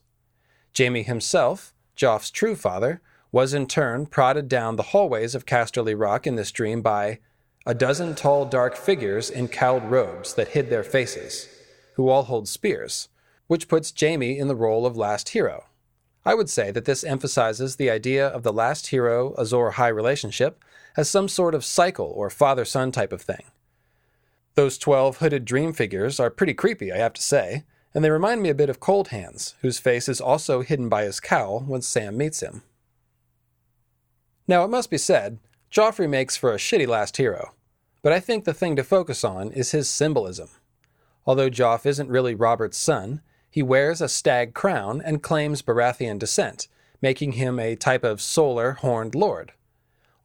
Jaime 0.78 1.04
himself, 1.04 1.74
Joff's 1.98 2.32
true 2.32 2.56
father, 2.56 3.02
was 3.32 3.54
in 3.54 3.68
turn 3.68 4.06
prodded 4.06 4.48
down 4.48 4.76
the 4.76 4.84
hallways 4.84 5.36
of 5.36 5.46
Casterly 5.46 5.98
Rock 5.98 6.26
in 6.26 6.36
this 6.36 6.52
dream 6.52 6.82
by 6.82 7.20
a 7.66 7.74
dozen 7.74 8.16
tall 8.16 8.46
dark 8.46 8.76
figures 8.76 9.30
in 9.30 9.48
cowled 9.48 9.84
robes 9.84 10.34
that 10.34 10.50
hid 10.50 10.70
their 10.70 10.84
faces 10.84 11.48
who 11.96 12.10
all 12.10 12.24
hold 12.24 12.48
spears, 12.48 13.10
which 13.48 13.68
puts 13.68 13.94
Jaime 14.00 14.38
in 14.38 14.48
the 14.48 14.56
role 14.56 14.86
of 14.86 14.98
last 14.98 15.30
hero. 15.30 15.66
I 16.26 16.34
would 16.34 16.50
say 16.50 16.72
that 16.72 16.86
this 16.86 17.04
emphasizes 17.04 17.76
the 17.76 17.90
idea 17.90 18.28
of 18.28 18.44
the 18.44 18.54
last 18.54 18.88
hero 18.88 19.34
Azor 19.38 19.72
Ahai 19.72 19.94
relationship 19.94 20.64
as 20.98 21.10
some 21.10 21.28
sort 21.28 21.54
of 21.54 21.66
cycle 21.66 22.12
or 22.16 22.30
father 22.30 22.66
son 22.66 22.92
type 22.92 23.14
of 23.14 23.22
thing. 23.22 23.44
Those 24.56 24.78
12 24.78 25.18
hooded 25.18 25.46
dream 25.46 25.74
figures 25.74 26.20
are 26.20 26.30
pretty 26.30 26.54
creepy, 26.54 26.92
I 26.92 26.98
have 26.98 27.14
to 27.14 27.22
say, 27.22 27.64
and 27.94 28.04
they 28.04 28.10
remind 28.10 28.42
me 28.42 28.50
a 28.50 28.56
bit 28.56 28.70
of 28.70 28.80
Cold 28.80 29.10
Hands, 29.10 29.56
whose 29.62 29.80
face 29.80 30.08
is 30.08 30.22
also 30.22 30.62
hidden 30.62 30.90
by 30.90 31.04
his 31.04 31.20
cowl 31.20 31.62
when 31.62 31.82
Sam 31.82 32.18
meets 32.18 32.42
him. 32.42 32.64
Now, 34.50 34.64
it 34.64 34.70
must 34.70 34.89
be 34.89 34.97
said, 34.97 35.38
Joffrey 35.72 36.10
makes 36.10 36.36
for 36.36 36.52
a 36.52 36.58
shitty 36.58 36.88
last 36.88 37.18
hero, 37.18 37.54
but 38.02 38.12
I 38.12 38.20
think 38.20 38.45
the 38.45 38.54
thing 38.54 38.76
to 38.78 38.84
focus 38.84 39.24
on 39.24 39.52
is 39.52 39.70
his 39.70 39.88
symbolism. 39.88 40.50
Although 41.24 41.52
Joff 41.52 41.86
isn't 41.86 42.10
really 42.10 42.34
Robert's 42.34 42.80
son, 42.80 43.22
he 43.47 43.62
wears 43.62 44.02
a 44.02 44.10
stag 44.10 44.56
crown 44.56 45.04
and 45.06 45.22
claims 45.22 45.62
Baratheon 45.62 46.18
descent, 46.18 46.68
making 47.00 47.34
him 47.34 47.60
a 47.60 47.76
type 47.76 48.04
of 48.04 48.24
solar 48.24 48.72
horned 48.72 49.14
lord. 49.14 49.52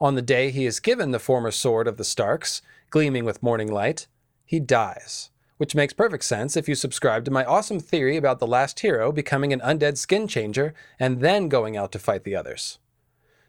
On 0.00 0.14
the 0.14 0.22
day 0.22 0.50
he 0.50 0.64
is 0.64 0.80
given 0.80 1.10
the 1.10 1.18
former 1.18 1.50
sword 1.50 1.86
of 1.86 1.98
the 1.98 2.02
Starks, 2.02 2.62
gleaming 2.88 3.26
with 3.26 3.42
morning 3.42 3.70
light, 3.70 4.06
he 4.46 4.58
dies, 4.58 5.28
which 5.58 5.74
makes 5.74 5.92
perfect 5.92 6.24
sense 6.24 6.56
if 6.56 6.66
you 6.66 6.74
subscribe 6.74 7.26
to 7.26 7.30
my 7.30 7.44
awesome 7.44 7.78
theory 7.78 8.16
about 8.16 8.38
the 8.38 8.46
last 8.46 8.80
hero 8.80 9.12
becoming 9.12 9.52
an 9.52 9.60
undead 9.60 9.98
skin 9.98 10.26
changer 10.26 10.72
and 10.98 11.20
then 11.20 11.50
going 11.50 11.76
out 11.76 11.92
to 11.92 11.98
fight 11.98 12.24
the 12.24 12.34
others. 12.34 12.78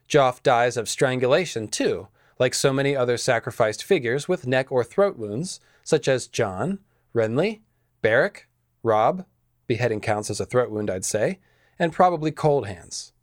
Joff 0.07 0.43
dies 0.43 0.77
of 0.77 0.89
strangulation, 0.89 1.67
too, 1.67 2.07
like 2.39 2.53
so 2.53 2.71
many 2.71 2.95
other 2.95 3.17
sacrificed 3.17 3.83
figures 3.83 4.27
with 4.27 4.47
neck 4.47 4.71
or 4.71 4.83
throat 4.83 5.17
wounds, 5.17 5.59
such 5.83 6.07
as 6.07 6.27
Jon, 6.27 6.79
Renly, 7.13 7.61
Beric, 8.01 8.47
Robb, 8.83 9.25
beheading 9.67 10.01
counts 10.01 10.29
as 10.29 10.39
a 10.39 10.45
throat 10.45 10.69
wound, 10.69 10.89
I'd 10.89 11.05
say, 11.05 11.39
and 11.79 11.91
probably 11.91 12.31
cold 12.31 12.67
hands. 12.67 13.13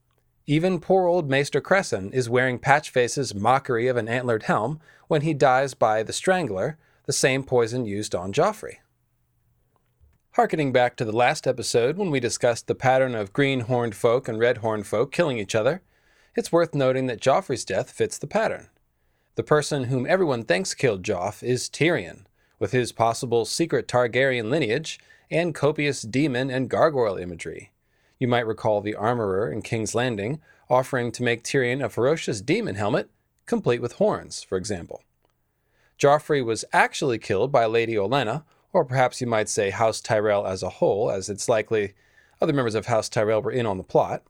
Even 0.47 0.80
poor 0.80 1.07
old 1.07 1.30
Maester 1.30 1.61
Cressen 1.61 2.12
is 2.12 2.28
wearing 2.28 2.59
Patchface's 2.59 3.35
mockery 3.35 3.87
of 3.87 3.97
an 3.97 4.09
antlered 4.09 4.45
helm 4.45 4.80
when 5.07 5.22
he 5.22 5.35
dies 5.35 5.74
by 5.74 6.03
the 6.03 6.12
Strangler, 6.12 6.78
the 7.07 7.12
same 7.12 7.45
poison 7.45 7.85
used 7.85 8.14
on 8.14 8.33
Joffrey. 8.33 8.78
Harkening 10.33 10.72
back 10.72 10.97
to 10.97 11.05
the 11.05 11.12
last 11.12 11.47
episode 11.47 11.97
when 11.97 12.11
we 12.11 12.18
discussed 12.18 12.66
the 12.66 12.74
pattern 12.74 13.14
of 13.14 13.33
green 13.33 13.61
horned 13.61 13.95
folk 13.95 14.26
and 14.26 14.39
red 14.39 14.59
horned 14.59 14.87
folk 14.87 15.12
killing 15.12 15.39
each 15.39 15.55
other, 15.55 15.83
it's 16.35 16.53
worth 16.53 16.74
noting 16.74 17.07
that 17.07 17.20
Joffrey's 17.20 17.64
death 17.64 17.91
fits 17.91 18.18
the 18.18 18.26
pattern. 18.26 18.68
The 19.35 19.43
person 19.43 19.85
whom 19.85 20.07
everyone 20.07 20.45
thinks 20.45 20.74
killed 20.74 21.03
Joff 21.03 21.43
is 21.43 21.68
Tyrion, 21.68 22.24
with 22.59 22.72
his 22.72 22.93
possible 22.93 23.45
secret 23.45 23.89
Targaryen 23.89 24.51
lineage 24.51 24.99
and 25.30 25.55
copious 25.55 26.03
demon 26.03 26.51
and 26.51 26.68
gargoyle 26.68 27.16
imagery. 27.16 27.72
You 28.18 28.28
might 28.28 28.47
recall 28.47 28.80
the 28.80 28.95
armorer 28.95 29.51
in 29.51 29.62
King's 29.62 29.95
Landing 29.95 30.41
offering 30.68 31.12
to 31.12 31.22
make 31.22 31.43
Tyrion 31.43 31.85
a 31.85 31.89
ferocious 31.89 32.41
demon 32.41 32.76
helmet, 32.76 33.11
complete 33.47 33.83
with 33.83 33.95
horns, 33.95 34.43
for 34.43 34.57
example. 34.57 35.03
Joffrey 35.99 36.45
was 36.45 36.64
actually 36.72 37.18
killed 37.18 37.53
by 37.53 37.66
Lady 37.66 37.95
Olenna, 37.95 38.45
or 38.72 38.85
perhaps 38.85 39.20
you 39.20 39.26
might 39.26 39.49
say 39.49 39.70
House 39.70 40.01
Tyrell 40.01 40.47
as 40.47 40.62
a 40.62 40.70
whole, 40.70 41.11
as 41.11 41.28
it's 41.28 41.49
likely 41.49 41.95
other 42.41 42.53
members 42.53 42.74
of 42.74 42.87
House 42.87 43.09
Tyrell 43.09 43.43
were 43.43 43.53
in 43.53 43.66
on 43.66 43.76
the 43.76 43.85
plot. 43.85 44.22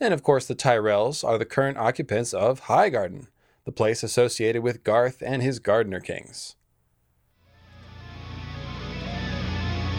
And 0.00 0.12
of 0.12 0.22
course, 0.22 0.46
the 0.46 0.54
Tyrells 0.54 1.24
are 1.24 1.38
the 1.38 1.46
current 1.46 1.78
occupants 1.78 2.34
of 2.34 2.62
Highgarden, 2.62 3.28
the 3.64 3.72
place 3.72 4.02
associated 4.02 4.62
with 4.62 4.84
Garth 4.84 5.22
and 5.24 5.42
his 5.42 5.58
Gardener 5.58 6.00
Kings. 6.00 6.54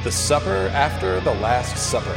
The 0.03 0.11
Supper 0.11 0.69
After 0.71 1.19
the 1.21 1.33
Last 1.33 1.77
Supper. 1.77 2.15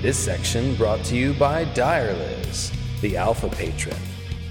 This 0.00 0.18
section 0.18 0.76
brought 0.76 1.04
to 1.06 1.16
you 1.16 1.32
by 1.34 1.64
Direliz, 1.64 2.72
the 3.00 3.16
Alpha 3.16 3.48
Patron, 3.48 3.96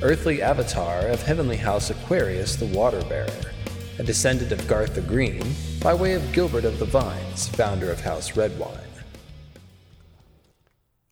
earthly 0.02 0.42
avatar 0.42 1.08
of 1.08 1.24
Heavenly 1.24 1.58
House 1.58 1.90
Aquarius 1.90 2.56
the 2.58 2.66
Water 2.66 3.02
Bearer, 3.04 3.53
a 4.00 4.04
descendant 4.04 4.52
of 4.52 4.68
Garth 4.68 4.96
the 4.96 5.02
Green 5.02 5.44
by 5.82 5.94
way 5.94 6.14
of 6.14 6.34
Gilbert 6.34 6.66
of 6.66 6.80
the 6.80 6.86
Vines, 6.86 7.48
founder 7.50 7.92
of 7.92 8.00
House 8.00 8.32
Redwyne. 8.32 8.80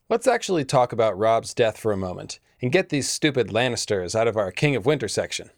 Let's 0.09 0.27
actually 0.27 0.65
talk 0.65 0.91
about 0.91 1.17
Robb's 1.17 1.53
death 1.53 1.77
for 1.77 1.91
a 1.91 1.97
moment 1.97 2.39
and 2.61 2.71
get 2.71 2.89
these 2.89 3.07
stupid 3.07 3.49
Lannisters 3.49 4.15
out 4.15 4.27
of 4.27 4.35
our 4.35 4.51
King 4.51 4.75
of 4.75 4.85
Winter 4.85 5.07
section. 5.07 5.51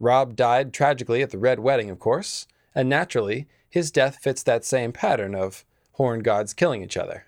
Robb 0.00 0.34
died 0.34 0.72
tragically 0.72 1.22
at 1.22 1.30
the 1.30 1.38
Red 1.38 1.60
Wedding, 1.60 1.88
of 1.88 1.98
course, 1.98 2.46
and 2.74 2.88
naturally, 2.88 3.46
his 3.68 3.90
death 3.90 4.18
fits 4.20 4.42
that 4.42 4.64
same 4.64 4.92
pattern 4.92 5.34
of 5.34 5.64
horn 5.92 6.20
gods 6.20 6.52
killing 6.52 6.82
each 6.82 6.96
other. 6.96 7.26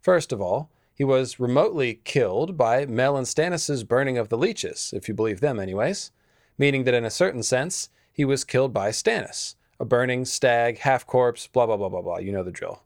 First 0.00 0.32
of 0.32 0.40
all, 0.40 0.70
he 0.94 1.04
was 1.04 1.40
remotely 1.40 2.00
killed 2.04 2.56
by 2.56 2.86
Mel 2.86 3.16
and 3.16 3.26
Stannis' 3.26 3.86
burning 3.86 4.16
of 4.16 4.28
the 4.30 4.38
leeches, 4.38 4.94
if 4.96 5.08
you 5.08 5.14
believe 5.14 5.40
them, 5.40 5.58
anyways, 5.58 6.12
meaning 6.56 6.84
that 6.84 6.94
in 6.94 7.04
a 7.04 7.10
certain 7.10 7.42
sense, 7.42 7.88
he 8.14 8.24
was 8.24 8.44
killed 8.44 8.72
by 8.72 8.90
Stannis, 8.90 9.56
a 9.80 9.84
burning 9.84 10.24
stag, 10.24 10.78
half 10.78 11.04
corpse, 11.04 11.48
blah, 11.48 11.66
blah, 11.66 11.76
blah, 11.76 11.88
blah, 11.88 12.00
blah. 12.00 12.18
You 12.18 12.30
know 12.30 12.44
the 12.44 12.52
drill. 12.52 12.84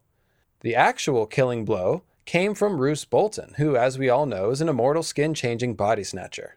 The 0.63 0.75
actual 0.75 1.27
killing 1.27 1.67
blow 1.67 2.03
came 2.25 2.55
from 2.55 2.81
Roose 2.81 3.05
Bolton, 3.05 3.53
who, 3.59 3.77
as 3.77 3.99
we 3.99 4.09
all 4.09 4.25
know, 4.25 4.51
is 4.51 4.63
an 4.63 4.71
immortal 4.71 5.03
skin 5.03 5.35
changing 5.35 5.75
body 5.75 6.03
snatcher. 6.03 6.57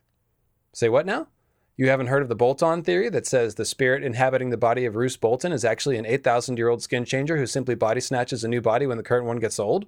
Say 0.71 0.87
what 0.87 1.05
now? 1.05 1.27
You 1.75 1.89
haven't 1.89 2.07
heard 2.07 2.21
of 2.21 2.29
the 2.29 2.35
Bolton 2.35 2.81
theory 2.81 3.09
that 3.09 3.27
says 3.27 3.55
the 3.55 3.65
spirit 3.65 4.03
inhabiting 4.03 4.51
the 4.51 4.57
body 4.57 4.85
of 4.85 4.95
Roose 4.95 5.17
Bolton 5.17 5.51
is 5.51 5.65
actually 5.65 5.97
an 5.97 6.05
8,000 6.05 6.57
year 6.57 6.69
old 6.69 6.81
skin 6.81 7.03
changer 7.03 7.37
who 7.37 7.45
simply 7.45 7.75
body 7.75 7.99
snatches 7.99 8.45
a 8.45 8.47
new 8.47 8.61
body 8.61 8.87
when 8.87 8.97
the 8.97 9.03
current 9.03 9.25
one 9.25 9.39
gets 9.39 9.59
old? 9.59 9.85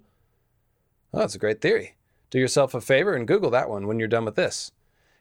Oh, 1.14 1.20
that's 1.20 1.36
a 1.36 1.40
great 1.40 1.62
theory. 1.62 1.96
Do 2.32 2.40
yourself 2.40 2.74
a 2.74 2.82
favor 2.82 3.16
and 3.16 3.28
Google 3.28 3.50
that 3.52 3.70
one 3.70 3.88
when 3.88 3.98
you're 3.98 4.08
done 4.10 4.26
with 4.26 4.36
this. 4.36 4.72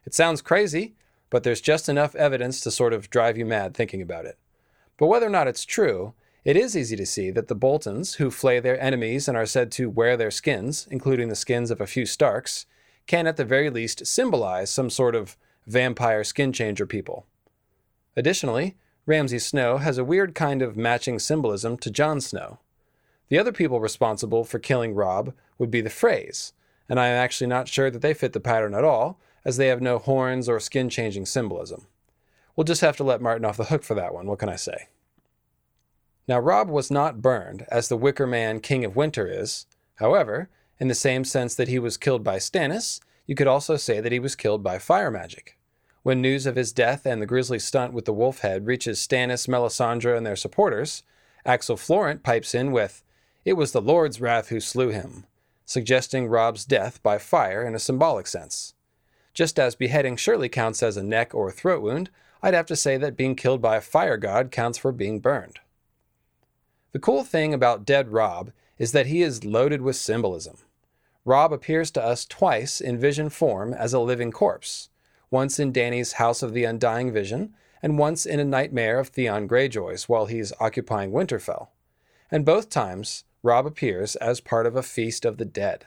It 0.05 0.13
sounds 0.13 0.41
crazy, 0.41 0.95
but 1.33 1.41
there's 1.41 1.61
just 1.61 1.89
enough 1.89 2.13
evidence 2.13 2.61
to 2.61 2.69
sort 2.69 2.93
of 2.93 3.09
drive 3.09 3.39
you 3.39 3.43
mad 3.43 3.73
thinking 3.73 4.03
about 4.03 4.25
it. 4.25 4.37
But 4.99 5.07
whether 5.07 5.25
or 5.25 5.31
not 5.31 5.47
it's 5.47 5.65
true, 5.65 6.13
it 6.45 6.55
is 6.55 6.77
easy 6.77 6.95
to 6.95 7.07
see 7.07 7.31
that 7.31 7.47
the 7.47 7.55
Boltons, 7.55 8.13
who 8.15 8.29
flay 8.29 8.59
their 8.59 8.79
enemies 8.79 9.27
and 9.27 9.35
are 9.35 9.47
said 9.47 9.71
to 9.71 9.89
wear 9.89 10.15
their 10.15 10.29
skins, 10.29 10.87
including 10.91 11.29
the 11.29 11.35
skins 11.35 11.71
of 11.71 11.81
a 11.81 11.87
few 11.87 12.05
Starks, 12.05 12.67
can 13.07 13.25
at 13.25 13.37
the 13.37 13.45
very 13.45 13.71
least 13.71 14.05
symbolize 14.05 14.69
some 14.69 14.91
sort 14.91 15.15
of 15.15 15.35
vampire 15.65 16.23
skin 16.23 16.53
changer 16.53 16.85
people. 16.85 17.25
Additionally, 18.15 18.75
Ramsay 19.07 19.39
Snow 19.39 19.77
has 19.77 19.97
a 19.97 20.03
weird 20.03 20.35
kind 20.35 20.61
of 20.61 20.77
matching 20.77 21.17
symbolism 21.17 21.77
to 21.79 21.89
Jon 21.89 22.21
Snow. 22.21 22.59
The 23.29 23.39
other 23.39 23.51
people 23.51 23.79
responsible 23.79 24.43
for 24.43 24.59
killing 24.59 24.93
Robb 24.93 25.33
would 25.57 25.71
be 25.71 25.81
the 25.81 25.89
Freys, 25.89 26.51
and 26.87 26.99
I 26.99 27.07
am 27.07 27.15
actually 27.15 27.47
not 27.47 27.67
sure 27.67 27.89
that 27.89 28.03
they 28.03 28.13
fit 28.13 28.33
the 28.33 28.39
pattern 28.39 28.75
at 28.75 28.83
all, 28.83 29.17
as 29.45 29.57
they 29.57 29.67
have 29.67 29.81
no 29.81 29.97
horns 29.97 30.47
or 30.47 30.59
skin 30.59 30.89
changing 30.89 31.25
symbolism. 31.25 31.87
We'll 32.55 32.63
just 32.63 32.81
have 32.81 32.97
to 32.97 33.03
let 33.03 33.21
Martin 33.21 33.45
off 33.45 33.57
the 33.57 33.65
hook 33.65 33.83
for 33.83 33.95
that 33.95 34.13
one, 34.13 34.27
what 34.27 34.39
can 34.39 34.49
I 34.49 34.55
say? 34.55 34.87
Now, 36.27 36.39
Robb 36.39 36.69
was 36.69 36.89
not 36.89 37.21
burned, 37.21 37.65
as 37.69 37.89
the 37.89 37.97
Wicker 37.97 38.25
Man 38.25 38.59
King 38.59 38.85
of 38.85 38.95
Winter 38.95 39.27
is. 39.27 39.65
However, 39.95 40.49
in 40.79 40.87
the 40.87 40.95
same 40.95 41.25
sense 41.25 41.55
that 41.55 41.67
he 41.67 41.79
was 41.79 41.97
killed 41.97 42.23
by 42.23 42.37
Stannis, 42.37 43.01
you 43.25 43.35
could 43.35 43.47
also 43.47 43.75
say 43.75 43.99
that 43.99 44.11
he 44.11 44.19
was 44.19 44.35
killed 44.35 44.63
by 44.63 44.79
fire 44.79 45.11
magic. 45.11 45.57
When 46.03 46.21
news 46.21 46.45
of 46.45 46.55
his 46.55 46.71
death 46.71 47.05
and 47.05 47.21
the 47.21 47.25
grisly 47.25 47.59
stunt 47.59 47.93
with 47.93 48.05
the 48.05 48.13
wolf 48.13 48.39
head 48.39 48.65
reaches 48.65 48.99
Stannis, 48.99 49.47
Melisandre, 49.47 50.15
and 50.15 50.25
their 50.25 50.35
supporters, 50.35 51.03
Axel 51.45 51.77
Florent 51.77 52.23
pipes 52.23 52.55
in 52.55 52.71
with, 52.71 53.03
It 53.43 53.53
was 53.53 53.71
the 53.71 53.81
Lord's 53.81 54.21
wrath 54.21 54.49
who 54.49 54.59
slew 54.59 54.89
him 54.89 55.25
suggesting 55.65 56.27
Robb's 56.27 56.65
death 56.65 57.01
by 57.01 57.17
fire 57.17 57.65
in 57.65 57.75
a 57.75 57.79
symbolic 57.79 58.27
sense. 58.27 58.73
Just 59.33 59.59
as 59.59 59.75
beheading 59.75 60.15
surely 60.15 60.49
counts 60.49 60.83
as 60.83 60.97
a 60.97 61.03
neck 61.03 61.33
or 61.33 61.51
throat 61.51 61.81
wound, 61.81 62.09
I'd 62.41 62.53
have 62.53 62.67
to 62.67 62.75
say 62.75 62.97
that 62.97 63.17
being 63.17 63.35
killed 63.35 63.61
by 63.61 63.77
a 63.77 63.81
fire 63.81 64.17
god 64.17 64.51
counts 64.51 64.77
for 64.77 64.91
being 64.91 65.19
burned. 65.19 65.59
The 66.91 66.99
cool 66.99 67.23
thing 67.23 67.53
about 67.53 67.85
Dead 67.85 68.09
Robb 68.09 68.51
is 68.77 68.91
that 68.91 69.07
he 69.07 69.23
is 69.23 69.45
loaded 69.45 69.81
with 69.81 69.95
symbolism. 69.95 70.57
Robb 71.25 71.53
appears 71.53 71.89
to 71.91 72.03
us 72.03 72.25
twice 72.25 72.81
in 72.81 72.99
vision 72.99 73.29
form 73.29 73.73
as 73.73 73.93
a 73.93 73.99
living 73.99 74.31
corpse, 74.31 74.89
once 75.31 75.57
in 75.57 75.71
Dany's 75.71 76.13
House 76.13 76.43
of 76.43 76.53
the 76.53 76.65
Undying 76.65 77.11
vision, 77.11 77.55
and 77.81 77.97
once 77.97 78.25
in 78.25 78.39
a 78.39 78.45
nightmare 78.45 78.99
of 78.99 79.07
Theon 79.07 79.47
Greyjoy's 79.47 80.07
while 80.07 80.25
he's 80.27 80.53
occupying 80.59 81.11
Winterfell. 81.11 81.69
And 82.29 82.45
both 82.45 82.69
times, 82.69 83.23
Robb 83.41 83.65
appears 83.65 84.15
as 84.17 84.39
part 84.39 84.65
of 84.65 84.75
a 84.75 84.83
feast 84.83 85.25
of 85.25 85.37
the 85.37 85.45
dead. 85.45 85.85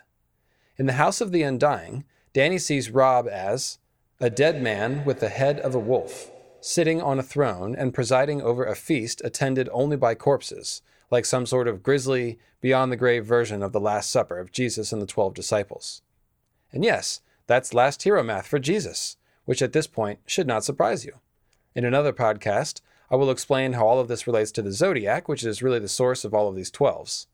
In 0.76 0.86
the 0.86 0.94
House 0.94 1.20
of 1.20 1.32
the 1.32 1.42
Undying, 1.42 2.04
Dany 2.36 2.60
sees 2.60 2.90
Robb 2.90 3.26
as 3.28 3.78
a 4.20 4.28
dead 4.28 4.62
man 4.62 5.06
with 5.06 5.20
the 5.20 5.30
head 5.30 5.58
of 5.58 5.74
a 5.74 5.78
wolf, 5.78 6.30
sitting 6.60 7.00
on 7.00 7.18
a 7.18 7.22
throne 7.22 7.74
and 7.74 7.94
presiding 7.94 8.42
over 8.42 8.62
a 8.62 8.76
feast 8.76 9.22
attended 9.24 9.70
only 9.72 9.96
by 9.96 10.14
corpses, 10.14 10.82
like 11.10 11.24
some 11.24 11.46
sort 11.46 11.66
of 11.66 11.82
grisly, 11.82 12.38
beyond 12.60 12.92
the 12.92 12.96
grave 12.98 13.24
version 13.24 13.62
of 13.62 13.72
the 13.72 13.80
Last 13.80 14.10
Supper 14.10 14.38
of 14.38 14.52
Jesus 14.52 14.92
and 14.92 15.00
the 15.00 15.06
twelve 15.06 15.32
disciples. 15.32 16.02
And 16.74 16.84
yes, 16.84 17.22
that's 17.46 17.72
last 17.72 18.02
hero 18.02 18.22
math 18.22 18.46
for 18.46 18.58
Jesus, 18.58 19.16
which 19.46 19.62
at 19.62 19.72
this 19.72 19.86
point 19.86 20.18
should 20.26 20.46
not 20.46 20.62
surprise 20.62 21.06
you. 21.06 21.14
In 21.74 21.86
another 21.86 22.12
podcast, 22.12 22.82
I 23.10 23.16
will 23.16 23.30
explain 23.30 23.72
how 23.72 23.86
all 23.86 23.98
of 23.98 24.08
this 24.08 24.26
relates 24.26 24.52
to 24.52 24.60
the 24.60 24.72
zodiac, 24.72 25.26
which 25.26 25.42
is 25.42 25.62
really 25.62 25.78
the 25.78 25.88
source 25.88 26.22
of 26.22 26.34
all 26.34 26.48
of 26.48 26.54
these 26.54 26.70
twelves. 26.70 27.28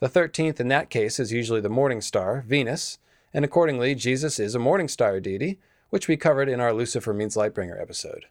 The 0.00 0.08
13th 0.08 0.58
in 0.58 0.66
that 0.66 0.90
case 0.90 1.20
is 1.20 1.30
usually 1.30 1.60
the 1.60 1.68
morning 1.68 2.00
star, 2.00 2.42
Venus, 2.48 2.98
and 3.32 3.44
accordingly, 3.44 3.94
Jesus 3.94 4.38
is 4.38 4.54
a 4.54 4.58
morning 4.58 4.88
star 4.88 5.20
deity, 5.20 5.58
which 5.90 6.08
we 6.08 6.16
covered 6.16 6.48
in 6.48 6.60
our 6.60 6.72
Lucifer 6.72 7.12
means 7.12 7.36
Lightbringer 7.36 7.80
episode. 7.80 8.26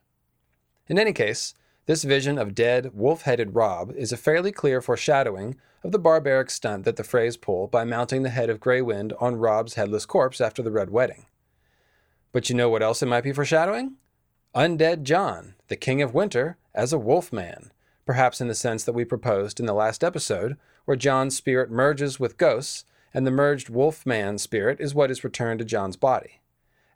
In 0.88 0.97
any 0.97 1.14
case, 1.14 1.54
this 1.86 2.04
vision 2.04 2.38
of 2.38 2.54
dead, 2.54 2.91
wolf 2.93 3.24
headed 3.24 3.56
Robb 3.56 3.91
is 3.95 4.12
a 4.12 4.18
fairly 4.18 4.52
clear 4.52 4.82
foreshadowing 4.82 5.56
of 5.84 5.91
the 5.91 6.00
barbaric 6.00 6.50
stunt 6.50 6.86
that 6.86 6.97
the 6.97 7.04
Freys 7.04 7.39
pull 7.39 7.68
by 7.68 7.84
mounting 7.84 8.24
the 8.24 8.30
head 8.30 8.50
of 8.50 8.60
Grey 8.60 8.82
Wind 8.82 9.14
on 9.20 9.38
Robb's 9.38 9.76
headless 9.76 10.06
corpse 10.06 10.41
after 10.41 10.62
the 10.62 10.72
Red 10.72 10.89
Wedding. 10.89 11.26
But 12.32 12.50
you 12.50 12.56
know 12.56 12.70
what 12.70 12.84
else 12.84 13.02
it 13.02 13.08
might 13.08 13.24
be 13.24 13.34
foreshadowing? 13.34 13.95
Undead 14.56 15.04
Jon, 15.04 15.56
the 15.68 15.76
King 15.76 16.02
of 16.02 16.14
Winter, 16.14 16.58
as 16.76 16.93
a 16.93 17.00
wolf 17.00 17.34
man, 17.34 17.72
perhaps 18.06 18.41
in 18.41 18.47
the 18.47 18.56
sense 18.56 18.84
that 18.84 18.93
we 18.93 19.06
proposed 19.06 19.60
in 19.60 19.66
the 19.66 19.74
last 19.74 20.04
episode, 20.04 20.58
where 20.86 20.97
Jon's 20.97 21.36
spirit 21.36 21.72
merges 21.72 22.20
with 22.20 22.38
ghosts, 22.38 22.84
and 23.14 23.26
the 23.26 23.32
merged 23.32 23.70
wolf 23.70 24.05
man 24.05 24.38
spirit 24.38 24.80
is 24.80 24.93
what 24.93 25.12
is 25.12 25.24
returned 25.24 25.60
to 25.60 25.66
Jon's 25.66 25.95
body. 25.95 26.39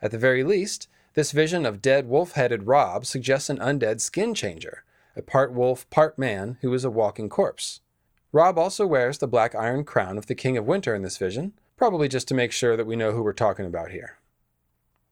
At 0.01 0.11
the 0.11 0.18
very 0.18 0.43
least, 0.43 0.88
this 1.14 1.32
vision 1.32 1.66
of 1.66 1.82
dead 1.82 2.07
wolf 2.07 2.34
headed 2.34 2.68
Robb 2.68 3.05
suggests 3.05 3.49
an 3.49 3.59
undead 3.59 4.01
skin 4.01 4.34
changer, 4.34 4.84
a 5.16 5.22
part 5.22 5.53
wolf, 5.53 5.89
part 5.89 6.18
man 6.18 6.57
who 6.61 6.74
is 6.74 6.84
a 6.84 6.89
walking 6.89 7.30
corpse. 7.30 7.82
Robb 8.32 8.57
also 8.57 8.88
wears 8.88 9.20
the 9.20 9.28
black 9.28 9.53
iron 9.53 9.84
crown 9.84 10.18
of 10.18 10.26
the 10.26 10.36
King 10.36 10.57
of 10.57 10.66
Winter 10.66 10.95
in 10.95 11.03
this 11.03 11.18
vision, 11.18 11.53
probably 11.78 12.07
just 12.07 12.28
to 12.30 12.34
make 12.34 12.51
sure 12.51 12.76
that 12.76 12.88
we 12.88 12.95
know 12.95 13.11
who 13.11 13.22
we're 13.22 13.34
talking 13.34 13.66
about 13.66 13.91
here. 13.91 14.18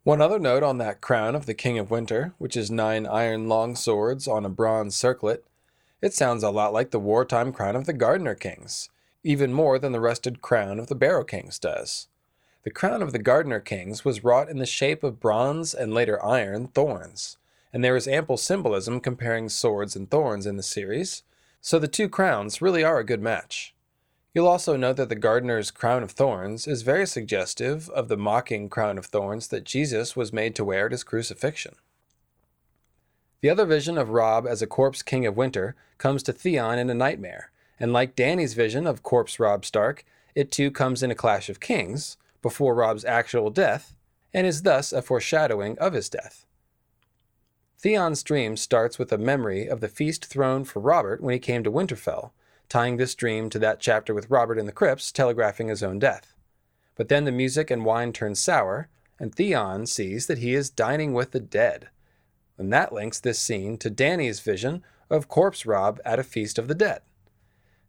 One 0.04 0.22
other 0.22 0.40
note 0.40 0.64
on 0.64 0.80
that 0.80 1.02
crown 1.02 1.36
of 1.36 1.46
the 1.46 1.54
King 1.54 1.78
of 1.78 1.92
Winter, 1.92 2.34
which 2.40 2.58
is 2.58 2.72
nine 2.72 3.06
iron 3.06 3.48
long 3.48 3.76
swords 3.76 4.28
on 4.28 4.44
a 4.44 4.50
bronze 4.50 4.96
circlet, 4.96 5.46
it 6.02 6.16
sounds 6.16 6.42
a 6.42 6.50
lot 6.50 6.74
like 6.74 6.90
the 6.90 7.00
wartime 7.00 7.54
crown 7.54 7.76
of 7.76 7.86
the 7.86 7.94
Gardener 7.94 8.34
Kings, 8.34 8.90
even 9.24 9.54
more 9.54 9.78
than 9.78 9.92
the 9.92 10.00
rusted 10.00 10.42
crown 10.42 10.80
of 10.80 10.88
the 10.88 10.96
Barrow 10.96 11.24
Kings 11.24 11.60
does. 11.60 12.08
The 12.64 12.72
crown 12.72 13.02
of 13.02 13.12
the 13.12 13.20
Gardener 13.20 13.60
Kings 13.60 14.06
was 14.06 14.24
wrought 14.24 14.50
in 14.50 14.58
the 14.58 14.66
shape 14.66 15.04
of 15.04 15.20
bronze 15.20 15.74
and 15.74 15.94
later 15.94 16.24
iron 16.24 16.68
thorns, 16.68 17.38
and 17.74 17.84
there 17.84 17.96
is 17.96 18.08
ample 18.08 18.38
symbolism 18.38 19.00
comparing 19.00 19.50
swords 19.50 19.96
and 19.96 20.10
thorns 20.10 20.46
in 20.46 20.58
the 20.58 20.64
series, 20.64 21.24
so 21.60 21.80
the 21.80 21.88
two 21.88 22.10
crowns 22.10 22.62
really 22.62 22.84
are 22.84 23.00
a 23.00 23.04
good 23.04 23.22
match. 23.22 23.74
You'll 24.34 24.48
also 24.48 24.78
note 24.78 24.98
that 24.98 25.10
the 25.10 25.16
gardener's 25.16 25.72
crown 25.72 26.04
of 26.04 26.12
thorns 26.12 26.66
is 26.66 26.84
very 26.84 27.06
suggestive 27.06 27.90
of 27.90 28.08
the 28.08 28.18
mocking 28.18 28.70
crown 28.70 28.98
of 28.98 29.08
thorns 29.08 29.48
that 29.50 29.66
Jesus 29.66 30.16
was 30.16 30.32
made 30.32 30.56
to 30.56 30.64
wear 30.64 30.86
at 30.86 30.92
his 30.94 31.04
crucifixion. 31.04 31.76
The 33.42 33.50
other 33.50 33.66
vision 33.66 33.98
of 33.98 34.10
Robb 34.10 34.48
as 34.48 34.62
a 34.62 34.68
corpse 34.68 35.02
king 35.02 35.26
of 35.26 35.36
winter 35.36 35.76
comes 35.98 36.24
to 36.24 36.34
Theon 36.34 36.80
in 36.80 36.90
a 36.90 36.94
nightmare, 36.94 37.51
and 37.82 37.92
like 37.92 38.16
Dany's 38.16 38.54
vision 38.54 38.86
of 38.86 39.02
corpse 39.02 39.40
Robb 39.40 39.66
Stark, 39.66 40.06
it 40.36 40.52
too 40.52 40.70
comes 40.70 41.02
in 41.02 41.10
a 41.10 41.16
clash 41.16 41.50
of 41.50 41.60
kings 41.60 42.16
before 42.44 42.76
Robb's 42.76 43.04
actual 43.04 43.50
death, 43.50 43.96
and 44.32 44.46
is 44.46 44.62
thus 44.62 44.94
a 44.94 45.02
foreshadowing 45.02 45.80
of 45.80 45.94
his 45.94 46.08
death. 46.08 46.46
Theon's 47.80 48.22
dream 48.22 48.56
starts 48.56 49.00
with 49.00 49.12
a 49.12 49.18
memory 49.18 49.68
of 49.68 49.82
the 49.82 49.88
feast 49.88 50.26
thrown 50.28 50.64
for 50.64 50.80
Robert 50.80 51.22
when 51.22 51.34
he 51.34 51.40
came 51.40 51.64
to 51.64 51.72
Winterfell, 51.72 52.30
tying 52.70 52.98
this 52.98 53.16
dream 53.16 53.50
to 53.50 53.58
that 53.58 53.80
chapter 53.80 54.14
with 54.14 54.30
Robert 54.30 54.60
in 54.60 54.68
the 54.68 54.72
crypts 54.72 55.12
telegraphing 55.12 55.68
his 55.68 55.82
own 55.82 55.98
death. 55.98 56.36
But 56.96 57.10
then 57.10 57.26
the 57.26 57.32
music 57.32 57.72
and 57.72 57.84
wine 57.84 58.14
turn 58.14 58.36
sour, 58.36 58.90
and 59.20 59.34
Theon 59.34 59.88
sees 59.88 60.28
that 60.28 60.38
he 60.38 60.54
is 60.54 60.70
dining 60.70 61.14
with 61.14 61.32
the 61.32 61.40
dead. 61.40 61.90
And 62.60 62.72
that 62.72 62.94
links 62.94 63.20
this 63.20 63.40
scene 63.40 63.80
to 63.80 63.90
Dany's 63.90 64.40
vision 64.40 64.84
of 65.10 65.28
Corpse 65.28 65.66
Robb 65.66 66.00
at 66.06 66.20
a 66.20 66.24
feast 66.24 66.60
of 66.60 66.68
the 66.68 66.76
dead. 66.76 67.02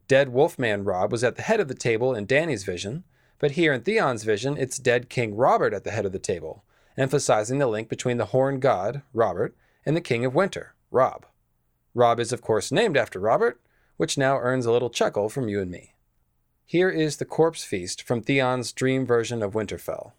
Dead 0.09 0.31
Wolfman 0.31 0.85
Robb 0.85 1.13
was 1.13 1.25
at 1.25 1.37
the 1.37 1.43
head 1.43 1.61
of 1.61 1.69
the 1.69 1.75
table 1.75 2.15
in 2.15 2.27
Dany's 2.27 2.65
vision, 2.65 3.05
but 3.39 3.53
here 3.53 3.73
in 3.73 3.83
Theon's 3.83 4.25
vision, 4.25 4.57
it's 4.57 4.79
dead 4.79 5.09
King 5.09 5.35
Robert 5.37 5.75
at 5.75 5.85
the 5.85 5.91
head 5.91 6.07
of 6.07 6.13
the 6.13 6.19
table, 6.19 6.65
emphasizing 6.97 7.59
the 7.59 7.67
link 7.67 7.89
between 7.89 8.19
the 8.19 8.27
horn 8.27 8.61
god, 8.61 9.03
Robert, 9.13 9.57
and 9.85 9.97
the 9.97 10.01
King 10.01 10.25
of 10.25 10.35
Winter, 10.35 10.75
Robb. 10.91 11.27
Robb 11.95 12.21
is, 12.21 12.33
of 12.33 12.43
course, 12.43 12.71
named 12.71 12.97
after 12.97 13.19
Robert, 13.19 13.61
which 13.97 14.19
now 14.19 14.39
earns 14.39 14.67
a 14.67 14.73
little 14.73 14.91
chuckle 14.91 15.29
from 15.29 15.49
you 15.49 15.61
and 15.61 15.71
me. 15.71 15.95
Here 16.65 16.91
is 16.91 17.17
the 17.17 17.25
corpse 17.25 17.65
feast 17.65 18.03
from 18.03 18.23
Theon's 18.23 18.73
dream 18.73 19.05
version 19.05 19.43
of 19.43 19.55
Winterfell. 19.55 20.13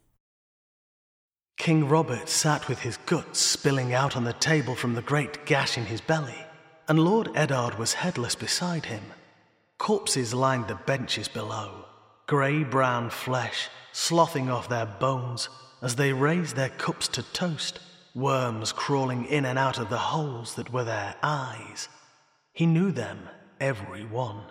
King 1.57 1.87
Robert 1.87 2.27
sat 2.27 2.67
with 2.67 2.79
his 2.79 2.97
guts 3.05 3.39
spilling 3.39 3.93
out 3.93 4.17
on 4.17 4.23
the 4.23 4.33
table 4.33 4.75
from 4.75 4.95
the 4.95 5.01
great 5.01 5.45
gash 5.45 5.77
in 5.77 5.85
his 5.85 6.01
belly, 6.01 6.45
and 6.87 6.99
Lord 6.99 7.29
Eddard 7.35 7.77
was 7.77 7.93
headless 7.93 8.35
beside 8.35 8.85
him. 8.85 9.03
Corpses 9.83 10.33
lined 10.33 10.69
the 10.69 10.75
benches 10.75 11.27
below, 11.27 11.83
grey 12.25 12.63
brown 12.63 13.09
flesh 13.09 13.67
slothing 13.91 14.49
off 14.49 14.69
their 14.69 14.85
bones 14.85 15.49
as 15.81 15.97
they 15.97 16.13
raised 16.13 16.55
their 16.55 16.69
cups 16.69 17.09
to 17.09 17.21
toast, 17.33 17.79
worms 18.15 18.71
crawling 18.71 19.25
in 19.25 19.43
and 19.43 19.59
out 19.59 19.77
of 19.77 19.89
the 19.89 19.97
holes 19.97 20.55
that 20.55 20.71
were 20.71 20.85
their 20.85 21.15
eyes. 21.21 21.89
He 22.53 22.65
knew 22.65 22.93
them, 22.93 23.27
every 23.59 24.05
one. 24.05 24.45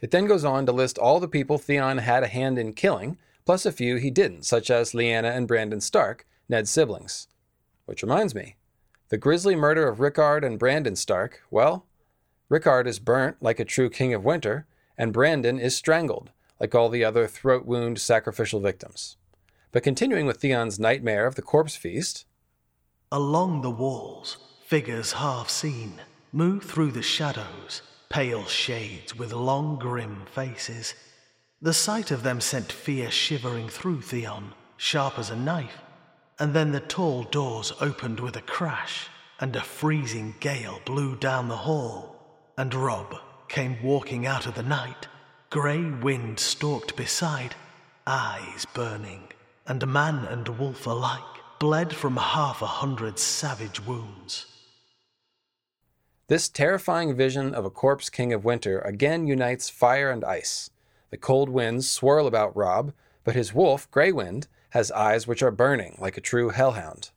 It 0.00 0.10
then 0.10 0.26
goes 0.26 0.44
on 0.44 0.66
to 0.66 0.72
list 0.72 0.98
all 0.98 1.20
the 1.20 1.28
people 1.28 1.56
Theon 1.56 1.98
had 1.98 2.24
a 2.24 2.26
hand 2.26 2.58
in 2.58 2.72
killing, 2.72 3.16
plus 3.46 3.64
a 3.64 3.70
few 3.70 3.94
he 3.94 4.10
didn't, 4.10 4.42
such 4.42 4.72
as 4.72 4.90
Lyanna 4.90 5.36
and 5.36 5.46
Brandon 5.46 5.80
Stark, 5.80 6.26
Ned's 6.48 6.70
siblings. 6.70 7.28
Which 7.84 8.02
reminds 8.02 8.34
me, 8.34 8.56
the 9.08 9.18
grisly 9.18 9.54
murder 9.54 9.86
of 9.86 10.00
Rickard 10.00 10.42
and 10.42 10.58
Brandon 10.58 10.96
Stark, 10.96 11.42
well, 11.48 11.86
Rickard 12.50 12.88
is 12.88 12.98
burnt 12.98 13.36
like 13.40 13.60
a 13.60 13.64
true 13.64 13.88
king 13.88 14.12
of 14.12 14.24
winter, 14.24 14.66
and 14.98 15.12
Brandon 15.12 15.60
is 15.60 15.76
strangled, 15.76 16.30
like 16.58 16.74
all 16.74 16.88
the 16.88 17.04
other 17.04 17.28
throat 17.28 17.64
wound 17.64 18.00
sacrificial 18.00 18.58
victims. 18.58 19.16
But 19.70 19.84
continuing 19.84 20.26
with 20.26 20.38
Theon's 20.38 20.80
nightmare 20.80 21.26
of 21.26 21.36
the 21.36 21.42
corpse 21.42 21.76
feast. 21.76 22.26
Along 23.12 23.62
the 23.62 23.70
walls, 23.70 24.36
figures 24.66 25.12
half 25.12 25.48
seen 25.48 26.00
move 26.32 26.64
through 26.64 26.90
the 26.90 27.02
shadows, 27.02 27.82
pale 28.08 28.44
shades 28.44 29.16
with 29.16 29.32
long 29.32 29.78
grim 29.78 30.24
faces. 30.34 30.94
The 31.62 31.72
sight 31.72 32.10
of 32.10 32.24
them 32.24 32.40
sent 32.40 32.72
fear 32.72 33.12
shivering 33.12 33.68
through 33.68 34.00
Theon, 34.02 34.54
sharp 34.76 35.20
as 35.20 35.30
a 35.30 35.36
knife, 35.36 35.82
and 36.40 36.52
then 36.52 36.72
the 36.72 36.80
tall 36.80 37.22
doors 37.22 37.72
opened 37.80 38.18
with 38.18 38.34
a 38.34 38.42
crash, 38.42 39.06
and 39.38 39.54
a 39.54 39.60
freezing 39.60 40.34
gale 40.40 40.80
blew 40.84 41.14
down 41.14 41.48
the 41.48 41.56
hall, 41.56 42.09
and 42.60 42.74
Robb 42.74 43.16
came 43.48 43.82
walking 43.82 44.26
out 44.26 44.44
of 44.44 44.54
the 44.54 44.62
night, 44.62 45.08
grey 45.48 45.82
wind 45.82 46.38
stalked 46.38 46.94
beside, 46.94 47.54
eyes 48.06 48.66
burning, 48.74 49.30
and 49.66 49.86
man 49.86 50.26
and 50.26 50.46
wolf 50.58 50.86
alike 50.86 51.22
bled 51.58 51.96
from 51.96 52.18
half 52.18 52.60
a 52.60 52.66
hundred 52.66 53.18
savage 53.18 53.80
wounds. 53.86 54.44
This 56.26 56.50
terrifying 56.50 57.16
vision 57.16 57.54
of 57.54 57.64
a 57.64 57.70
corpse 57.70 58.10
king 58.10 58.30
of 58.30 58.44
winter 58.44 58.80
again 58.80 59.26
unites 59.26 59.70
fire 59.70 60.10
and 60.10 60.22
ice. 60.22 60.68
The 61.08 61.16
cold 61.16 61.48
winds 61.48 61.90
swirl 61.90 62.26
about 62.26 62.54
Robb, 62.54 62.92
but 63.24 63.34
his 63.34 63.54
wolf, 63.54 63.90
Grey 63.90 64.12
Wind, 64.12 64.48
has 64.70 64.92
eyes 64.92 65.26
which 65.26 65.42
are 65.42 65.50
burning 65.50 65.96
like 65.98 66.18
a 66.18 66.20
true 66.20 66.50
hellhound. 66.50 67.08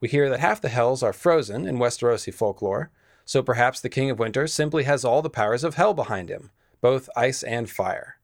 We 0.00 0.08
hear 0.08 0.28
that 0.30 0.40
half 0.40 0.60
the 0.60 0.68
hells 0.68 1.00
are 1.04 1.12
frozen 1.12 1.64
in 1.64 1.78
Westerosi 1.78 2.34
folklore, 2.34 2.90
so 3.30 3.44
perhaps 3.44 3.80
the 3.80 3.88
King 3.88 4.10
of 4.10 4.18
Winter 4.18 4.48
simply 4.48 4.82
has 4.82 5.04
all 5.04 5.22
the 5.22 5.30
powers 5.30 5.62
of 5.62 5.76
hell 5.76 5.94
behind 5.94 6.28
him, 6.28 6.50
both 6.80 7.08
ice 7.14 7.44
and 7.44 7.70
fire. 7.70 8.16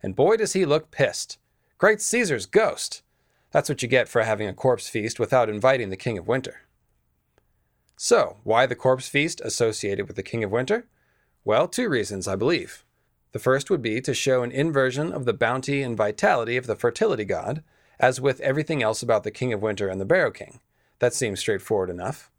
And 0.00 0.14
boy 0.14 0.36
does 0.36 0.52
he 0.52 0.64
look 0.64 0.92
pissed. 0.92 1.38
Great 1.76 2.00
Caesar's 2.00 2.46
ghost! 2.46 3.02
That's 3.50 3.68
what 3.68 3.82
you 3.82 3.88
get 3.88 4.08
for 4.08 4.22
having 4.22 4.46
a 4.46 4.54
corpse 4.54 4.88
feast 4.88 5.18
without 5.18 5.48
inviting 5.48 5.90
the 5.90 5.96
King 5.96 6.18
of 6.18 6.28
Winter. 6.28 6.60
So, 7.96 8.36
why 8.44 8.64
the 8.66 8.76
corpse 8.76 9.08
feast 9.08 9.40
associated 9.40 10.06
with 10.06 10.14
the 10.14 10.22
King 10.22 10.44
of 10.44 10.52
Winter? 10.52 10.86
Well, 11.44 11.66
two 11.66 11.88
reasons, 11.88 12.28
I 12.28 12.36
believe. 12.36 12.84
The 13.32 13.40
first 13.40 13.70
would 13.70 13.82
be 13.82 14.00
to 14.02 14.14
show 14.14 14.44
an 14.44 14.52
inversion 14.52 15.12
of 15.12 15.24
the 15.24 15.32
bounty 15.34 15.82
and 15.82 15.96
vitality 15.96 16.56
of 16.56 16.68
the 16.68 16.76
fertility 16.76 17.24
god, 17.24 17.64
as 17.98 18.20
with 18.20 18.38
everything 18.38 18.84
else 18.84 19.02
about 19.02 19.24
the 19.24 19.32
King 19.32 19.52
of 19.52 19.62
Winter 19.62 19.88
and 19.88 20.00
the 20.00 20.04
Barrow 20.04 20.30
King. 20.30 20.60
That 21.00 21.12
seems 21.12 21.40
straightforward 21.40 21.90
enough. 21.90 22.30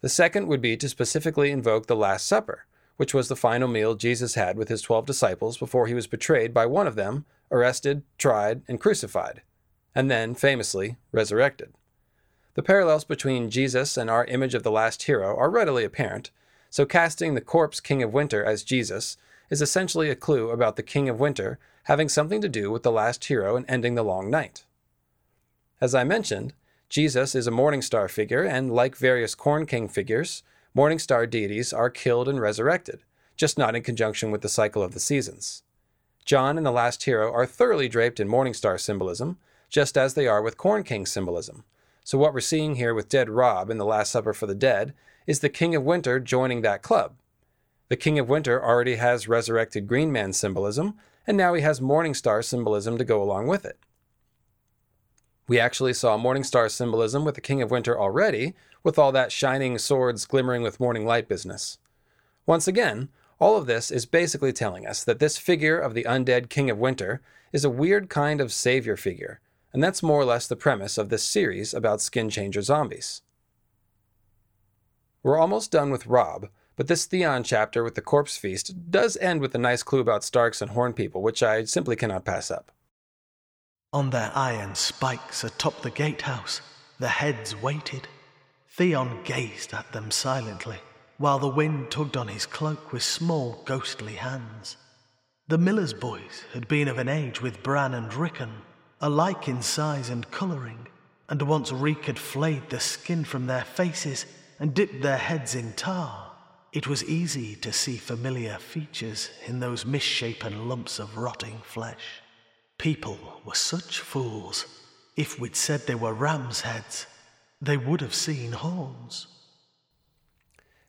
The 0.00 0.08
second 0.08 0.46
would 0.46 0.62
be 0.62 0.76
to 0.78 0.88
specifically 0.88 1.50
invoke 1.50 1.86
the 1.86 1.96
Last 1.96 2.26
Supper, 2.26 2.64
which 2.96 3.12
was 3.12 3.28
the 3.28 3.36
final 3.36 3.68
meal 3.68 3.94
Jesus 3.94 4.34
had 4.34 4.56
with 4.56 4.68
his 4.68 4.82
twelve 4.82 5.06
disciples 5.06 5.58
before 5.58 5.86
he 5.86 5.94
was 5.94 6.06
betrayed 6.06 6.54
by 6.54 6.66
one 6.66 6.86
of 6.86 6.96
them, 6.96 7.24
arrested, 7.50 8.02
tried, 8.18 8.62
and 8.68 8.80
crucified, 8.80 9.42
and 9.94 10.10
then, 10.10 10.34
famously, 10.34 10.96
resurrected. 11.12 11.72
The 12.54 12.62
parallels 12.62 13.04
between 13.04 13.50
Jesus 13.50 13.96
and 13.96 14.10
our 14.10 14.24
image 14.24 14.54
of 14.54 14.62
the 14.62 14.70
last 14.70 15.04
hero 15.04 15.36
are 15.36 15.50
readily 15.50 15.84
apparent, 15.84 16.30
so 16.68 16.86
casting 16.86 17.34
the 17.34 17.40
corpse 17.40 17.80
King 17.80 18.02
of 18.02 18.12
Winter 18.12 18.44
as 18.44 18.62
Jesus 18.62 19.16
is 19.50 19.60
essentially 19.60 20.10
a 20.10 20.16
clue 20.16 20.50
about 20.50 20.76
the 20.76 20.82
King 20.82 21.08
of 21.08 21.20
Winter 21.20 21.58
having 21.84 22.08
something 22.08 22.40
to 22.40 22.48
do 22.48 22.70
with 22.70 22.82
the 22.82 22.92
last 22.92 23.24
hero 23.24 23.56
and 23.56 23.66
ending 23.68 23.94
the 23.94 24.02
long 24.02 24.30
night. 24.30 24.64
As 25.80 25.94
I 25.94 26.04
mentioned, 26.04 26.52
Jesus 26.90 27.34
is 27.34 27.46
a 27.46 27.50
morning 27.50 27.80
star 27.80 28.06
figure, 28.06 28.44
and 28.44 28.70
like 28.70 28.94
various 28.94 29.34
Corn 29.34 29.64
King 29.64 29.88
figures, 29.88 30.42
morning 30.74 30.98
star 30.98 31.26
deities 31.26 31.72
are 31.72 31.88
killed 31.88 32.28
and 32.28 32.38
resurrected, 32.38 33.00
just 33.36 33.56
not 33.56 33.74
in 33.74 33.82
conjunction 33.82 34.30
with 34.30 34.42
the 34.42 34.48
cycle 34.50 34.82
of 34.82 34.92
the 34.92 35.00
seasons. 35.00 35.62
Jon 36.26 36.58
and 36.58 36.66
the 36.66 36.70
last 36.70 37.04
hero 37.04 37.32
are 37.32 37.46
thoroughly 37.46 37.88
draped 37.88 38.20
in 38.20 38.28
morning 38.28 38.52
star 38.52 38.76
symbolism, 38.76 39.38
just 39.70 39.96
as 39.96 40.12
they 40.12 40.26
are 40.26 40.42
with 40.42 40.58
Corn 40.58 40.82
King 40.82 41.06
symbolism, 41.06 41.64
so, 42.10 42.18
what 42.18 42.34
we're 42.34 42.40
seeing 42.40 42.74
here 42.74 42.92
with 42.92 43.08
Dead 43.08 43.28
Robb 43.28 43.70
in 43.70 43.78
The 43.78 43.84
Last 43.84 44.10
Supper 44.10 44.32
for 44.32 44.46
the 44.46 44.54
Dead 44.54 44.94
is 45.28 45.38
the 45.38 45.48
King 45.48 45.76
of 45.76 45.84
Winter 45.84 46.18
joining 46.18 46.62
that 46.62 46.82
club. 46.82 47.14
The 47.88 47.96
King 47.96 48.18
of 48.18 48.28
Winter 48.28 48.60
already 48.60 48.96
has 48.96 49.28
resurrected 49.28 49.86
Green 49.86 50.10
Man 50.10 50.32
symbolism, 50.32 50.94
and 51.24 51.36
now 51.36 51.54
he 51.54 51.62
has 51.62 51.78
Morningstar 51.78 52.44
symbolism 52.44 52.98
to 52.98 53.04
go 53.04 53.22
along 53.22 53.46
with 53.46 53.64
it. 53.64 53.78
We 55.50 55.58
actually 55.58 55.94
saw 55.94 56.16
Morningstar 56.16 56.70
symbolism 56.70 57.24
with 57.24 57.34
the 57.34 57.40
King 57.40 57.60
of 57.60 57.72
Winter 57.72 57.98
already, 57.98 58.54
with 58.84 59.00
all 59.00 59.10
that 59.10 59.32
shining 59.32 59.78
swords 59.78 60.24
glimmering 60.24 60.62
with 60.62 60.78
morning 60.78 61.04
light 61.04 61.26
business. 61.26 61.78
Once 62.46 62.68
again, 62.68 63.08
all 63.40 63.56
of 63.56 63.66
this 63.66 63.90
is 63.90 64.06
basically 64.06 64.52
telling 64.52 64.86
us 64.86 65.02
that 65.02 65.18
this 65.18 65.38
figure 65.38 65.76
of 65.76 65.94
the 65.94 66.04
undead 66.04 66.50
King 66.50 66.70
of 66.70 66.78
Winter 66.78 67.20
is 67.52 67.64
a 67.64 67.68
weird 67.68 68.08
kind 68.08 68.40
of 68.40 68.52
savior 68.52 68.96
figure 68.96 69.40
and 69.72 69.82
that's 69.82 70.04
more 70.04 70.20
or 70.20 70.24
less 70.24 70.46
the 70.46 70.54
premise 70.54 70.96
of 70.96 71.08
this 71.08 71.24
series 71.24 71.74
about 71.74 72.00
skin 72.00 72.30
changer 72.30 72.62
zombies. 72.62 73.22
We're 75.24 75.36
almost 75.36 75.72
done 75.72 75.90
with 75.90 76.06
Robb, 76.06 76.48
but 76.76 76.86
this 76.86 77.06
Theon 77.06 77.42
chapter 77.42 77.82
with 77.82 77.96
the 77.96 78.02
corpse 78.02 78.36
feast 78.36 78.92
does 78.92 79.16
end 79.16 79.40
with 79.40 79.52
a 79.56 79.58
nice 79.58 79.82
clue 79.82 79.98
about 79.98 80.22
Starks 80.22 80.62
and 80.62 80.70
Horn 80.70 80.92
people, 80.92 81.22
which 81.22 81.42
I 81.42 81.64
simply 81.64 81.96
cannot 81.96 82.24
pass 82.24 82.52
up. 82.52 82.70
On 83.92 84.10
their 84.10 84.30
iron 84.36 84.76
spikes 84.76 85.42
atop 85.42 85.82
the 85.82 85.90
gatehouse, 85.90 86.60
the 87.00 87.08
heads 87.08 87.56
waited. 87.60 88.06
Theon 88.68 89.24
gazed 89.24 89.74
at 89.74 89.90
them 89.92 90.12
silently, 90.12 90.78
while 91.18 91.40
the 91.40 91.48
wind 91.48 91.90
tugged 91.90 92.16
on 92.16 92.28
his 92.28 92.46
cloak 92.46 92.92
with 92.92 93.02
small 93.02 93.62
ghostly 93.64 94.14
hands. 94.14 94.76
The 95.48 95.58
miller's 95.58 95.92
boys 95.92 96.44
had 96.52 96.68
been 96.68 96.86
of 96.86 96.98
an 96.98 97.08
age 97.08 97.42
with 97.42 97.64
Bran 97.64 97.94
and 97.94 98.14
Rickon, 98.14 98.52
alike 99.00 99.48
in 99.48 99.60
size 99.60 100.08
and 100.08 100.30
colouring, 100.30 100.86
and 101.28 101.42
once 101.42 101.72
Reek 101.72 102.04
had 102.04 102.18
flayed 102.18 102.70
the 102.70 102.78
skin 102.78 103.24
from 103.24 103.46
their 103.46 103.64
faces 103.64 104.24
and 104.60 104.72
dipped 104.72 105.02
their 105.02 105.16
heads 105.16 105.56
in 105.56 105.72
tar, 105.72 106.30
it 106.72 106.86
was 106.86 107.02
easy 107.04 107.56
to 107.56 107.72
see 107.72 107.96
familiar 107.96 108.56
features 108.58 109.30
in 109.46 109.58
those 109.58 109.84
misshapen 109.84 110.68
lumps 110.68 111.00
of 111.00 111.16
rotting 111.16 111.60
flesh. 111.64 112.19
People 112.80 113.18
were 113.44 113.54
such 113.54 114.00
fools. 114.00 114.64
If 115.14 115.38
we'd 115.38 115.54
said 115.54 115.82
they 115.86 115.94
were 115.94 116.14
ram's 116.14 116.62
heads, 116.62 117.04
they 117.60 117.76
would 117.76 118.00
have 118.00 118.14
seen 118.14 118.52
horns. 118.52 119.26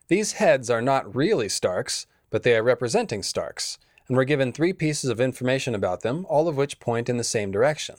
These 0.08 0.32
heads 0.32 0.70
are 0.70 0.80
not 0.80 1.14
really 1.14 1.50
Starks, 1.50 2.06
but 2.30 2.44
they 2.44 2.56
are 2.56 2.62
representing 2.62 3.22
Starks, 3.22 3.76
and 4.08 4.16
we're 4.16 4.24
given 4.24 4.52
three 4.54 4.72
pieces 4.72 5.10
of 5.10 5.20
information 5.20 5.74
about 5.74 6.00
them, 6.00 6.24
all 6.30 6.48
of 6.48 6.56
which 6.56 6.80
point 6.80 7.10
in 7.10 7.18
the 7.18 7.24
same 7.24 7.50
direction. 7.50 7.96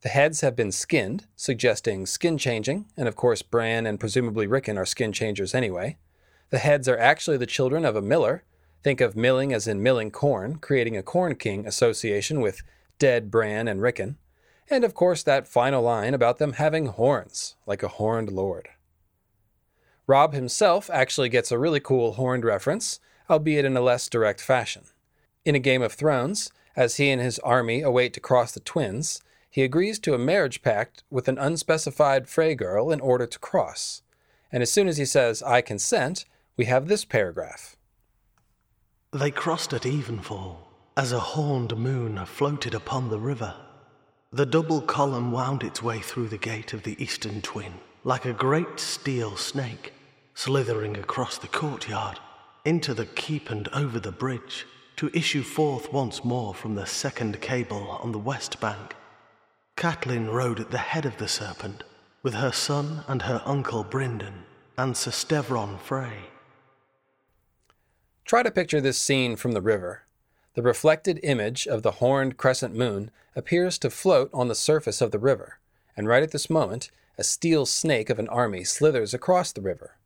The 0.00 0.08
heads 0.08 0.40
have 0.40 0.56
been 0.56 0.72
skinned, 0.72 1.26
suggesting 1.36 2.06
skin 2.06 2.38
changing, 2.38 2.86
and 2.96 3.06
of 3.06 3.14
course, 3.14 3.40
Bran 3.40 3.86
and 3.86 4.00
presumably 4.00 4.48
Rickon 4.48 4.76
are 4.76 4.84
skin 4.84 5.12
changers 5.12 5.54
anyway. 5.54 5.96
The 6.50 6.58
heads 6.58 6.88
are 6.88 6.98
actually 6.98 7.36
the 7.36 7.46
children 7.46 7.84
of 7.84 7.94
a 7.94 8.02
miller. 8.02 8.42
Think 8.82 9.00
of 9.00 9.16
milling 9.16 9.52
as 9.52 9.66
in 9.66 9.82
milling 9.82 10.10
corn, 10.10 10.56
creating 10.56 10.96
a 10.96 11.02
Corn 11.02 11.34
King 11.34 11.66
association 11.66 12.40
with 12.40 12.62
dead 12.98 13.30
Bran 13.30 13.68
and 13.68 13.82
Rickon. 13.82 14.16
And 14.70 14.84
of 14.84 14.94
course, 14.94 15.22
that 15.22 15.48
final 15.48 15.82
line 15.82 16.14
about 16.14 16.38
them 16.38 16.54
having 16.54 16.86
horns, 16.86 17.56
like 17.66 17.82
a 17.82 17.88
horned 17.88 18.30
lord. 18.30 18.68
Robb 20.06 20.32
himself 20.32 20.88
actually 20.90 21.28
gets 21.28 21.50
a 21.50 21.58
really 21.58 21.80
cool 21.80 22.14
horned 22.14 22.44
reference, 22.44 23.00
albeit 23.28 23.64
in 23.64 23.76
a 23.76 23.80
less 23.80 24.08
direct 24.08 24.40
fashion. 24.40 24.84
In 25.44 25.54
A 25.54 25.58
Game 25.58 25.82
of 25.82 25.92
Thrones, 25.92 26.50
as 26.76 26.96
he 26.96 27.10
and 27.10 27.20
his 27.20 27.38
army 27.40 27.82
await 27.82 28.12
to 28.14 28.20
cross 28.20 28.52
the 28.52 28.60
Twins, 28.60 29.20
he 29.50 29.62
agrees 29.62 29.98
to 30.00 30.14
a 30.14 30.18
marriage 30.18 30.62
pact 30.62 31.02
with 31.10 31.28
an 31.28 31.38
unspecified 31.38 32.28
Frey 32.28 32.54
girl 32.54 32.90
in 32.90 33.00
order 33.00 33.26
to 33.26 33.38
cross. 33.38 34.02
And 34.52 34.62
as 34.62 34.70
soon 34.70 34.88
as 34.88 34.98
he 34.98 35.04
says, 35.04 35.42
I 35.42 35.60
consent, 35.62 36.24
we 36.56 36.66
have 36.66 36.88
this 36.88 37.04
paragraph. 37.04 37.76
They 39.12 39.30
crossed 39.30 39.72
at 39.72 39.86
evenfall, 39.86 40.56
as 40.94 41.12
a 41.12 41.18
horned 41.18 41.74
moon 41.78 42.22
floated 42.26 42.74
upon 42.74 43.08
the 43.08 43.18
river. 43.18 43.54
The 44.30 44.44
double 44.44 44.82
column 44.82 45.32
wound 45.32 45.62
its 45.62 45.82
way 45.82 46.00
through 46.00 46.28
the 46.28 46.36
gate 46.36 46.74
of 46.74 46.82
the 46.82 47.02
eastern 47.02 47.40
twin, 47.40 47.72
like 48.04 48.26
a 48.26 48.34
great 48.34 48.78
steel 48.78 49.34
snake, 49.38 49.94
slithering 50.34 50.98
across 50.98 51.38
the 51.38 51.48
courtyard, 51.48 52.20
into 52.66 52.92
the 52.92 53.06
keep 53.06 53.48
and 53.48 53.66
over 53.68 53.98
the 53.98 54.12
bridge, 54.12 54.66
to 54.96 55.10
issue 55.14 55.42
forth 55.42 55.90
once 55.90 56.22
more 56.22 56.52
from 56.52 56.74
the 56.74 56.84
second 56.84 57.40
cable 57.40 57.88
on 58.02 58.12
the 58.12 58.18
west 58.18 58.60
bank. 58.60 58.94
Catelyn 59.78 60.30
rode 60.30 60.60
at 60.60 60.70
the 60.70 60.76
head 60.76 61.06
of 61.06 61.16
the 61.16 61.28
serpent, 61.28 61.82
with 62.22 62.34
her 62.34 62.52
son 62.52 63.04
and 63.08 63.22
her 63.22 63.40
uncle 63.46 63.84
Brynden, 63.84 64.44
and 64.76 64.94
Sir 64.94 65.12
Stevron 65.12 65.78
Frey. 65.78 66.24
Try 68.28 68.42
to 68.42 68.50
picture 68.50 68.82
this 68.82 68.98
scene 68.98 69.36
from 69.36 69.52
the 69.52 69.62
river. 69.62 70.02
The 70.52 70.60
reflected 70.60 71.18
image 71.22 71.66
of 71.66 71.82
the 71.82 71.92
horned 71.92 72.36
crescent 72.36 72.74
moon 72.74 73.10
appears 73.34 73.78
to 73.78 73.88
float 73.88 74.28
on 74.34 74.48
the 74.48 74.54
surface 74.54 75.00
of 75.00 75.12
the 75.12 75.18
river, 75.18 75.60
and 75.96 76.06
right 76.06 76.22
at 76.22 76.32
this 76.32 76.50
moment, 76.50 76.90
a 77.16 77.24
steel 77.24 77.64
snake 77.64 78.10
of 78.10 78.18
an 78.18 78.28
army 78.28 78.64
slithers 78.64 79.14
across 79.14 79.50
the 79.50 79.62
river. 79.62 79.96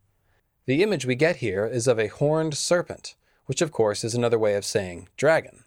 The 0.66 0.84
image 0.84 1.04
we 1.04 1.16
get 1.16 1.38
here 1.38 1.66
is 1.66 1.88
of 1.88 1.98
a 1.98 2.06
horned 2.06 2.56
serpent, 2.56 3.16
which 3.46 3.60
of 3.60 3.72
course 3.72 4.04
is 4.04 4.14
another 4.14 4.38
way 4.38 4.54
of 4.54 4.64
saying 4.64 5.08
dragon. 5.16 5.64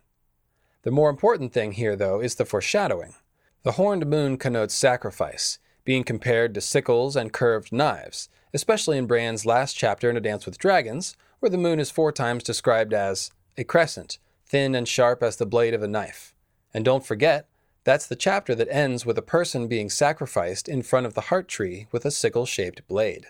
The 0.84 0.92
more 0.92 1.10
important 1.10 1.52
thing 1.52 1.74
here, 1.74 1.98
though, 1.98 2.22
is 2.22 2.36
the 2.36 2.46
foreshadowing. 2.46 3.16
The 3.64 3.74
horned 3.74 4.08
moon 4.08 4.38
connotes 4.38 4.76
sacrifice, 4.76 5.60
being 5.84 6.06
compared 6.06 6.54
to 6.54 6.62
sickles 6.62 7.18
and 7.18 7.34
curved 7.34 7.74
knives, 7.74 8.30
especially 8.54 8.98
in 8.98 9.08
Bran's 9.08 9.46
last 9.46 9.74
chapter 9.74 10.10
in 10.10 10.16
A 10.16 10.22
Dance 10.22 10.46
with 10.46 10.58
Dragons, 10.58 11.18
where 11.46 11.52
the 11.52 11.58
moon 11.60 11.80
is 11.80 11.92
four 11.92 12.12
times 12.12 12.42
described 12.42 12.92
as 12.92 13.30
a 13.56 13.64
crescent, 13.64 14.18
thin 14.48 14.74
and 14.74 14.88
sharp 14.88 15.22
as 15.22 15.36
the 15.36 15.46
blade 15.46 15.76
of 15.76 15.84
a 15.84 15.88
knife. 15.88 16.34
And 16.74 16.84
don't 16.84 17.06
forget, 17.06 17.48
that's 17.84 18.08
the 18.08 18.16
chapter 18.16 18.56
that 18.56 18.68
ends 18.72 19.06
with 19.06 19.16
a 19.20 19.22
person 19.22 19.68
being 19.68 19.92
sacrificed 19.92 20.68
in 20.68 20.82
front 20.82 21.06
of 21.06 21.14
the 21.14 21.30
heart 21.30 21.48
tree 21.48 21.86
with 21.92 22.04
a 22.04 22.10
sickle 22.10 22.48
shaped 22.48 22.88
blade. 22.88 23.28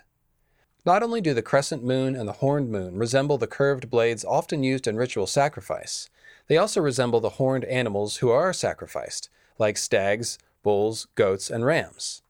Not 0.85 1.03
only 1.03 1.19
do 1.19 1.33
the 1.33 1.41
crescent 1.41 1.83
moon 1.83 2.15
and 2.15 2.25
the 2.25 2.39
horned 2.39 2.71
moon 2.71 2.97
resemble 2.97 3.37
the 3.37 3.47
curved 3.47 3.89
blades 3.89 4.23
often 4.23 4.63
used 4.63 4.87
in 4.87 4.95
ritual 4.95 5.27
sacrifice, 5.27 6.09
they 6.47 6.55
also 6.55 6.79
resemble 6.79 7.19
the 7.19 7.31
horned 7.31 7.65
animals 7.65 8.17
who 8.17 8.29
are 8.29 8.53
sacrificed, 8.53 9.29
like 9.59 9.75
stags, 9.75 10.39
bulls, 10.63 11.07
goats, 11.15 11.49
and 11.49 11.65
rams. 11.65 12.21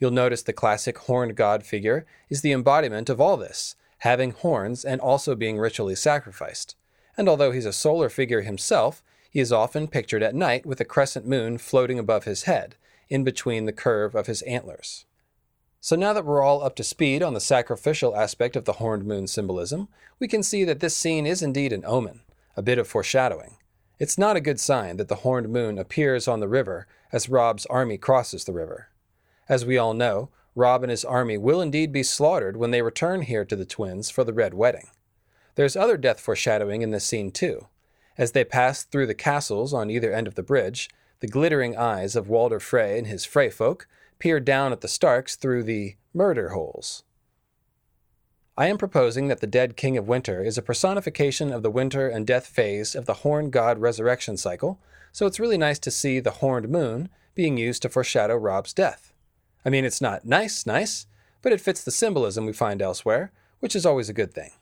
You'll 0.00 0.10
notice 0.10 0.42
the 0.42 0.52
classic 0.52 0.98
horned 0.98 1.36
god 1.36 1.64
figure 1.64 2.06
is 2.28 2.42
the 2.42 2.50
embodiment 2.50 3.08
of 3.08 3.20
all 3.20 3.36
this, 3.36 3.76
having 3.98 4.30
horns 4.30 4.84
and 4.84 5.00
also 5.00 5.34
being 5.34 5.58
ritually 5.58 5.94
sacrificed. 5.94 6.76
And 7.16 7.28
although 7.28 7.52
he's 7.52 7.66
a 7.66 7.72
solar 7.72 8.08
figure 8.08 8.42
himself, 8.42 9.02
he 9.30 9.40
is 9.40 9.52
often 9.52 9.88
pictured 9.88 10.22
at 10.22 10.34
night 10.34 10.64
with 10.64 10.80
a 10.80 10.84
crescent 10.84 11.26
moon 11.26 11.58
floating 11.58 11.98
above 11.98 12.24
his 12.24 12.44
head, 12.44 12.76
in 13.08 13.24
between 13.24 13.64
the 13.64 13.72
curve 13.72 14.14
of 14.14 14.26
his 14.26 14.42
antlers. 14.42 15.04
So 15.80 15.96
now 15.96 16.12
that 16.12 16.24
we're 16.24 16.42
all 16.42 16.62
up 16.62 16.74
to 16.76 16.84
speed 16.84 17.22
on 17.22 17.34
the 17.34 17.40
sacrificial 17.40 18.16
aspect 18.16 18.56
of 18.56 18.64
the 18.64 18.74
horned 18.74 19.06
moon 19.06 19.26
symbolism, 19.26 19.88
we 20.18 20.28
can 20.28 20.42
see 20.42 20.64
that 20.64 20.80
this 20.80 20.96
scene 20.96 21.26
is 21.26 21.42
indeed 21.42 21.72
an 21.72 21.84
omen, 21.86 22.20
a 22.56 22.62
bit 22.62 22.78
of 22.78 22.88
foreshadowing. 22.88 23.56
It's 23.98 24.18
not 24.18 24.36
a 24.36 24.40
good 24.40 24.60
sign 24.60 24.96
that 24.96 25.08
the 25.08 25.16
horned 25.16 25.48
moon 25.50 25.78
appears 25.78 26.28
on 26.28 26.40
the 26.40 26.48
river 26.48 26.86
as 27.12 27.28
Robb's 27.28 27.66
army 27.66 27.98
crosses 27.98 28.44
the 28.44 28.52
river. 28.52 28.88
As 29.48 29.64
we 29.64 29.78
all 29.78 29.94
know, 29.94 30.30
Robb 30.54 30.82
and 30.82 30.90
his 30.90 31.04
army 31.04 31.38
will 31.38 31.60
indeed 31.60 31.92
be 31.92 32.02
slaughtered 32.02 32.56
when 32.56 32.70
they 32.70 32.82
return 32.82 33.22
here 33.22 33.44
to 33.44 33.56
the 33.56 33.64
twins 33.64 34.10
for 34.10 34.24
the 34.24 34.32
Red 34.32 34.54
Wedding. 34.54 34.88
There's 35.54 35.76
other 35.76 35.96
death 35.96 36.20
foreshadowing 36.20 36.82
in 36.82 36.90
this 36.90 37.04
scene, 37.04 37.30
too. 37.30 37.66
As 38.16 38.32
they 38.32 38.44
pass 38.44 38.82
through 38.82 39.06
the 39.06 39.14
castles 39.14 39.72
on 39.72 39.90
either 39.90 40.12
end 40.12 40.26
of 40.26 40.34
the 40.34 40.42
bridge, 40.42 40.90
the 41.20 41.28
glittering 41.28 41.76
eyes 41.76 42.16
of 42.16 42.28
Walder 42.28 42.60
Frey 42.60 42.98
and 42.98 43.06
his 43.06 43.24
Frey 43.24 43.50
folk 43.50 43.88
peer 44.18 44.40
down 44.40 44.72
at 44.72 44.80
the 44.80 44.88
Starks 44.88 45.36
through 45.36 45.64
the 45.64 45.96
murder 46.12 46.50
holes. 46.50 47.04
I 48.56 48.66
am 48.66 48.78
proposing 48.78 49.28
that 49.28 49.40
the 49.40 49.46
dead 49.46 49.76
King 49.76 49.96
of 49.96 50.08
Winter 50.08 50.42
is 50.42 50.58
a 50.58 50.62
personification 50.62 51.52
of 51.52 51.62
the 51.62 51.70
winter 51.70 52.08
and 52.08 52.26
death 52.26 52.46
phase 52.46 52.96
of 52.96 53.06
the 53.06 53.14
horned 53.14 53.52
god 53.52 53.78
resurrection 53.78 54.36
cycle, 54.36 54.80
so 55.12 55.26
it's 55.26 55.38
really 55.38 55.58
nice 55.58 55.78
to 55.78 55.92
see 55.92 56.18
the 56.18 56.32
horned 56.32 56.68
moon 56.68 57.08
being 57.36 57.56
used 57.56 57.82
to 57.82 57.88
foreshadow 57.88 58.36
Robb's 58.36 58.72
death. 58.72 59.12
I 59.64 59.70
mean, 59.70 59.84
it's 59.84 60.00
not 60.00 60.24
nice, 60.24 60.66
nice, 60.66 61.06
but 61.42 61.52
it 61.52 61.60
fits 61.60 61.82
the 61.82 61.90
symbolism 61.90 62.46
we 62.46 62.52
find 62.52 62.80
elsewhere, 62.80 63.32
which 63.60 63.74
is 63.74 63.84
always 63.84 64.08
a 64.08 64.12
good 64.12 64.32
thing. 64.32 64.52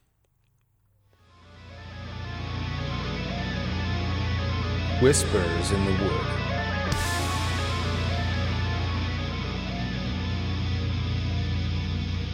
Whispers 5.00 5.72
in 5.72 5.84
the 5.84 5.92
Wood. 6.02 6.26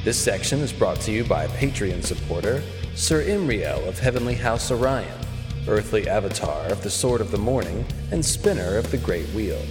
This 0.04 0.18
section 0.18 0.60
is 0.60 0.72
brought 0.72 1.00
to 1.02 1.12
you 1.12 1.24
by 1.24 1.46
Patreon 1.48 2.04
supporter 2.04 2.62
Sir 2.94 3.22
Imriel 3.24 3.86
of 3.86 3.98
Heavenly 3.98 4.34
House 4.34 4.70
Orion, 4.70 5.18
earthly 5.66 6.08
avatar 6.08 6.66
of 6.66 6.82
the 6.82 6.90
Sword 6.90 7.20
of 7.20 7.30
the 7.30 7.38
Morning 7.38 7.84
and 8.10 8.24
spinner 8.24 8.76
of 8.76 8.90
the 8.90 8.98
Great 8.98 9.28
Wheel. 9.28 9.62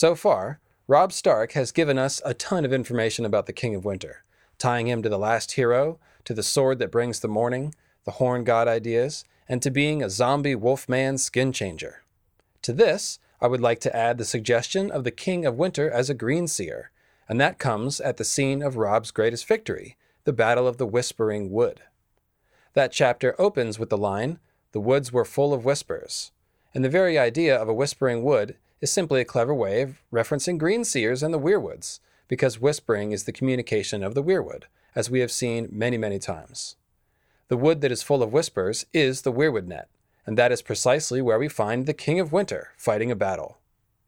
So 0.00 0.14
far, 0.14 0.60
Robb 0.88 1.12
Stark 1.12 1.52
has 1.52 1.72
given 1.72 1.98
us 1.98 2.22
a 2.24 2.32
ton 2.32 2.64
of 2.64 2.72
information 2.72 3.26
about 3.26 3.44
the 3.44 3.52
King 3.52 3.74
of 3.74 3.84
Winter, 3.84 4.24
tying 4.56 4.88
him 4.88 5.02
to 5.02 5.10
the 5.10 5.18
last 5.18 5.52
hero, 5.52 5.98
to 6.24 6.32
the 6.32 6.42
sword 6.42 6.78
that 6.78 6.90
brings 6.90 7.20
the 7.20 7.28
morning, 7.28 7.74
the 8.04 8.12
horn 8.12 8.42
god 8.42 8.66
ideas, 8.66 9.26
and 9.46 9.60
to 9.60 9.70
being 9.70 10.02
a 10.02 10.08
zombie 10.08 10.54
wolfman 10.54 11.18
skin 11.18 11.52
changer. 11.52 12.02
To 12.62 12.72
this, 12.72 13.18
I 13.42 13.46
would 13.46 13.60
like 13.60 13.78
to 13.80 13.94
add 13.94 14.16
the 14.16 14.24
suggestion 14.24 14.90
of 14.90 15.04
the 15.04 15.10
King 15.10 15.44
of 15.44 15.58
Winter 15.58 15.90
as 15.90 16.08
a 16.08 16.14
green 16.14 16.48
seer, 16.48 16.92
and 17.28 17.38
that 17.38 17.58
comes 17.58 18.00
at 18.00 18.16
the 18.16 18.24
scene 18.24 18.62
of 18.62 18.78
Robb's 18.78 19.10
greatest 19.10 19.46
victory, 19.46 19.98
the 20.24 20.32
Battle 20.32 20.66
of 20.66 20.78
the 20.78 20.86
Whispering 20.86 21.50
Wood. 21.50 21.82
That 22.72 22.90
chapter 22.90 23.38
opens 23.38 23.78
with 23.78 23.90
the 23.90 23.98
line, 23.98 24.38
The 24.72 24.80
woods 24.80 25.12
were 25.12 25.26
full 25.26 25.52
of 25.52 25.66
whispers, 25.66 26.32
and 26.72 26.82
the 26.82 26.88
very 26.88 27.18
idea 27.18 27.54
of 27.54 27.68
a 27.68 27.74
whispering 27.74 28.22
wood 28.22 28.56
is 28.80 28.92
simply 28.92 29.20
a 29.20 29.24
clever 29.24 29.54
way 29.54 29.82
of 29.82 30.00
referencing 30.12 30.58
green 30.58 30.84
seers 30.84 31.22
and 31.22 31.32
the 31.32 31.38
weirwoods, 31.38 32.00
because 32.28 32.60
whispering 32.60 33.12
is 33.12 33.24
the 33.24 33.32
communication 33.32 34.02
of 34.02 34.14
the 34.14 34.22
weirwood, 34.22 34.64
as 34.94 35.10
we 35.10 35.20
have 35.20 35.30
seen 35.30 35.68
many, 35.70 35.98
many 35.98 36.18
times. 36.18 36.76
The 37.48 37.56
wood 37.56 37.80
that 37.80 37.92
is 37.92 38.02
full 38.02 38.22
of 38.22 38.32
whispers 38.32 38.86
is 38.92 39.22
the 39.22 39.32
weirwood 39.32 39.66
net, 39.66 39.88
and 40.24 40.38
that 40.38 40.52
is 40.52 40.62
precisely 40.62 41.20
where 41.20 41.38
we 41.38 41.48
find 41.48 41.86
the 41.86 41.94
King 41.94 42.20
of 42.20 42.32
Winter 42.32 42.70
fighting 42.76 43.10
a 43.10 43.16
battle. 43.16 43.58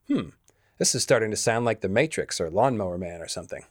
Hmm, 0.08 0.30
this 0.78 0.94
is 0.94 1.02
starting 1.02 1.30
to 1.30 1.36
sound 1.36 1.64
like 1.64 1.80
The 1.80 1.88
Matrix 1.88 2.40
or 2.40 2.50
Lawnmower 2.50 2.98
Man 2.98 3.20
or 3.20 3.28
something. 3.28 3.64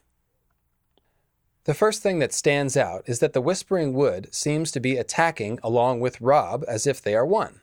The 1.66 1.74
first 1.74 2.02
thing 2.02 2.20
that 2.20 2.34
stands 2.34 2.76
out 2.76 3.04
is 3.06 3.20
that 3.20 3.34
the 3.34 3.42
Whispering 3.42 3.94
Wood 3.94 4.34
seems 4.34 4.72
to 4.72 4.80
be 4.80 4.98
attacking 4.98 5.60
along 5.62 6.00
with 6.00 6.20
Robb 6.20 6.64
as 6.68 6.88
if 6.88 7.02
they 7.02 7.14
are 7.14 7.26
one. 7.26 7.62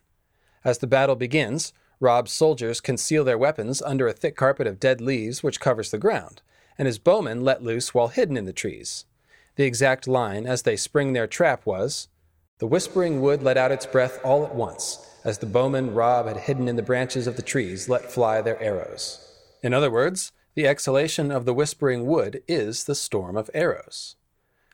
As 0.64 0.78
the 0.78 0.86
battle 0.86 1.16
begins, 1.16 1.72
Robb's 2.00 2.32
soldiers 2.32 2.80
conceal 2.80 3.24
their 3.24 3.38
weapons 3.38 3.82
under 3.82 4.06
a 4.06 4.12
thick 4.12 4.36
carpet 4.36 4.66
of 4.66 4.78
dead 4.78 5.00
leaves 5.00 5.42
which 5.42 5.60
covers 5.60 5.90
the 5.90 5.98
ground, 5.98 6.42
and 6.78 6.86
his 6.86 6.98
bowmen 6.98 7.42
let 7.44 7.62
loose 7.62 7.92
while 7.92 8.08
hidden 8.08 8.36
in 8.36 8.44
the 8.44 8.52
trees. 8.52 9.04
The 9.56 9.64
exact 9.64 10.06
line 10.06 10.46
as 10.46 10.62
they 10.62 10.76
spring 10.76 11.12
their 11.12 11.26
trap 11.26 11.66
was, 11.66 12.08
the 12.58 12.66
whispering 12.66 13.20
wood 13.20 13.42
let 13.42 13.56
out 13.56 13.72
its 13.72 13.86
breath 13.86 14.20
all 14.24 14.44
at 14.44 14.54
once, 14.54 15.18
as 15.24 15.38
the 15.38 15.46
bowmen 15.46 15.94
Robb 15.94 16.26
had 16.26 16.36
hidden 16.36 16.68
in 16.68 16.76
the 16.76 16.82
branches 16.82 17.26
of 17.26 17.36
the 17.36 17.42
trees 17.42 17.88
let 17.88 18.10
fly 18.10 18.40
their 18.40 18.60
arrows. 18.62 19.24
In 19.62 19.74
other 19.74 19.90
words, 19.90 20.32
the 20.54 20.66
exhalation 20.66 21.30
of 21.30 21.44
the 21.44 21.54
whispering 21.54 22.06
wood 22.06 22.42
is 22.48 22.84
the 22.84 22.94
storm 22.94 23.36
of 23.36 23.50
arrows. 23.54 24.16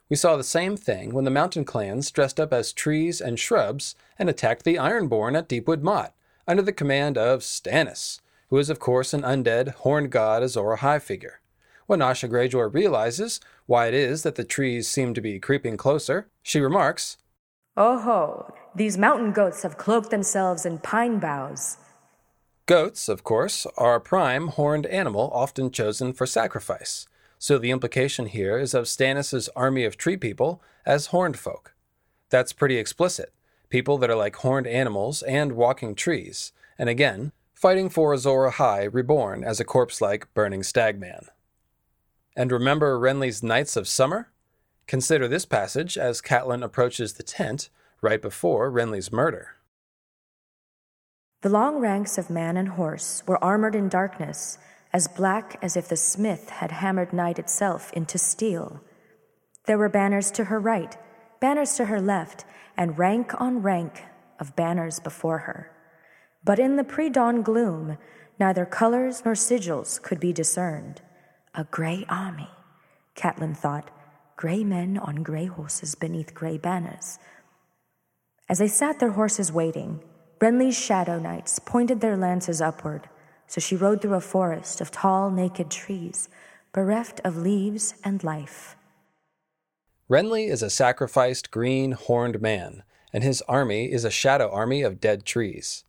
We 0.08 0.16
saw 0.16 0.36
the 0.36 0.44
same 0.44 0.76
thing 0.76 1.12
when 1.12 1.24
the 1.24 1.30
mountain 1.30 1.64
clans 1.64 2.10
dressed 2.10 2.38
up 2.38 2.52
as 2.52 2.72
trees 2.72 3.20
and 3.20 3.38
shrubs 3.38 3.94
and 4.18 4.28
attacked 4.28 4.64
the 4.64 4.76
Ironborn 4.76 5.36
at 5.36 5.48
Deepwood 5.48 5.82
Motte, 5.82 6.12
under 6.46 6.62
the 6.62 6.72
command 6.72 7.16
of 7.18 7.40
Stannis, 7.40 8.20
who 8.48 8.58
is 8.58 8.70
of 8.70 8.78
course 8.78 9.12
an 9.12 9.22
undead, 9.22 9.74
horned 9.74 10.10
god 10.10 10.42
Azor 10.42 10.76
Ahai 10.76 11.00
figure. 11.00 11.40
When 11.86 12.00
Asha 12.00 12.30
Greyjoy 12.30 12.72
realizes 12.72 13.40
why 13.66 13.88
it 13.88 13.94
is 13.94 14.22
that 14.22 14.36
the 14.36 14.44
trees 14.44 14.88
seem 14.88 15.14
to 15.14 15.20
be 15.20 15.38
creeping 15.38 15.76
closer, 15.76 16.28
she 16.42 16.60
remarks, 16.60 17.18
Oh 17.76 17.98
ho, 17.98 18.54
these 18.74 18.96
mountain 18.96 19.32
goats 19.32 19.62
have 19.62 19.76
cloaked 19.76 20.10
themselves 20.10 20.64
in 20.64 20.78
pine 20.78 21.18
boughs. 21.18 21.78
Goats, 22.66 23.08
of 23.08 23.24
course, 23.24 23.66
are 23.76 23.96
a 23.96 24.00
prime 24.00 24.48
horned 24.48 24.86
animal 24.86 25.30
often 25.34 25.70
chosen 25.70 26.12
for 26.12 26.24
sacrifice, 26.24 27.06
so 27.38 27.58
the 27.58 27.70
implication 27.70 28.26
here 28.26 28.58
is 28.58 28.72
of 28.72 28.84
Stannis' 28.84 29.48
army 29.54 29.84
of 29.84 29.96
tree 29.98 30.16
people 30.16 30.62
as 30.86 31.06
horned 31.06 31.38
folk. 31.38 31.74
That's 32.30 32.54
pretty 32.54 32.78
explicit. 32.78 33.32
People 33.74 33.98
that 33.98 34.08
are 34.08 34.14
like 34.14 34.36
horned 34.36 34.68
animals 34.68 35.20
and 35.22 35.50
walking 35.50 35.96
trees, 35.96 36.52
and 36.78 36.88
again, 36.88 37.32
fighting 37.52 37.88
for 37.88 38.14
Azor 38.14 38.48
Ahai 38.48 38.88
reborn 38.92 39.42
as 39.42 39.58
a 39.58 39.64
corpse 39.64 40.00
like 40.00 40.32
burning 40.32 40.62
stagman. 40.62 41.26
And 42.36 42.52
remember 42.52 42.96
Renly's 42.96 43.42
Knights 43.42 43.74
of 43.74 43.88
Summer? 43.88 44.30
Consider 44.86 45.26
this 45.26 45.44
passage 45.44 45.98
as 45.98 46.22
Catelyn 46.22 46.62
approaches 46.62 47.14
the 47.14 47.24
tent 47.24 47.68
right 48.00 48.22
before 48.22 48.70
Renly's 48.70 49.10
murder. 49.10 49.56
The 51.42 51.48
long 51.48 51.80
ranks 51.80 52.16
of 52.16 52.30
man 52.30 52.56
and 52.56 52.68
horse 52.68 53.24
were 53.26 53.42
armored 53.42 53.74
in 53.74 53.88
darkness, 53.88 54.56
as 54.92 55.08
black 55.08 55.58
as 55.60 55.76
if 55.76 55.88
the 55.88 55.96
smith 55.96 56.48
had 56.48 56.70
hammered 56.70 57.12
night 57.12 57.40
itself 57.40 57.92
into 57.92 58.18
steel. 58.18 58.84
There 59.66 59.78
were 59.78 59.88
banners 59.88 60.30
to 60.30 60.44
her 60.44 60.60
right, 60.60 60.96
banners 61.44 61.74
to 61.74 61.84
her 61.84 62.00
left, 62.00 62.46
and 62.74 62.98
rank 62.98 63.38
on 63.38 63.60
rank 63.60 64.02
of 64.40 64.56
banners 64.56 64.98
before 64.98 65.40
her. 65.40 65.70
But 66.42 66.58
in 66.58 66.76
the 66.76 66.84
pre 66.84 67.10
dawn 67.10 67.42
gloom, 67.42 67.98
neither 68.40 68.64
colors 68.64 69.26
nor 69.26 69.34
sigils 69.34 70.00
could 70.00 70.18
be 70.18 70.32
discerned. 70.32 71.02
A 71.54 71.64
gray 71.64 72.06
army, 72.08 72.48
Catelyn 73.14 73.54
thought, 73.54 73.90
gray 74.36 74.64
men 74.64 74.96
on 74.96 75.16
gray 75.16 75.44
horses 75.44 75.94
beneath 75.94 76.32
gray 76.32 76.56
banners. 76.56 77.18
As 78.48 78.58
they 78.58 78.68
sat 78.68 78.98
their 78.98 79.12
horses 79.12 79.52
waiting, 79.52 80.00
Renly's 80.40 80.78
shadow 80.78 81.18
knights 81.18 81.58
pointed 81.58 82.00
their 82.00 82.16
lances 82.16 82.62
upward, 82.62 83.06
so 83.48 83.60
she 83.60 83.76
rode 83.76 84.00
through 84.00 84.14
a 84.14 84.30
forest 84.34 84.80
of 84.80 84.90
tall, 84.90 85.30
naked 85.30 85.70
trees, 85.70 86.30
bereft 86.72 87.20
of 87.22 87.36
leaves 87.36 87.92
and 88.02 88.24
life. 88.24 88.76
Renly 90.10 90.48
is 90.50 90.62
a 90.62 90.68
sacrificed 90.68 91.50
green 91.50 91.92
horned 91.92 92.42
man, 92.42 92.82
and 93.10 93.24
his 93.24 93.40
army 93.42 93.90
is 93.90 94.04
a 94.04 94.10
shadow 94.10 94.50
army 94.50 94.82
of 94.82 95.00
dead 95.00 95.24
trees. 95.24 95.84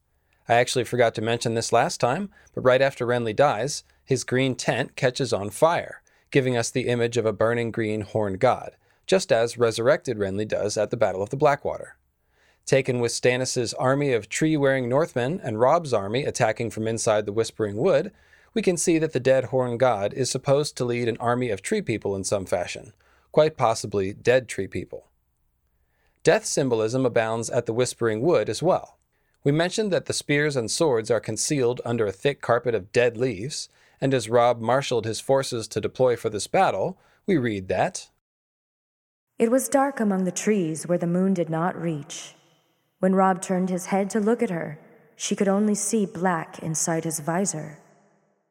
I 0.47 0.53
actually 0.53 0.85
forgot 0.85 1.13
to 1.15 1.21
mention 1.21 1.53
this 1.53 1.73
last 1.73 1.99
time, 1.99 2.29
but 2.53 2.61
right 2.61 2.81
after 2.81 3.05
Renly 3.05 3.35
dies, 3.35 3.83
his 4.05 4.23
green 4.23 4.55
tent 4.55 4.95
catches 4.95 5.33
on 5.33 5.49
fire, 5.49 6.01
giving 6.31 6.55
us 6.55 6.69
the 6.69 6.87
image 6.87 7.17
of 7.17 7.25
a 7.25 7.33
burning 7.33 7.71
green 7.71 8.01
horned 8.01 8.39
god, 8.39 8.77
just 9.05 9.33
as 9.33 9.57
resurrected 9.57 10.17
Renly 10.17 10.47
does 10.47 10.77
at 10.77 10.91
the 10.91 10.97
Battle 10.97 11.21
of 11.21 11.29
the 11.29 11.35
Blackwater. 11.35 11.97
Taken 12.65 13.01
with 13.01 13.11
Stannis' 13.11 13.73
army 13.77 14.13
of 14.13 14.29
tree 14.29 14.55
wearing 14.55 14.87
Northmen 14.87 15.41
and 15.43 15.59
Robb's 15.59 15.91
army 15.93 16.23
attacking 16.23 16.71
from 16.71 16.87
inside 16.87 17.25
the 17.25 17.33
Whispering 17.33 17.75
Wood, 17.75 18.13
we 18.53 18.61
can 18.61 18.77
see 18.77 18.97
that 18.97 19.11
the 19.11 19.19
dead 19.19 19.45
horned 19.45 19.81
god 19.81 20.13
is 20.13 20.31
supposed 20.31 20.77
to 20.77 20.85
lead 20.85 21.09
an 21.09 21.17
army 21.17 21.49
of 21.49 21.61
tree 21.61 21.81
people 21.81 22.15
in 22.15 22.23
some 22.23 22.45
fashion, 22.45 22.93
quite 23.35 23.57
possibly 23.57 24.13
dead 24.13 24.47
tree 24.47 24.65
people. 24.65 25.09
Death 26.23 26.45
symbolism 26.45 27.05
abounds 27.05 27.49
at 27.49 27.65
the 27.65 27.73
Whispering 27.73 28.21
Wood 28.21 28.47
as 28.47 28.63
well. 28.63 28.97
We 29.43 29.51
mentioned 29.51 29.91
that 29.91 30.05
the 30.05 30.13
spears 30.13 30.55
and 30.55 30.71
swords 30.71 31.11
are 31.11 31.19
concealed 31.19 31.81
under 31.83 32.05
a 32.05 32.13
thick 32.13 32.39
carpet 32.39 32.73
of 32.73 32.93
dead 32.93 33.17
leaves, 33.17 33.67
and 33.99 34.13
as 34.13 34.29
Robb 34.29 34.61
marshaled 34.61 35.03
his 35.03 35.19
forces 35.19 35.67
to 35.67 35.81
deploy 35.81 36.15
for 36.15 36.29
this 36.29 36.47
battle, 36.47 36.97
we 37.25 37.35
read 37.35 37.67
that 37.67 38.09
It 39.37 39.51
was 39.51 39.67
dark 39.67 39.99
among 39.99 40.23
the 40.23 40.31
trees 40.31 40.87
where 40.87 40.97
the 40.97 41.05
moon 41.05 41.33
did 41.33 41.49
not 41.49 41.75
reach. 41.75 42.35
When 42.99 43.15
Robb 43.15 43.41
turned 43.41 43.69
his 43.69 43.87
head 43.87 44.09
to 44.11 44.21
look 44.21 44.41
at 44.41 44.49
her, 44.49 44.79
she 45.17 45.35
could 45.35 45.49
only 45.49 45.75
see 45.75 46.05
black 46.05 46.59
inside 46.59 47.03
his 47.03 47.19
visor. 47.19 47.79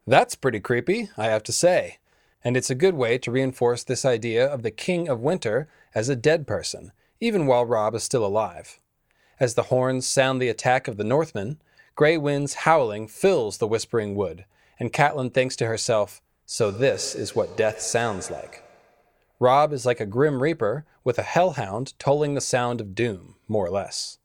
That's 0.07 0.35
pretty 0.35 0.61
creepy, 0.61 1.09
I 1.16 1.28
have 1.28 1.43
to 1.45 1.53
say. 1.53 2.01
And 2.45 2.57
it's 2.57 2.70
a 2.70 2.74
good 2.74 2.95
way 2.95 3.16
to 3.18 3.30
reinforce 3.30 3.82
this 3.82 4.05
idea 4.05 4.47
of 4.47 4.62
the 4.62 4.70
King 4.70 5.09
of 5.09 5.20
Winter 5.20 5.66
as 5.95 6.11
a 6.11 6.16
dead 6.16 6.47
person, 6.47 6.92
even 7.18 7.47
while 7.47 7.64
Robb 7.64 7.95
is 7.95 8.05
still 8.05 8.24
alive. 8.24 8.78
As 9.40 9.55
the 9.55 9.64
horns 9.64 10.07
sound 10.07 10.40
the 10.40 10.51
attack 10.51 10.86
of 10.86 10.99
the 10.99 11.05
Northmen, 11.05 11.59
Grey 11.97 12.18
Wind's 12.18 12.55
howling 12.55 13.09
fills 13.09 13.59
the 13.59 13.66
Whispering 13.66 14.14
Wood, 14.14 14.45
and 14.78 14.92
Catelyn 14.92 15.32
thinks 15.32 15.57
to 15.57 15.66
herself, 15.66 16.20
So 16.45 16.70
this 16.70 17.14
is 17.14 17.34
what 17.34 17.57
death 17.57 17.80
sounds 17.80 18.30
like. 18.30 18.62
Robb 19.40 19.72
is 19.72 19.86
like 19.86 20.01
a 20.01 20.07
grim 20.07 20.42
reaper 20.42 20.84
with 21.03 21.18
a 21.18 21.22
hellhound 21.22 21.99
tolling 21.99 22.34
the 22.34 22.40
sound 22.40 22.80
of 22.80 22.95
doom, 22.95 23.36
more 23.49 23.66
or 23.66 23.70
less. 23.70 24.18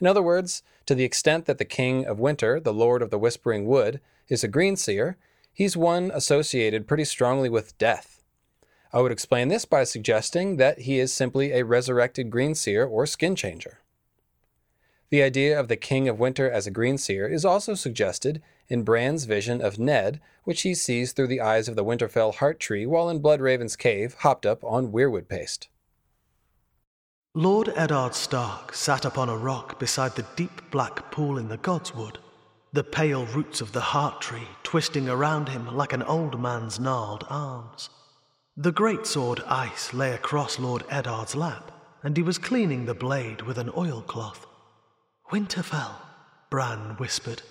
In 0.00 0.06
other 0.06 0.22
words, 0.22 0.62
to 0.86 0.94
the 0.94 1.04
extent 1.04 1.46
that 1.46 1.58
the 1.58 1.64
King 1.64 2.04
of 2.06 2.18
Winter, 2.18 2.58
the 2.58 2.72
Lord 2.72 3.02
of 3.02 3.10
the 3.10 3.18
Whispering 3.18 3.66
Wood, 3.66 4.00
is 4.28 4.42
a 4.42 4.48
green 4.48 4.76
seer, 4.76 5.16
he's 5.60 5.76
one 5.76 6.10
associated 6.14 6.88
pretty 6.88 7.04
strongly 7.04 7.50
with 7.50 7.76
death. 7.76 8.22
I 8.94 9.02
would 9.02 9.12
explain 9.12 9.48
this 9.48 9.66
by 9.66 9.84
suggesting 9.84 10.56
that 10.56 10.78
he 10.78 10.98
is 10.98 11.12
simply 11.12 11.52
a 11.52 11.66
resurrected 11.66 12.30
green 12.30 12.54
seer 12.54 12.86
or 12.86 13.04
skin 13.04 13.36
changer. 13.36 13.80
The 15.10 15.22
idea 15.22 15.60
of 15.60 15.68
the 15.68 15.76
King 15.76 16.08
of 16.08 16.18
Winter 16.18 16.50
as 16.50 16.66
a 16.66 16.70
green 16.70 16.96
seer 16.96 17.28
is 17.28 17.44
also 17.44 17.74
suggested 17.74 18.40
in 18.70 18.84
Bran's 18.84 19.26
vision 19.26 19.60
of 19.60 19.78
Ned, 19.78 20.18
which 20.44 20.62
he 20.62 20.74
sees 20.74 21.12
through 21.12 21.26
the 21.26 21.42
eyes 21.42 21.68
of 21.68 21.76
the 21.76 21.84
Winterfell 21.84 22.36
heart 22.36 22.58
tree 22.58 22.86
while 22.86 23.10
in 23.10 23.20
Bloodraven's 23.20 23.76
cave, 23.76 24.14
hopped 24.20 24.46
up 24.46 24.64
on 24.64 24.92
weirwood 24.92 25.28
paste. 25.28 25.68
Lord 27.34 27.70
Eddard 27.76 28.14
Stark 28.14 28.74
sat 28.74 29.04
upon 29.04 29.28
a 29.28 29.36
rock 29.36 29.78
beside 29.78 30.16
the 30.16 30.24
deep 30.36 30.70
black 30.70 31.10
pool 31.10 31.36
in 31.36 31.50
the 31.50 31.58
Godswood, 31.58 32.16
the 32.72 32.84
pale 32.84 33.26
roots 33.26 33.60
of 33.60 33.72
the 33.72 33.80
heart 33.80 34.20
tree 34.20 34.48
twisting 34.62 35.08
around 35.08 35.48
him 35.48 35.66
like 35.76 35.92
an 35.92 36.02
old 36.04 36.40
man's 36.40 36.78
gnarled 36.78 37.26
arms. 37.28 37.90
The 38.56 38.72
great 38.72 39.06
sword 39.06 39.40
ice 39.46 39.92
lay 39.92 40.12
across 40.12 40.58
Lord 40.58 40.84
Eddard's 40.88 41.34
lap, 41.34 41.72
and 42.02 42.16
he 42.16 42.22
was 42.22 42.38
cleaning 42.38 42.86
the 42.86 42.94
blade 42.94 43.42
with 43.42 43.58
an 43.58 43.70
oilcloth. 43.76 44.46
Winterfell, 45.30 45.96
Bran 46.50 46.96
whispered. 46.98 47.42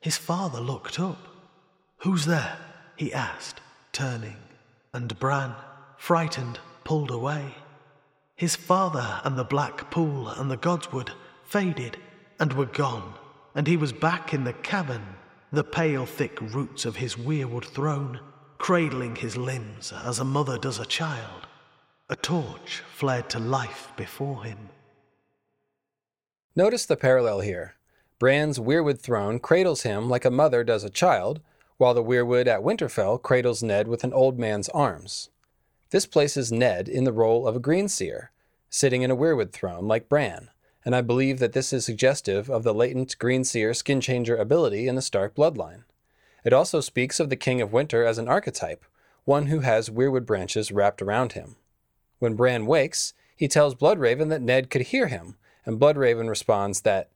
His 0.00 0.16
father 0.16 0.60
looked 0.60 0.98
up. 1.00 1.18
Who's 1.98 2.26
there? 2.26 2.58
he 2.96 3.12
asked, 3.12 3.60
turning, 3.92 4.36
and 4.92 5.18
Bran, 5.18 5.54
frightened, 5.96 6.58
pulled 6.84 7.10
away. 7.10 7.54
His 8.36 8.56
father 8.56 9.20
and 9.24 9.38
the 9.38 9.44
black 9.44 9.90
pool 9.90 10.28
and 10.28 10.50
the 10.50 10.56
godswood 10.56 11.10
faded 11.44 11.96
and 12.38 12.52
were 12.52 12.66
gone, 12.66 13.14
and 13.54 13.66
he 13.66 13.76
was 13.76 13.92
back 13.92 14.34
in 14.34 14.44
the 14.44 14.52
cavern, 14.52 15.16
the 15.52 15.64
pale 15.64 16.06
thick 16.06 16.40
roots 16.40 16.84
of 16.84 16.96
his 16.96 17.16
weirwood 17.16 17.64
throne, 17.64 18.20
cradling 18.58 19.16
his 19.16 19.36
limbs 19.36 19.92
as 20.04 20.18
a 20.18 20.24
mother 20.24 20.58
does 20.58 20.78
a 20.78 20.86
child. 20.86 21.46
A 22.10 22.16
torch 22.16 22.82
flared 22.92 23.30
to 23.30 23.38
life 23.38 23.92
before 23.96 24.44
him. 24.44 24.68
Notice 26.56 26.86
the 26.86 26.96
parallel 26.96 27.40
here. 27.40 27.74
Bran's 28.18 28.58
weirwood 28.58 29.00
throne 29.00 29.38
cradles 29.38 29.82
him 29.82 30.08
like 30.08 30.24
a 30.24 30.30
mother 30.30 30.64
does 30.64 30.84
a 30.84 30.90
child, 30.90 31.40
while 31.78 31.94
the 31.94 32.04
weirwood 32.04 32.46
at 32.46 32.62
Winterfell 32.62 33.20
cradles 33.20 33.62
Ned 33.62 33.88
with 33.88 34.04
an 34.04 34.12
old 34.12 34.38
man's 34.38 34.68
arms. 34.70 35.30
This 35.90 36.06
places 36.06 36.52
Ned 36.52 36.88
in 36.88 37.04
the 37.04 37.12
role 37.12 37.46
of 37.46 37.56
a 37.56 37.60
green 37.60 37.88
seer, 37.88 38.30
sitting 38.68 39.02
in 39.02 39.10
a 39.10 39.16
weirwood 39.16 39.52
throne 39.52 39.86
like 39.86 40.08
Bran, 40.08 40.50
and 40.84 40.94
I 40.94 41.00
believe 41.00 41.38
that 41.38 41.52
this 41.52 41.72
is 41.72 41.84
suggestive 41.84 42.50
of 42.50 42.62
the 42.62 42.74
latent 42.74 43.18
green 43.18 43.44
seer 43.44 43.72
skin 43.74 44.00
changer 44.00 44.36
ability 44.36 44.86
in 44.86 44.94
the 44.94 45.02
Stark 45.02 45.34
bloodline. 45.34 45.84
It 46.44 46.52
also 46.52 46.80
speaks 46.80 47.18
of 47.20 47.30
the 47.30 47.36
King 47.36 47.62
of 47.62 47.72
Winter 47.72 48.04
as 48.04 48.18
an 48.18 48.28
archetype, 48.28 48.84
one 49.24 49.46
who 49.46 49.60
has 49.60 49.88
weirwood 49.88 50.26
branches 50.26 50.70
wrapped 50.70 51.00
around 51.00 51.32
him. 51.32 51.56
When 52.18 52.34
Bran 52.34 52.66
wakes, 52.66 53.14
he 53.34 53.48
tells 53.48 53.74
Bloodraven 53.74 54.28
that 54.28 54.42
Ned 54.42 54.68
could 54.68 54.82
hear 54.82 55.08
him, 55.08 55.36
and 55.64 55.80
Bloodraven 55.80 56.28
responds 56.28 56.82
that 56.82 57.08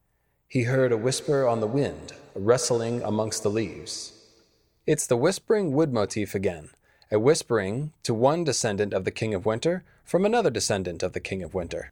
he 0.47 0.63
heard 0.63 0.91
a 0.91 0.97
whisper 0.97 1.47
on 1.47 1.59
the 1.59 1.67
wind, 1.67 2.13
rustling 2.33 3.03
amongst 3.03 3.43
the 3.43 3.51
leaves. 3.51 4.13
It's 4.87 5.05
the 5.05 5.15
whispering 5.17 5.73
wood 5.73 5.93
motif 5.93 6.33
again, 6.33 6.71
a 7.11 7.19
whispering 7.19 7.93
to 8.01 8.15
one 8.15 8.43
descendant 8.43 8.93
of 8.93 9.05
the 9.05 9.11
King 9.11 9.35
of 9.35 9.45
Winter 9.45 9.83
from 10.03 10.25
another 10.25 10.49
descendant 10.49 11.03
of 11.03 11.13
the 11.13 11.19
King 11.19 11.43
of 11.43 11.53
Winter. 11.53 11.91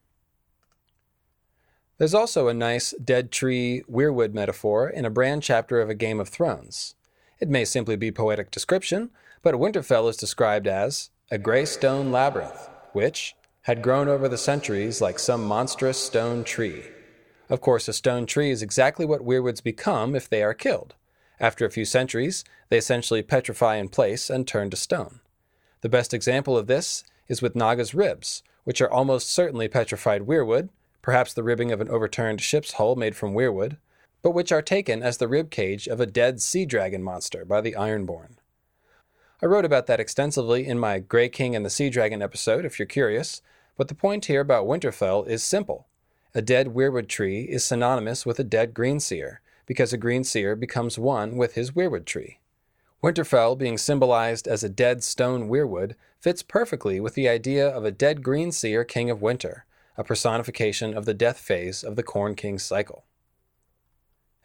There's 1.97 2.13
also 2.13 2.47
a 2.47 2.53
nice 2.53 2.93
dead 3.03 3.31
tree 3.31 3.81
weirwood 3.89 4.33
metaphor 4.33 4.87
in 4.87 5.03
a 5.03 5.09
Bran 5.09 5.41
chapter 5.41 5.81
of 5.81 5.89
A 5.89 5.95
Game 5.95 6.19
of 6.19 6.29
Thrones. 6.29 6.93
It 7.39 7.49
may 7.49 7.65
simply 7.65 7.95
be 7.95 8.11
poetic 8.11 8.51
description, 8.51 9.09
but 9.41 9.55
Winterfell 9.55 10.07
is 10.07 10.15
described 10.15 10.67
as 10.67 11.09
a 11.31 11.39
grey 11.39 11.65
stone 11.65 12.11
labyrinth, 12.11 12.69
which, 12.93 13.35
had 13.63 13.81
grown 13.81 14.07
over 14.07 14.29
the 14.29 14.37
centuries 14.37 15.01
like 15.01 15.17
some 15.17 15.43
monstrous 15.43 15.97
stone 15.97 16.43
tree. 16.43 16.83
Of 17.49 17.61
course, 17.61 17.87
a 17.87 17.93
stone 17.93 18.27
tree 18.27 18.51
is 18.51 18.61
exactly 18.61 19.05
what 19.05 19.25
weirwoods 19.25 19.63
become 19.63 20.15
if 20.15 20.29
they 20.29 20.43
are 20.43 20.53
killed. 20.53 20.93
After 21.39 21.65
a 21.65 21.71
few 21.71 21.83
centuries, 21.83 22.43
they 22.69 22.77
essentially 22.77 23.23
petrify 23.23 23.77
in 23.77 23.89
place 23.89 24.29
and 24.29 24.47
turn 24.47 24.69
to 24.69 24.77
stone. 24.77 25.19
The 25.81 25.89
best 25.89 26.13
example 26.13 26.57
of 26.57 26.67
this 26.67 27.03
is 27.27 27.41
with 27.41 27.55
Naga's 27.55 27.95
ribs, 27.95 28.43
which 28.65 28.81
are 28.81 28.91
almost 28.91 29.29
certainly 29.29 29.67
petrified 29.67 30.27
weirwood, 30.27 30.69
perhaps 31.01 31.33
the 31.33 31.43
ribbing 31.43 31.71
of 31.71 31.81
an 31.81 31.89
overturned 31.89 32.41
ship's 32.41 32.73
hull 32.73 32.95
made 32.95 33.15
from 33.15 33.33
weirwood, 33.33 33.77
but 34.21 34.31
which 34.31 34.51
are 34.51 34.61
taken 34.61 35.01
as 35.01 35.17
the 35.17 35.27
rib 35.27 35.49
cage 35.49 35.87
of 35.87 35.99
a 35.99 36.05
dead 36.05 36.41
sea 36.41 36.65
dragon 36.65 37.03
monster 37.03 37.45
by 37.45 37.61
the 37.61 37.73
Ironborn. 37.73 38.37
I 39.41 39.45
wrote 39.45 39.65
about 39.65 39.85
that 39.85 39.99
extensively 39.99 40.65
in 40.65 40.79
my 40.79 40.97
Grey 40.99 41.29
King 41.29 41.55
and 41.55 41.63
the 41.63 41.69
Sea 41.69 41.91
Dragon 41.91 42.23
episode, 42.23 42.65
if 42.65 42.79
you're 42.79 42.87
curious, 42.87 43.43
but 43.77 43.87
the 43.87 43.93
point 43.93 44.25
here 44.25 44.41
about 44.41 44.65
Winterfell 44.65 45.27
is 45.27 45.43
simple. 45.43 45.87
A 46.33 46.41
dead 46.41 46.69
weirwood 46.69 47.07
tree 47.07 47.43
is 47.43 47.63
synonymous 47.63 48.25
with 48.25 48.39
a 48.39 48.43
dead 48.43 48.73
green 48.73 48.99
seer, 48.99 49.41
because 49.67 49.93
a 49.93 49.97
green 49.97 50.23
seer 50.23 50.55
becomes 50.55 50.97
one 50.97 51.37
with 51.37 51.53
his 51.53 51.71
weirwood 51.71 52.05
tree. 52.05 52.39
Winterfell, 53.03 53.55
being 53.55 53.77
symbolized 53.77 54.47
as 54.47 54.63
a 54.63 54.69
dead 54.69 55.03
stone 55.03 55.49
weirwood, 55.49 55.93
fits 56.19 56.41
perfectly 56.41 56.99
with 56.99 57.13
the 57.13 57.29
idea 57.29 57.67
of 57.67 57.85
a 57.85 57.91
dead 57.91 58.23
green 58.23 58.51
seer 58.51 58.83
king 58.83 59.11
of 59.11 59.21
winter, 59.21 59.65
a 59.97 60.03
personification 60.03 60.95
of 60.95 61.05
the 61.05 61.13
death 61.13 61.39
phase 61.39 61.83
of 61.83 61.95
the 61.95 62.03
Corn 62.03 62.35
King's 62.35 62.63
cycle. 62.63 63.03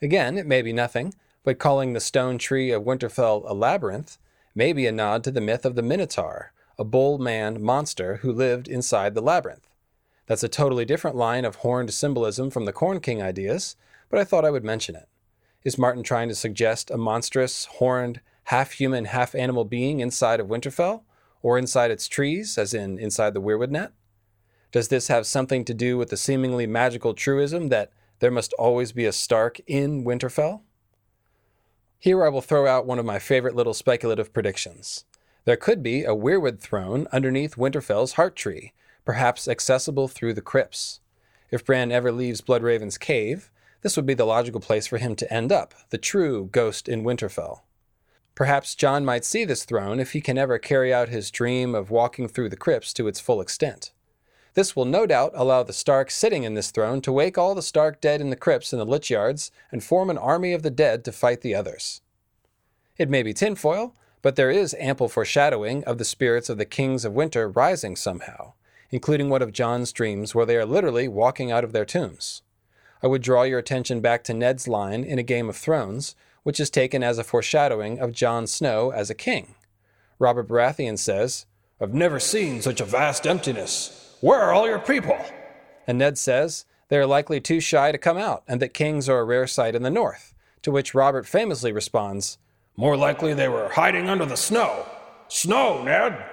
Again, 0.01 0.39
it 0.39 0.47
may 0.47 0.63
be 0.63 0.73
nothing, 0.73 1.15
but 1.45 1.59
calling 1.59 1.93
the 1.93 2.01
stone 2.01 2.39
tree 2.39 2.71
of 2.71 2.85
Winterfell 2.85 3.45
a 3.47 3.55
labyrinth 3.55 4.19
may 4.55 4.73
be 4.73 4.87
a 4.87 4.93
nod 4.93 5.23
to 5.25 5.31
the 5.31 5.41
myth 5.41 5.65
of 5.65 5.75
the 5.75 5.83
Minotaur, 5.83 6.53
a 6.79 6.85
bull 6.85 7.19
man 7.19 7.63
monster 7.63 8.17
who 8.17 8.33
lived 8.33 8.69
inside 8.69 9.15
the 9.15 9.21
labyrinth. 9.21 9.69
That's 10.27 10.43
a 10.43 10.49
totally 10.49 10.85
different 10.85 11.17
line 11.17 11.45
of 11.45 11.57
horned 11.57 11.93
symbolism 11.93 12.51
from 12.51 12.65
the 12.65 12.73
Corn 12.73 13.01
King 13.01 13.23
ideas, 13.23 13.77
but 14.09 14.19
I 14.19 14.25
thought 14.25 14.45
I 14.45 14.51
would 14.51 14.65
mention 14.65 14.97
it. 14.97 15.09
Is 15.65 15.79
Martin 15.79 16.03
trying 16.03 16.29
to 16.29 16.35
suggest 16.35 16.91
a 16.91 16.97
monstrous, 16.97 17.67
horned, 17.67 18.21
half 18.45 18.73
human, 18.73 19.07
half 19.07 19.35
animal 19.35 19.65
being 19.65 20.01
inside 20.01 20.41
of 20.41 20.49
Winterfell? 20.49 21.03
Or 21.43 21.59
inside 21.59 21.91
its 21.91 22.07
trees, 22.07 22.57
as 22.57 22.73
in 22.73 22.99
inside 22.99 23.35
the 23.35 23.41
Weirwood 23.41 23.71
net? 23.71 23.93
Does 24.73 24.89
this 24.89 25.09
have 25.09 25.27
something 25.27 25.67
to 25.67 25.75
do 25.75 25.99
with 25.99 26.09
the 26.09 26.17
seemingly 26.17 26.67
magical 26.67 27.13
truism 27.13 27.69
that 27.69 27.93
there 28.21 28.31
must 28.31 28.55
always 28.55 28.93
be 28.93 29.05
a 29.05 29.13
Stark 29.13 29.61
in 29.67 30.03
Winterfell? 30.03 30.63
Here 31.99 32.25
I 32.25 32.31
will 32.31 32.41
throw 32.41 32.67
out 32.67 32.87
one 32.87 32.99
of 32.99 33.05
my 33.05 33.19
favorite 33.19 33.55
little 33.55 33.75
speculative 33.75 34.33
predictions. 34.33 35.05
There 35.45 35.59
could 35.59 35.83
be 35.83 36.05
a 36.05 36.15
Weirwood 36.15 36.59
throne 36.59 37.07
underneath 37.13 37.57
Winterfell's 37.57 38.15
heart 38.15 38.35
tree, 38.35 38.73
perhaps 39.05 39.47
accessible 39.47 40.09
through 40.09 40.33
the 40.33 40.41
crypts. 40.41 41.01
If 41.51 41.67
Bran 41.67 41.93
ever 41.93 42.11
leaves 42.11 42.41
Bloodraven's 42.41 42.97
cave, 42.97 43.51
this 43.83 43.95
would 43.97 44.07
be 44.07 44.15
the 44.15 44.25
logical 44.25 44.61
place 44.61 44.87
for 44.87 44.97
him 44.97 45.15
to 45.17 45.31
end 45.31 45.53
up, 45.53 45.75
the 45.91 45.99
true 45.99 46.49
ghost 46.51 46.89
in 46.89 47.05
Winterfell. 47.05 47.61
Perhaps 48.35 48.75
Jon 48.75 49.05
might 49.05 49.27
see 49.27 49.45
this 49.45 49.67
throne 49.67 50.01
if 50.01 50.13
he 50.13 50.23
can 50.23 50.39
ever 50.39 50.59
carry 50.59 50.95
out 50.95 51.11
his 51.11 51.31
dream 51.31 51.75
of 51.75 51.91
walking 51.91 52.27
through 52.27 52.49
the 52.49 52.57
crypts 52.57 52.95
to 52.95 53.07
its 53.07 53.21
full 53.21 53.43
extent. 53.43 53.93
This 54.55 54.77
will 54.77 54.85
no 54.85 55.07
doubt 55.07 55.33
allow 55.35 55.63
the 55.63 55.73
Stark 55.73 56.11
sitting 56.11 56.45
in 56.45 56.55
this 56.55 56.71
throne 56.71 57.01
to 57.03 57.13
wake 57.13 57.39
all 57.39 57.55
the 57.55 57.63
Stark 57.63 58.01
dead 58.01 58.21
in 58.21 58.31
the 58.31 58.37
crypts 58.37 58.73
and 58.73 58.81
the 58.81 58.87
lich 58.87 59.09
yards 59.11 59.51
and 59.71 59.83
form 59.83 60.11
an 60.11 60.19
army 60.19 60.53
of 60.53 60.63
the 60.63 60.71
dead 60.71 61.05
to 61.05 61.13
fight 61.13 61.41
the 61.41 61.55
others. 61.55 62.03
It 62.99 63.09
may 63.09 63.23
be 63.23 63.33
tinfoil, 63.33 63.95
but 64.21 64.37
there 64.37 64.51
is 64.51 64.77
ample 64.79 65.09
foreshadowing 65.09 65.85
of 65.85 65.97
the 65.99 66.05
spirits 66.05 66.51
of 66.51 66.59
the 66.59 66.67
kings 66.67 67.05
of 67.05 67.15
winter 67.15 67.49
rising 67.49 67.97
somehow, 67.97 68.53
including 68.91 69.31
one 69.31 69.43
of 69.43 69.53
Jon's 69.53 69.91
dreams 69.91 70.35
where 70.35 70.47
they 70.47 70.57
are 70.57 70.67
literally 70.67 71.09
walking 71.09 71.51
out 71.51 71.65
of 71.65 71.73
their 71.73 71.87
tombs. 71.87 72.43
I 73.03 73.07
would 73.07 73.23
draw 73.23 73.43
your 73.45 73.59
attention 73.59 74.01
back 74.01 74.23
to 74.25 74.35
Ned's 74.35 74.69
line 74.69 75.03
in 75.03 75.19
A 75.19 75.25
Game 75.25 75.49
of 75.49 75.57
Thrones, 75.57 76.15
which 76.43 76.61
is 76.61 76.71
taken 76.71 77.03
as 77.03 77.19
a 77.19 77.25
foreshadowing 77.25 77.99
of 77.99 78.13
Jon 78.13 78.47
Snow 78.47 78.91
as 78.91 79.09
a 79.09 79.15
king. 79.15 79.55
Robert 80.19 80.47
Baratheon 80.47 80.99
says, 80.99 81.47
I've 81.81 81.95
never 81.95 82.21
seen 82.21 82.61
such 82.61 82.81
a 82.81 82.85
vast 82.85 83.27
emptiness. 83.27 84.02
Where 84.23 84.41
are 84.41 84.53
all 84.53 84.69
your 84.69 84.79
people? 84.79 85.19
And 85.85 85.99
Ned 85.99 86.17
says, 86.17 86.65
they 86.87 86.97
are 86.97 87.07
likely 87.07 87.41
too 87.41 87.59
shy 87.59 87.91
to 87.91 87.99
come 87.99 88.17
out, 88.17 88.45
and 88.47 88.63
that 88.63 88.73
kings 88.73 89.09
are 89.09 89.19
a 89.19 89.25
rare 89.25 89.49
sight 89.49 89.75
in 89.75 89.83
the 89.83 89.91
north. 89.91 90.33
To 90.63 90.71
which 90.71 90.95
Robert 90.95 91.27
famously 91.27 91.73
responds, 91.73 92.39
More 92.77 92.97
likely 92.97 93.35
they 93.35 93.49
were 93.49 93.71
hiding 93.71 94.09
under 94.09 94.25
the 94.25 94.37
snow. 94.37 94.87
Snow, 95.27 95.83
Ned! 95.83 96.25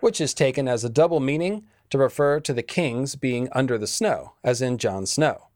Which 0.00 0.22
is 0.22 0.32
taken 0.32 0.66
as 0.66 0.84
a 0.84 0.88
double 0.88 1.20
meaning 1.20 1.66
to 1.90 1.98
refer 1.98 2.40
to 2.40 2.54
the 2.54 2.62
kings 2.62 3.14
being 3.14 3.50
under 3.52 3.76
the 3.76 3.86
snow, 3.86 4.32
as 4.42 4.62
in 4.62 4.78
Jon 4.78 5.04
Snow. 5.04 5.48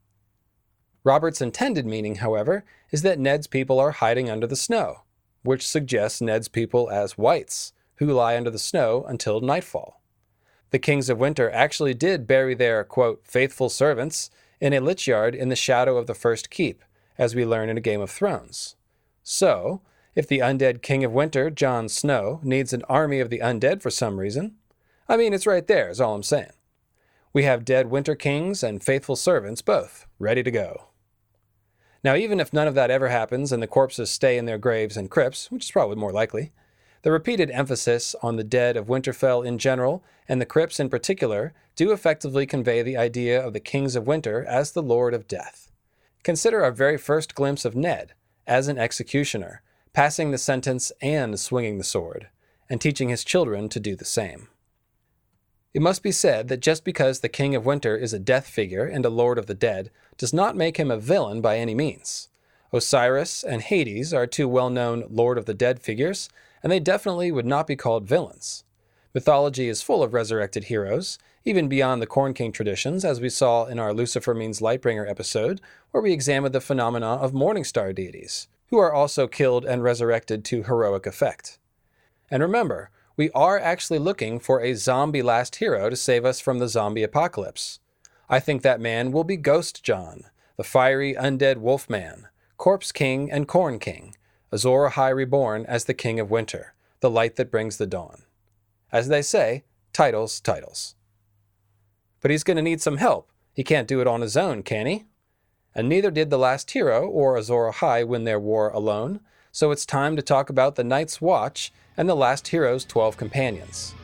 Robert's 1.04 1.40
intended 1.40 1.86
meaning, 1.86 2.16
however, 2.16 2.66
is 2.90 3.00
that 3.00 3.18
Ned's 3.18 3.46
people 3.46 3.80
are 3.80 3.92
hiding 3.92 4.28
under 4.28 4.46
the 4.46 4.56
snow, 4.56 5.04
which 5.42 5.66
suggests 5.66 6.20
Ned's 6.20 6.48
people 6.48 6.90
as 6.90 7.16
wights, 7.16 7.72
who 7.94 8.12
lie 8.12 8.36
under 8.36 8.50
the 8.50 8.58
snow 8.58 9.06
until 9.08 9.40
nightfall. 9.40 9.97
The 10.70 10.78
kings 10.78 11.08
of 11.08 11.18
winter 11.18 11.50
actually 11.50 11.94
did 11.94 12.26
bury 12.26 12.54
their, 12.54 12.84
quote, 12.84 13.22
faithful 13.24 13.68
servants 13.68 14.30
in 14.60 14.72
a 14.72 14.80
lich 14.80 15.06
yard 15.06 15.34
in 15.34 15.48
the 15.48 15.56
shadow 15.56 15.96
of 15.96 16.06
the 16.06 16.14
first 16.14 16.50
keep, 16.50 16.82
as 17.16 17.34
we 17.34 17.46
learn 17.46 17.68
in 17.68 17.78
A 17.78 17.80
Game 17.80 18.00
of 18.00 18.10
Thrones. 18.10 18.76
So, 19.22 19.80
if 20.14 20.26
the 20.26 20.40
undead 20.40 20.82
king 20.82 21.04
of 21.04 21.12
winter, 21.12 21.48
Jon 21.48 21.88
Snow, 21.88 22.40
needs 22.42 22.72
an 22.72 22.82
army 22.88 23.20
of 23.20 23.30
the 23.30 23.38
undead 23.38 23.80
for 23.82 23.90
some 23.90 24.18
reason, 24.18 24.56
I 25.08 25.16
mean, 25.16 25.32
it's 25.32 25.46
right 25.46 25.66
there, 25.66 25.88
is 25.88 26.00
all 26.00 26.14
I'm 26.14 26.22
saying. 26.22 26.52
We 27.32 27.44
have 27.44 27.64
dead 27.64 27.90
winter 27.90 28.14
kings 28.14 28.62
and 28.62 28.82
faithful 28.82 29.16
servants 29.16 29.62
both, 29.62 30.06
ready 30.18 30.42
to 30.42 30.50
go. 30.50 30.88
Now, 32.04 32.14
even 32.14 32.40
if 32.40 32.52
none 32.52 32.68
of 32.68 32.74
that 32.74 32.90
ever 32.90 33.08
happens 33.08 33.52
and 33.52 33.62
the 33.62 33.66
corpses 33.66 34.10
stay 34.10 34.38
in 34.38 34.44
their 34.44 34.58
graves 34.58 34.96
and 34.96 35.10
crypts, 35.10 35.50
which 35.50 35.64
is 35.64 35.70
probably 35.70 35.96
more 35.96 36.12
likely, 36.12 36.52
the 37.02 37.12
repeated 37.12 37.50
emphasis 37.50 38.14
on 38.22 38.36
the 38.36 38.44
dead 38.44 38.76
of 38.76 38.86
Winterfell 38.86 39.46
in 39.46 39.58
general, 39.58 40.02
and 40.28 40.40
the 40.40 40.46
crypts 40.46 40.80
in 40.80 40.88
particular, 40.88 41.52
do 41.76 41.92
effectively 41.92 42.46
convey 42.46 42.82
the 42.82 42.96
idea 42.96 43.40
of 43.44 43.52
the 43.52 43.60
Kings 43.60 43.94
of 43.94 44.06
Winter 44.06 44.44
as 44.44 44.72
the 44.72 44.82
Lord 44.82 45.14
of 45.14 45.28
Death. 45.28 45.70
Consider 46.22 46.62
our 46.64 46.72
very 46.72 46.98
first 46.98 47.34
glimpse 47.34 47.64
of 47.64 47.76
Ned 47.76 48.14
as 48.46 48.68
an 48.68 48.78
executioner, 48.78 49.62
passing 49.92 50.30
the 50.30 50.38
sentence 50.38 50.90
and 51.00 51.38
swinging 51.38 51.78
the 51.78 51.84
sword, 51.84 52.28
and 52.68 52.80
teaching 52.80 53.08
his 53.08 53.24
children 53.24 53.68
to 53.68 53.80
do 53.80 53.94
the 53.94 54.04
same. 54.04 54.48
It 55.74 55.82
must 55.82 56.02
be 56.02 56.12
said 56.12 56.48
that 56.48 56.60
just 56.60 56.82
because 56.82 57.20
the 57.20 57.28
King 57.28 57.54
of 57.54 57.66
Winter 57.66 57.96
is 57.96 58.12
a 58.12 58.18
death 58.18 58.48
figure 58.48 58.84
and 58.84 59.04
a 59.04 59.10
Lord 59.10 59.38
of 59.38 59.46
the 59.46 59.54
Dead 59.54 59.90
does 60.16 60.32
not 60.32 60.56
make 60.56 60.78
him 60.78 60.90
a 60.90 60.98
villain 60.98 61.40
by 61.40 61.58
any 61.58 61.74
means. 61.74 62.28
Osiris 62.72 63.44
and 63.44 63.62
Hades 63.62 64.12
are 64.12 64.26
two 64.26 64.48
well 64.48 64.70
known 64.70 65.04
Lord 65.08 65.38
of 65.38 65.44
the 65.44 65.54
Dead 65.54 65.80
figures, 65.80 66.28
and 66.62 66.72
they 66.72 66.80
definitely 66.80 67.30
would 67.30 67.46
not 67.46 67.66
be 67.66 67.76
called 67.76 68.08
villains. 68.08 68.64
Mythology 69.14 69.68
is 69.68 69.82
full 69.82 70.02
of 70.02 70.12
resurrected 70.12 70.64
heroes, 70.64 71.18
even 71.44 71.68
beyond 71.68 72.02
the 72.02 72.06
Corn 72.06 72.34
King 72.34 72.52
traditions, 72.52 73.04
as 73.04 73.20
we 73.20 73.30
saw 73.30 73.64
in 73.64 73.78
our 73.78 73.94
Lucifer 73.94 74.34
means 74.34 74.60
Lightbringer 74.60 75.08
episode, 75.08 75.60
where 75.90 76.02
we 76.02 76.12
examined 76.12 76.54
the 76.54 76.60
phenomena 76.60 77.06
of 77.06 77.32
Morningstar 77.32 77.94
deities, 77.94 78.48
who 78.68 78.78
are 78.78 78.92
also 78.92 79.26
killed 79.26 79.64
and 79.64 79.82
resurrected 79.82 80.44
to 80.44 80.64
heroic 80.64 81.06
effect. 81.06 81.58
And 82.30 82.42
remember, 82.42 82.90
we 83.16 83.30
are 83.30 83.58
actually 83.58 83.98
looking 83.98 84.38
for 84.38 84.60
a 84.60 84.74
zombie 84.74 85.22
last 85.22 85.56
hero 85.56 85.88
to 85.90 85.96
save 85.96 86.24
us 86.24 86.38
from 86.38 86.58
the 86.58 86.68
zombie 86.68 87.02
apocalypse. 87.02 87.80
I 88.28 88.40
think 88.40 88.62
that 88.62 88.80
man 88.80 89.10
will 89.10 89.24
be 89.24 89.36
Ghost 89.36 89.82
Jon, 89.82 90.24
the 90.56 90.64
fiery 90.64 91.14
undead 91.14 91.56
wolf 91.56 91.88
man, 91.88 92.28
Corpse 92.58 92.92
King 92.92 93.32
and 93.32 93.48
Corn 93.48 93.78
King, 93.78 94.14
Azor 94.50 94.88
Ahai 94.88 95.14
reborn 95.14 95.66
as 95.66 95.84
the 95.84 95.94
King 95.94 96.18
of 96.18 96.30
Winter, 96.30 96.72
the 97.00 97.10
light 97.10 97.36
that 97.36 97.50
brings 97.50 97.76
the 97.76 97.86
dawn. 97.86 98.22
As 98.90 99.08
they 99.08 99.20
say, 99.20 99.64
titles, 99.92 100.40
titles. 100.40 100.94
But 102.20 102.30
he's 102.30 102.44
going 102.44 102.56
to 102.56 102.62
need 102.62 102.80
some 102.80 102.96
help. 102.96 103.30
He 103.52 103.62
can't 103.62 103.88
do 103.88 104.00
it 104.00 104.06
on 104.06 104.22
his 104.22 104.36
own, 104.36 104.62
can 104.62 104.86
he? 104.86 105.04
And 105.74 105.88
neither 105.88 106.10
did 106.10 106.30
the 106.30 106.38
last 106.38 106.70
hero 106.70 107.06
or 107.06 107.36
Azor 107.36 107.70
Ahai 107.70 108.06
win 108.06 108.24
their 108.24 108.40
war 108.40 108.70
alone, 108.70 109.20
so 109.52 109.70
it's 109.70 109.84
time 109.84 110.16
to 110.16 110.22
talk 110.22 110.48
about 110.48 110.76
the 110.76 110.84
Night's 110.84 111.20
Watch 111.20 111.72
and 111.96 112.08
the 112.08 112.16
last 112.16 112.48
hero's 112.48 112.84
12 112.86 113.16
companions, 113.16 113.94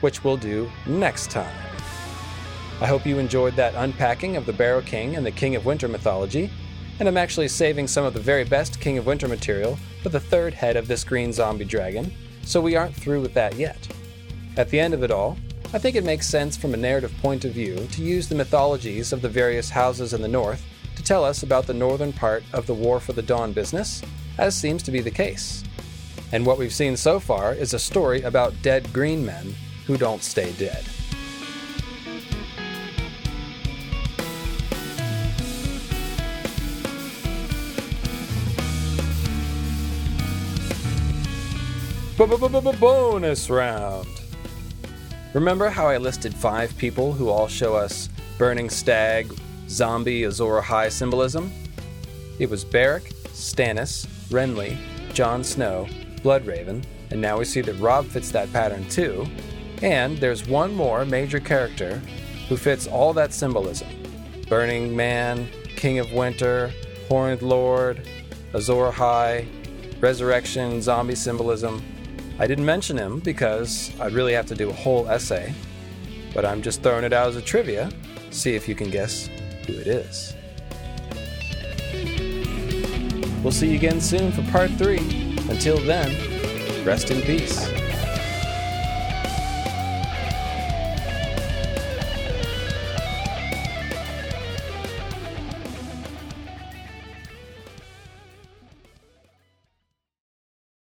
which 0.00 0.24
we'll 0.24 0.36
do 0.36 0.70
next 0.86 1.30
time. 1.30 1.54
I 2.80 2.86
hope 2.86 3.04
you 3.04 3.18
enjoyed 3.18 3.54
that 3.56 3.74
unpacking 3.74 4.36
of 4.36 4.46
the 4.46 4.54
Barrow 4.54 4.80
King 4.80 5.16
and 5.16 5.26
the 5.26 5.30
King 5.30 5.56
of 5.56 5.66
Winter 5.66 5.88
mythology, 5.88 6.50
and 7.00 7.08
I'm 7.08 7.16
actually 7.16 7.48
saving 7.48 7.88
some 7.88 8.04
of 8.04 8.12
the 8.12 8.20
very 8.20 8.44
best 8.44 8.78
King 8.78 8.98
of 8.98 9.06
Winter 9.06 9.26
material 9.26 9.78
for 10.02 10.10
the 10.10 10.20
third 10.20 10.52
head 10.52 10.76
of 10.76 10.86
this 10.86 11.02
green 11.02 11.32
zombie 11.32 11.64
dragon, 11.64 12.12
so 12.42 12.60
we 12.60 12.76
aren't 12.76 12.94
through 12.94 13.22
with 13.22 13.32
that 13.32 13.56
yet. 13.56 13.88
At 14.58 14.68
the 14.68 14.78
end 14.78 14.92
of 14.92 15.02
it 15.02 15.10
all, 15.10 15.38
I 15.72 15.78
think 15.78 15.96
it 15.96 16.04
makes 16.04 16.28
sense 16.28 16.58
from 16.58 16.74
a 16.74 16.76
narrative 16.76 17.14
point 17.22 17.46
of 17.46 17.52
view 17.52 17.86
to 17.92 18.02
use 18.02 18.28
the 18.28 18.34
mythologies 18.34 19.14
of 19.14 19.22
the 19.22 19.30
various 19.30 19.70
houses 19.70 20.12
in 20.12 20.20
the 20.20 20.28
north 20.28 20.62
to 20.96 21.02
tell 21.02 21.24
us 21.24 21.42
about 21.42 21.66
the 21.66 21.72
northern 21.72 22.12
part 22.12 22.44
of 22.52 22.66
the 22.66 22.74
War 22.74 23.00
for 23.00 23.14
the 23.14 23.22
Dawn 23.22 23.54
business, 23.54 24.02
as 24.36 24.54
seems 24.54 24.82
to 24.82 24.90
be 24.90 25.00
the 25.00 25.10
case. 25.10 25.64
And 26.32 26.44
what 26.44 26.58
we've 26.58 26.72
seen 26.72 26.98
so 26.98 27.18
far 27.18 27.54
is 27.54 27.72
a 27.72 27.78
story 27.78 28.20
about 28.22 28.60
dead 28.60 28.92
green 28.92 29.24
men 29.24 29.54
who 29.86 29.96
don't 29.96 30.22
stay 30.22 30.52
dead. 30.52 30.84
Bonus 42.20 43.48
round. 43.48 44.06
Remember 45.32 45.70
how 45.70 45.86
I 45.86 45.96
listed 45.96 46.34
five 46.34 46.76
people 46.76 47.14
who 47.14 47.30
all 47.30 47.48
show 47.48 47.74
us 47.74 48.10
Burning 48.36 48.68
Stag, 48.68 49.34
Zombie, 49.70 50.24
Azor 50.24 50.60
Ahai 50.60 50.92
symbolism? 50.92 51.50
It 52.38 52.50
was 52.50 52.62
Beric, 52.62 53.04
Stannis, 53.28 54.06
Renly, 54.28 54.76
Jon 55.14 55.42
Snow, 55.42 55.86
Bloodraven, 56.16 56.84
and 57.10 57.22
now 57.22 57.38
we 57.38 57.46
see 57.46 57.62
that 57.62 57.80
Robb 57.80 58.04
fits 58.04 58.30
that 58.32 58.52
pattern 58.52 58.86
too. 58.90 59.26
And 59.80 60.18
there's 60.18 60.46
one 60.46 60.74
more 60.74 61.06
major 61.06 61.40
character 61.40 62.02
who 62.50 62.58
fits 62.58 62.86
all 62.86 63.14
that 63.14 63.32
symbolism 63.32 63.88
Burning 64.46 64.94
Man, 64.94 65.48
King 65.74 66.00
of 66.00 66.12
Winter, 66.12 66.70
Horned 67.08 67.40
Lord, 67.40 68.06
Azor 68.52 68.92
Ahai, 68.92 69.48
Resurrection, 70.02 70.82
Zombie 70.82 71.14
symbolism. 71.14 71.82
I 72.40 72.46
didn't 72.46 72.64
mention 72.64 72.96
him 72.96 73.20
because 73.20 73.92
I'd 74.00 74.14
really 74.14 74.32
have 74.32 74.46
to 74.46 74.54
do 74.54 74.70
a 74.70 74.72
whole 74.72 75.06
essay, 75.10 75.52
but 76.32 76.46
I'm 76.46 76.62
just 76.62 76.82
throwing 76.82 77.04
it 77.04 77.12
out 77.12 77.28
as 77.28 77.36
a 77.36 77.42
trivia. 77.42 77.92
See 78.30 78.54
if 78.54 78.66
you 78.66 78.74
can 78.74 78.88
guess 78.88 79.28
who 79.66 79.74
it 79.74 79.86
is. 79.86 80.34
We'll 83.42 83.52
see 83.52 83.68
you 83.68 83.74
again 83.74 84.00
soon 84.00 84.32
for 84.32 84.42
part 84.50 84.70
three. 84.70 85.00
Until 85.50 85.76
then, 85.80 86.16
rest 86.82 87.10
in 87.10 87.20
peace. 87.20 87.68